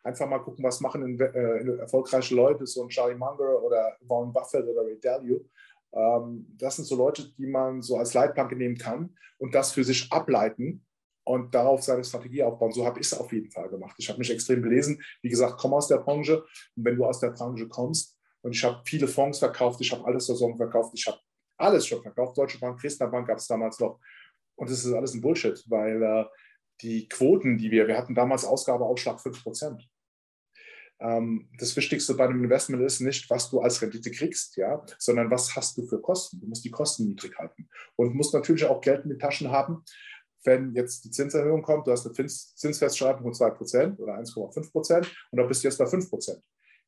Einfach 0.06 0.28
mal 0.28 0.38
gucken, 0.38 0.64
was 0.64 0.80
machen 0.80 1.18
äh, 1.20 1.78
erfolgreiche 1.78 2.34
Leute, 2.34 2.66
so 2.66 2.82
ein 2.82 2.88
Charlie 2.88 3.16
Munger 3.16 3.60
oder 3.62 3.96
Warren 4.02 4.32
Buffett 4.32 4.66
oder 4.66 4.82
Ray 4.82 5.00
Dalio. 5.00 5.44
Ähm, 5.92 6.46
das 6.56 6.76
sind 6.76 6.84
so 6.84 6.94
Leute, 6.94 7.32
die 7.36 7.46
man 7.46 7.82
so 7.82 7.96
als 7.96 8.14
Leitplanke 8.14 8.54
nehmen 8.54 8.76
kann 8.78 9.16
und 9.38 9.54
das 9.54 9.72
für 9.72 9.82
sich 9.82 10.12
ableiten 10.12 10.84
und 11.24 11.54
darauf 11.54 11.82
seine 11.82 12.04
Strategie 12.04 12.44
aufbauen. 12.44 12.72
So 12.72 12.86
habe 12.86 13.00
ich 13.00 13.06
es 13.06 13.18
auf 13.18 13.32
jeden 13.32 13.50
Fall 13.50 13.68
gemacht. 13.68 13.96
Ich 13.98 14.08
habe 14.08 14.18
mich 14.18 14.30
extrem 14.30 14.62
belesen. 14.62 15.02
Wie 15.22 15.28
gesagt, 15.28 15.58
komme 15.58 15.76
aus 15.76 15.88
der 15.88 15.98
Branche. 15.98 16.44
Und 16.76 16.84
wenn 16.84 16.96
du 16.96 17.04
aus 17.04 17.18
der 17.18 17.30
Branche 17.30 17.66
kommst, 17.66 18.16
und 18.42 18.52
ich 18.52 18.62
habe 18.62 18.80
viele 18.84 19.08
Fonds 19.08 19.40
verkauft, 19.40 19.80
ich 19.80 19.90
habe 19.90 20.04
alles 20.04 20.26
Saison 20.26 20.56
verkauft, 20.56 20.92
ich 20.94 21.04
habe 21.08 21.18
alles 21.56 21.84
schon 21.84 22.00
verkauft. 22.00 22.38
Deutsche 22.38 22.60
Bank, 22.60 22.80
Dresdner 22.80 23.08
Bank 23.08 23.26
gab 23.26 23.38
es 23.38 23.48
damals 23.48 23.80
noch. 23.80 23.98
Und 24.54 24.70
das 24.70 24.84
ist 24.84 24.92
alles 24.92 25.14
ein 25.14 25.20
Bullshit, 25.20 25.64
weil 25.68 26.00
äh, 26.00 26.24
die 26.80 27.08
Quoten, 27.08 27.58
die 27.58 27.72
wir, 27.72 27.88
wir 27.88 27.96
hatten 27.96 28.14
damals 28.14 28.44
Ausgabeausschlag 28.44 29.18
5%. 29.18 29.64
Ähm, 29.66 29.78
das 30.98 31.76
Wichtigste 31.76 32.14
bei 32.14 32.24
einem 32.24 32.42
Investment 32.42 32.82
ist 32.82 33.00
nicht, 33.00 33.28
was 33.28 33.50
du 33.50 33.60
als 33.60 33.82
Rendite 33.82 34.10
kriegst, 34.10 34.56
ja, 34.56 34.82
sondern 34.98 35.30
was 35.30 35.54
hast 35.54 35.76
du 35.76 35.86
für 35.86 36.00
Kosten. 36.00 36.40
Du 36.40 36.46
musst 36.46 36.64
die 36.64 36.70
Kosten 36.70 37.08
niedrig 37.08 37.36
halten 37.38 37.68
und 37.96 38.14
musst 38.14 38.32
natürlich 38.32 38.64
auch 38.64 38.80
Geld 38.80 39.04
in 39.04 39.10
den 39.10 39.18
Taschen 39.18 39.50
haben, 39.50 39.84
wenn 40.46 40.74
jetzt 40.74 41.04
die 41.04 41.10
Zinserhöhung 41.10 41.62
kommt, 41.62 41.86
du 41.86 41.90
hast 41.90 42.06
eine 42.06 42.14
Zinsfestschreibung 42.14 43.22
von 43.22 43.32
2% 43.32 43.98
oder 43.98 44.14
1,5% 44.14 45.06
und 45.30 45.38
da 45.38 45.42
bist 45.42 45.62
du 45.62 45.68
jetzt 45.68 45.78
bei 45.78 45.84
5%. 45.84 46.40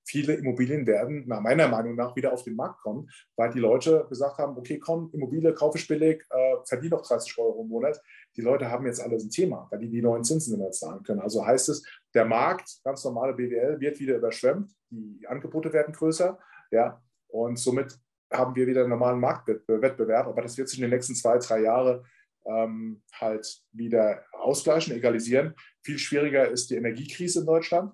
Viele 0.09 0.34
Immobilien 0.34 0.86
werden 0.86 1.24
nach 1.26 1.42
meiner 1.42 1.68
Meinung 1.68 1.94
nach 1.94 2.16
wieder 2.16 2.32
auf 2.32 2.42
den 2.42 2.56
Markt 2.56 2.80
kommen, 2.80 3.11
weil 3.36 3.50
die 3.50 3.59
Leute 3.59 4.06
gesagt 4.09 4.38
haben, 4.38 4.56
okay, 4.56 4.78
komm, 4.78 5.11
Immobilie 5.12 5.52
kaufe 5.52 5.76
ich 5.76 5.86
billig, 5.86 6.24
äh, 6.30 6.56
verdiene 6.66 6.96
noch 6.96 7.06
30 7.06 7.36
Euro 7.38 7.62
im 7.62 7.68
Monat. 7.68 8.00
Die 8.34 8.40
Leute 8.40 8.70
haben 8.70 8.86
jetzt 8.86 9.02
alles 9.02 9.22
ein 9.22 9.30
Thema, 9.30 9.68
weil 9.70 9.80
die 9.80 9.90
die 9.90 10.00
neuen 10.00 10.24
Zinsen 10.24 10.59
nicht 10.59 10.74
zahlen 10.74 11.02
können. 11.02 11.20
Also 11.20 11.44
heißt 11.44 11.68
es, 11.68 11.84
der 12.14 12.24
Markt, 12.24 12.80
ganz 12.84 13.04
normale 13.04 13.34
BWL, 13.34 13.80
wird 13.80 14.00
wieder 14.00 14.16
überschwemmt, 14.16 14.70
die 14.88 15.26
Angebote 15.28 15.72
werden 15.74 15.92
größer, 15.92 16.38
ja, 16.70 17.02
und 17.28 17.59
somit 17.59 17.98
haben 18.32 18.54
wir 18.54 18.66
wieder 18.66 18.80
einen 18.80 18.90
normalen 18.90 19.20
Marktwettbewerb, 19.20 20.26
aber 20.26 20.40
das 20.40 20.56
wird 20.56 20.68
sich 20.68 20.78
in 20.78 20.84
den 20.84 20.90
nächsten 20.90 21.14
zwei, 21.14 21.38
drei 21.38 21.61
Jahren 21.61 22.04
ähm, 22.46 23.02
halt 23.12 23.62
wieder 23.72 24.24
ausgleichen, 24.32 24.94
egalisieren. 24.94 25.54
Viel 25.82 25.98
schwieriger 25.98 26.48
ist 26.48 26.70
die 26.70 26.76
Energiekrise 26.76 27.40
in 27.40 27.46
Deutschland. 27.46 27.92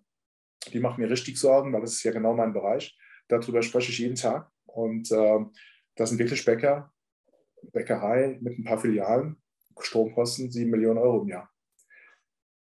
Die 0.73 0.81
macht 0.81 0.99
mir 0.99 1.11
richtig 1.11 1.39
Sorgen, 1.39 1.73
weil 1.73 1.81
das 1.81 1.93
ist 1.93 2.03
ja 2.03 2.13
genau 2.13 2.35
mein 2.35 2.53
Bereich. 2.53 2.97
Darüber 3.29 3.63
spreche 3.63 3.91
ich 3.91 3.99
jeden 3.99 4.17
Tag. 4.17 4.51
Und 4.67 5.11
ähm, 5.13 5.53
das 5.95 6.11
sind 6.11 6.19
wirklich 6.19 6.45
Bäcker, 6.45 6.93
Bäckerei 7.73 8.39
mit 8.41 8.59
ein 8.59 8.65
paar 8.65 8.79
Filialen, 8.79 9.41
Stromkosten 9.79 10.51
7 10.51 10.71
Millionen 10.71 10.99
Euro 10.99 11.23
im 11.23 11.29
Jahr. 11.29 11.51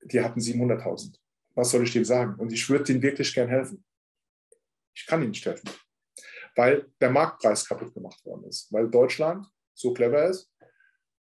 Die 0.03 0.21
hatten 0.21 0.39
700.000. 0.39 1.15
Was 1.55 1.71
soll 1.71 1.83
ich 1.83 1.93
denen 1.93 2.05
sagen? 2.05 2.35
Und 2.39 2.53
ich 2.53 2.69
würde 2.69 2.85
denen 2.85 3.01
wirklich 3.01 3.33
gern 3.33 3.49
helfen. 3.49 3.83
Ich 4.93 5.05
kann 5.05 5.21
ihnen 5.21 5.31
nicht 5.31 5.45
helfen, 5.45 5.69
weil 6.55 6.89
der 6.99 7.09
Marktpreis 7.09 7.67
kaputt 7.67 7.93
gemacht 7.93 8.23
worden 8.25 8.45
ist, 8.45 8.71
weil 8.71 8.89
Deutschland 8.89 9.45
so 9.73 9.93
clever 9.93 10.25
ist, 10.25 10.51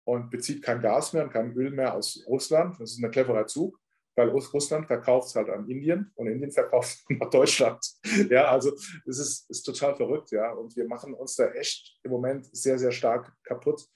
und 0.06 0.30
bezieht 0.30 0.62
kein 0.62 0.80
Gas 0.80 1.12
mehr 1.12 1.24
und 1.24 1.32
kein 1.32 1.52
Öl 1.52 1.70
mehr 1.70 1.92
aus 1.94 2.24
Russland. 2.28 2.80
Das 2.80 2.92
ist 2.92 3.02
ein 3.02 3.10
cleverer 3.10 3.46
Zug, 3.46 3.78
weil 4.16 4.30
Russland 4.30 4.86
verkauft 4.86 5.28
es 5.28 5.36
halt 5.36 5.50
an 5.50 5.68
Indien 5.68 6.10
und 6.14 6.26
Indien 6.26 6.50
verkauft 6.60 6.88
es 6.88 7.16
nach 7.18 7.30
Deutschland. 7.30 7.78
Ja, 8.30 8.50
also 8.50 8.74
es 9.06 9.18
ist, 9.18 9.50
ist 9.50 9.62
total 9.62 9.94
verrückt, 9.94 10.30
ja. 10.32 10.52
Und 10.52 10.74
wir 10.76 10.86
machen 10.86 11.14
uns 11.14 11.36
da 11.36 11.50
echt 11.52 12.00
im 12.02 12.10
Moment 12.10 12.46
sehr, 12.56 12.78
sehr 12.78 12.92
stark 12.92 13.32
kaputt. 13.44 13.86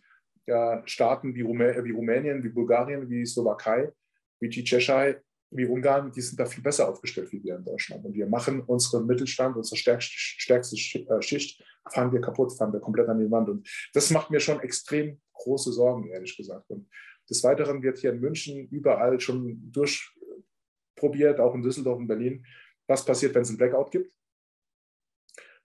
Ja, 0.47 0.83
Staaten 0.87 1.35
wie, 1.35 1.43
Rumä 1.43 1.83
wie 1.85 1.93
Rumänien, 1.93 2.43
wie 2.43 2.49
Bulgarien, 2.49 3.09
wie 3.09 3.25
Slowakei, 3.25 3.93
wie 4.41 4.49
die 4.49 4.65
Tschechei, 4.65 5.21
wie 5.51 5.67
Ungarn, 5.67 6.13
die 6.13 6.21
sind 6.21 6.39
da 6.39 6.47
viel 6.47 6.63
besser 6.63 6.89
aufgestellt 6.89 7.33
wie 7.33 7.43
wir 7.43 7.57
in 7.57 7.65
Deutschland. 7.65 8.05
Und 8.05 8.15
wir 8.15 8.27
machen 8.27 8.63
unseren 8.63 9.07
Mittelstand, 9.07 9.57
unsere 9.57 9.77
stärkste, 9.77 10.13
stärkste 10.17 10.77
äh, 10.77 11.23
Schicht, 11.23 11.63
fahren 11.89 12.13
wir 12.13 12.21
kaputt, 12.21 12.57
fahren 12.57 12.73
wir 12.73 12.81
komplett 12.81 13.09
an 13.09 13.19
die 13.19 13.31
Wand. 13.31 13.49
Und 13.49 13.69
das 13.95 14.11
macht 14.11 14.31
mir 14.31 14.41
schon 14.41 14.61
extrem 14.61 15.21
große 15.35 15.73
Sorgen, 15.73 16.09
ehrlich 16.09 16.37
gesagt. 16.37 16.71
Und 16.71 16.89
des 17.31 17.45
Weiteren 17.45 17.83
wird 17.83 17.99
hier 17.99 18.13
in 18.13 18.21
München 18.21 18.69
überall 18.69 19.21
schon 19.21 19.71
durchprobiert, 19.71 21.39
auch 21.39 21.55
in 21.55 21.63
Düsseldorf 21.63 21.99
und 21.99 22.09
Berlin, 22.09 22.45
was 22.87 23.05
passiert, 23.05 23.35
wenn 23.35 23.43
es 23.43 23.49
einen 23.49 23.59
Blackout 23.59 23.93
gibt. 23.93 24.13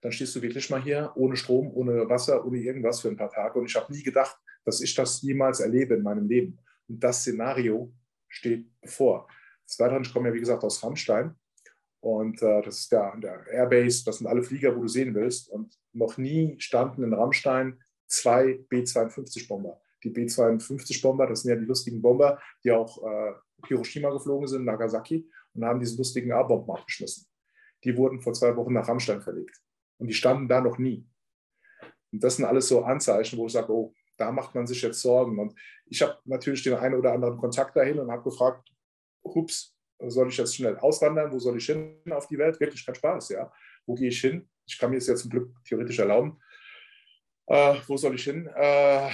Dann 0.00 0.12
stehst 0.12 0.36
du 0.36 0.42
wirklich 0.42 0.70
mal 0.70 0.82
hier 0.82 1.12
ohne 1.16 1.36
Strom, 1.36 1.72
ohne 1.74 2.08
Wasser, 2.08 2.46
ohne 2.46 2.58
irgendwas 2.58 3.00
für 3.00 3.08
ein 3.08 3.16
paar 3.16 3.30
Tage. 3.30 3.58
Und 3.58 3.66
ich 3.66 3.74
habe 3.74 3.92
nie 3.92 4.02
gedacht, 4.02 4.38
dass 4.64 4.80
ich 4.80 4.94
das 4.94 5.20
jemals 5.22 5.60
erlebe 5.60 5.94
in 5.94 6.02
meinem 6.02 6.28
Leben. 6.28 6.58
Und 6.86 7.02
das 7.02 7.22
Szenario 7.22 7.92
steht 8.28 8.68
bevor. 8.80 9.26
Des 9.66 9.78
Weiteren, 9.80 10.02
ich 10.02 10.12
komme 10.12 10.28
ja 10.28 10.34
wie 10.34 10.40
gesagt 10.40 10.62
aus 10.62 10.82
Rammstein. 10.84 11.34
Und 12.00 12.40
äh, 12.42 12.62
das 12.62 12.80
ist 12.80 12.92
der, 12.92 13.16
der 13.16 13.44
Airbase, 13.48 14.04
das 14.04 14.18
sind 14.18 14.28
alle 14.28 14.44
Flieger, 14.44 14.76
wo 14.76 14.82
du 14.82 14.88
sehen 14.88 15.14
willst. 15.14 15.48
Und 15.48 15.76
noch 15.92 16.18
nie 16.18 16.54
standen 16.60 17.02
in 17.02 17.12
Rammstein 17.12 17.82
zwei 18.06 18.60
B-52-Bomber. 18.68 19.80
Die 20.02 20.10
B-52-Bomber, 20.10 21.26
das 21.26 21.42
sind 21.42 21.50
ja 21.50 21.56
die 21.56 21.64
lustigen 21.64 22.00
Bomber, 22.02 22.40
die 22.62 22.70
auch 22.70 23.02
äh, 23.02 23.32
Hiroshima 23.66 24.10
geflogen 24.10 24.46
sind, 24.46 24.64
Nagasaki, 24.64 25.28
und 25.54 25.64
haben 25.64 25.80
diese 25.80 25.96
lustigen 25.96 26.32
A-Bomben 26.32 26.70
abgeschmissen. 26.70 27.26
Die 27.84 27.96
wurden 27.96 28.20
vor 28.20 28.34
zwei 28.34 28.54
Wochen 28.56 28.72
nach 28.72 28.88
Rammstein 28.88 29.20
verlegt. 29.20 29.60
Und 29.98 30.08
die 30.08 30.14
standen 30.14 30.48
da 30.48 30.60
noch 30.60 30.78
nie. 30.78 31.06
Und 32.12 32.22
das 32.22 32.36
sind 32.36 32.44
alles 32.44 32.68
so 32.68 32.84
Anzeichen, 32.84 33.38
wo 33.38 33.46
ich 33.46 33.52
sage, 33.52 33.72
oh, 33.72 33.94
da 34.16 34.32
macht 34.32 34.54
man 34.54 34.66
sich 34.66 34.82
jetzt 34.82 35.00
Sorgen. 35.00 35.38
Und 35.38 35.54
ich 35.86 36.02
habe 36.02 36.18
natürlich 36.24 36.62
den 36.62 36.74
einen 36.74 36.94
oder 36.94 37.12
anderen 37.12 37.36
Kontakt 37.36 37.76
dahin 37.76 37.98
und 37.98 38.10
habe 38.10 38.22
gefragt, 38.22 38.68
hups, 39.24 39.76
soll 39.98 40.28
ich 40.28 40.36
jetzt 40.36 40.56
schnell 40.56 40.76
auswandern? 40.78 41.32
Wo 41.32 41.38
soll 41.38 41.56
ich 41.56 41.66
hin 41.66 42.00
auf 42.10 42.26
die 42.28 42.38
Welt? 42.38 42.60
Wirklich 42.60 42.84
kein 42.84 42.94
Spaß, 42.94 43.30
ja. 43.30 43.50
Wo 43.86 43.94
gehe 43.94 44.08
ich 44.08 44.20
hin? 44.20 44.48
Ich 44.66 44.78
kann 44.78 44.90
mir 44.90 44.98
es 44.98 45.06
jetzt 45.06 45.22
zum 45.22 45.30
Glück 45.30 45.54
theoretisch 45.64 45.98
erlauben. 45.98 46.38
Äh, 47.46 47.76
wo 47.86 47.96
soll 47.96 48.14
ich 48.14 48.24
hin? 48.24 48.48
Äh, 48.54 49.08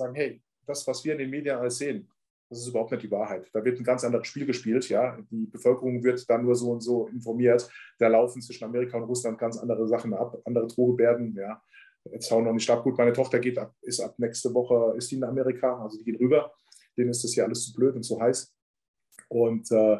sagen, 0.00 0.14
hey, 0.14 0.42
das, 0.66 0.86
was 0.86 1.04
wir 1.04 1.12
in 1.12 1.18
den 1.18 1.30
Medien 1.30 1.56
alles 1.56 1.78
sehen, 1.78 2.08
das 2.48 2.60
ist 2.60 2.68
überhaupt 2.68 2.90
nicht 2.90 3.04
die 3.04 3.10
Wahrheit. 3.10 3.48
Da 3.52 3.64
wird 3.64 3.78
ein 3.78 3.84
ganz 3.84 4.02
anderes 4.02 4.26
Spiel 4.26 4.44
gespielt. 4.44 4.88
Ja? 4.88 5.16
Die 5.30 5.46
Bevölkerung 5.46 6.02
wird 6.02 6.28
dann 6.28 6.44
nur 6.44 6.56
so 6.56 6.72
und 6.72 6.80
so 6.80 7.06
informiert. 7.06 7.70
Da 7.98 8.08
laufen 8.08 8.42
zwischen 8.42 8.64
Amerika 8.64 8.96
und 8.96 9.04
Russland 9.04 9.38
ganz 9.38 9.56
andere 9.56 9.86
Sachen 9.86 10.12
ab, 10.14 10.36
andere 10.44 10.66
Drohgebärden. 10.66 11.36
Ja? 11.36 11.62
Jetzt 12.10 12.28
hauen 12.30 12.44
noch 12.44 12.52
nicht 12.52 12.68
ab. 12.68 12.82
Gut, 12.82 12.98
meine 12.98 13.12
Tochter 13.12 13.38
geht 13.38 13.56
ab, 13.56 13.72
ist 13.82 14.00
ab 14.00 14.14
nächste 14.18 14.52
Woche, 14.52 14.96
ist 14.96 15.10
die 15.12 15.16
in 15.16 15.24
Amerika, 15.24 15.80
also 15.80 15.96
die 15.96 16.04
geht 16.04 16.18
rüber. 16.18 16.52
Denen 16.96 17.10
ist 17.10 17.22
das 17.22 17.32
hier 17.32 17.44
alles 17.44 17.66
zu 17.66 17.72
blöd 17.72 17.94
und 17.94 18.02
zu 18.02 18.20
heiß. 18.20 18.52
Und 19.28 19.70
äh, 19.70 19.98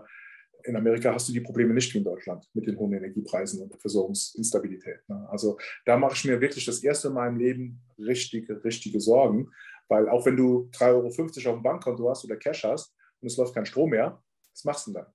in 0.64 0.76
Amerika 0.76 1.14
hast 1.14 1.28
du 1.28 1.32
die 1.32 1.40
Probleme 1.40 1.72
nicht 1.72 1.94
wie 1.94 1.98
in 1.98 2.04
Deutschland 2.04 2.48
mit 2.52 2.66
den 2.66 2.78
hohen 2.78 2.92
Energiepreisen 2.92 3.62
und 3.62 3.72
der 3.72 3.78
Versorgungsinstabilität. 3.78 5.08
Ne? 5.08 5.26
Also 5.30 5.58
da 5.84 5.96
mache 5.96 6.14
ich 6.14 6.24
mir 6.24 6.40
wirklich 6.40 6.66
das 6.66 6.82
erste 6.82 7.10
Mal 7.10 7.28
im 7.28 7.38
Leben 7.38 7.80
richtige, 7.98 8.62
richtige 8.64 9.00
Sorgen, 9.00 9.50
weil 9.90 10.08
auch 10.08 10.24
wenn 10.24 10.36
du 10.36 10.70
3,50 10.72 10.86
Euro 10.88 11.06
auf 11.06 11.42
dem 11.44 11.62
Bankkonto 11.62 12.08
hast 12.08 12.24
oder 12.24 12.36
Cash 12.36 12.64
hast 12.64 12.94
und 13.20 13.26
es 13.26 13.36
läuft 13.36 13.54
kein 13.54 13.66
Strom 13.66 13.90
mehr, 13.90 14.22
was 14.52 14.64
machst 14.64 14.86
du 14.86 14.92
denn 14.92 15.02
dann? 15.02 15.12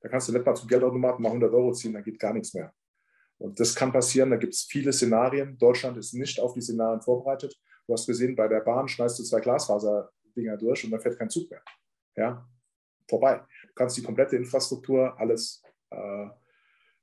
Da 0.00 0.08
kannst 0.08 0.28
du 0.28 0.32
nicht 0.32 0.44
mal 0.44 0.54
zum 0.54 0.68
Geldautomaten 0.68 1.22
mal 1.22 1.28
100 1.28 1.52
Euro 1.54 1.72
ziehen, 1.72 1.92
dann 1.92 2.02
geht 2.02 2.18
gar 2.18 2.34
nichts 2.34 2.52
mehr. 2.52 2.74
Und 3.38 3.58
das 3.60 3.74
kann 3.74 3.92
passieren, 3.92 4.30
da 4.30 4.36
gibt 4.36 4.54
es 4.54 4.64
viele 4.64 4.92
Szenarien. 4.92 5.56
Deutschland 5.58 5.96
ist 5.96 6.12
nicht 6.14 6.40
auf 6.40 6.54
die 6.54 6.60
Szenarien 6.60 7.00
vorbereitet. 7.00 7.56
Du 7.86 7.92
hast 7.92 8.06
gesehen, 8.06 8.34
bei 8.34 8.48
der 8.48 8.60
Bahn 8.60 8.88
schneidest 8.88 9.20
du 9.20 9.22
zwei 9.22 9.40
Glasfaserdinger 9.40 10.56
durch 10.56 10.84
und 10.84 10.90
dann 10.90 11.00
fährt 11.00 11.18
kein 11.18 11.30
Zug 11.30 11.48
mehr. 11.50 11.62
Ja, 12.16 12.48
vorbei. 13.08 13.42
Du 13.68 13.74
kannst 13.74 13.96
die 13.96 14.02
komplette 14.02 14.36
Infrastruktur, 14.36 15.18
alles 15.20 15.62
äh, 15.90 16.26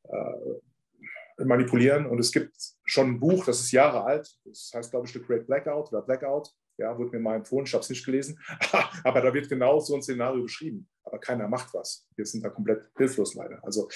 äh, 0.09 1.45
manipulieren. 1.45 2.05
Und 2.05 2.19
es 2.19 2.31
gibt 2.31 2.55
schon 2.83 3.11
ein 3.11 3.19
Buch, 3.19 3.45
das 3.45 3.61
ist 3.61 3.71
Jahre 3.71 4.03
alt, 4.03 4.29
das 4.43 4.71
heißt, 4.73 4.91
glaube 4.91 5.07
ich, 5.07 5.13
The 5.13 5.21
Great 5.21 5.47
Blackout 5.47 5.93
oder 5.93 6.01
Blackout. 6.01 6.53
Ja, 6.77 6.97
wurde 6.97 7.11
mir 7.11 7.19
mal 7.19 7.35
empfohlen, 7.35 7.65
ich 7.65 7.73
habe 7.73 7.81
es 7.81 7.89
nicht 7.89 8.05
gelesen. 8.05 8.39
Aber 9.03 9.21
da 9.21 9.33
wird 9.33 9.49
genau 9.49 9.79
so 9.79 9.95
ein 9.95 10.01
Szenario 10.01 10.43
beschrieben. 10.43 10.89
Aber 11.03 11.19
keiner 11.19 11.47
macht 11.47 11.73
was. 11.73 12.07
Wir 12.15 12.25
sind 12.25 12.43
da 12.43 12.49
komplett 12.49 12.89
hilflos 12.97 13.35
leider. 13.35 13.63
Also 13.63 13.89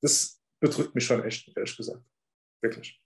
das 0.00 0.42
bedrückt 0.60 0.94
mich 0.94 1.04
schon 1.04 1.22
echt, 1.24 1.56
ehrlich 1.56 1.76
gesagt. 1.76 2.02
Wirklich. 2.62 3.00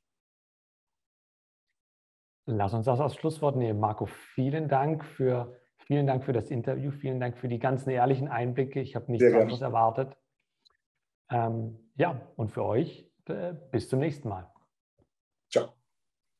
Lass 2.47 2.73
uns 2.73 2.87
das 2.87 3.01
als 3.01 3.14
Schlusswort 3.14 3.57
nehmen. 3.57 3.79
Marco, 3.79 4.07
vielen 4.07 4.68
Dank 4.68 5.05
für 5.05 5.61
Vielen 5.91 6.07
Dank 6.07 6.23
für 6.25 6.33
das 6.33 6.53
Interview. 6.53 6.93
Vielen 6.93 7.18
Dank 7.18 7.37
für 7.37 7.49
die 7.49 7.59
ganzen 7.59 7.91
ehrlichen 7.91 8.29
Einblicke. 8.29 8.81
Ich 8.81 8.95
habe 8.95 9.11
nichts 9.11 9.27
anderes 9.27 9.61
erwartet. 9.61 10.16
Ähm, 11.33 11.91
ja, 11.97 12.21
und 12.37 12.53
für 12.53 12.64
euch 12.64 13.11
äh, 13.27 13.55
bis 13.73 13.89
zum 13.89 13.99
nächsten 13.99 14.29
Mal. 14.29 14.49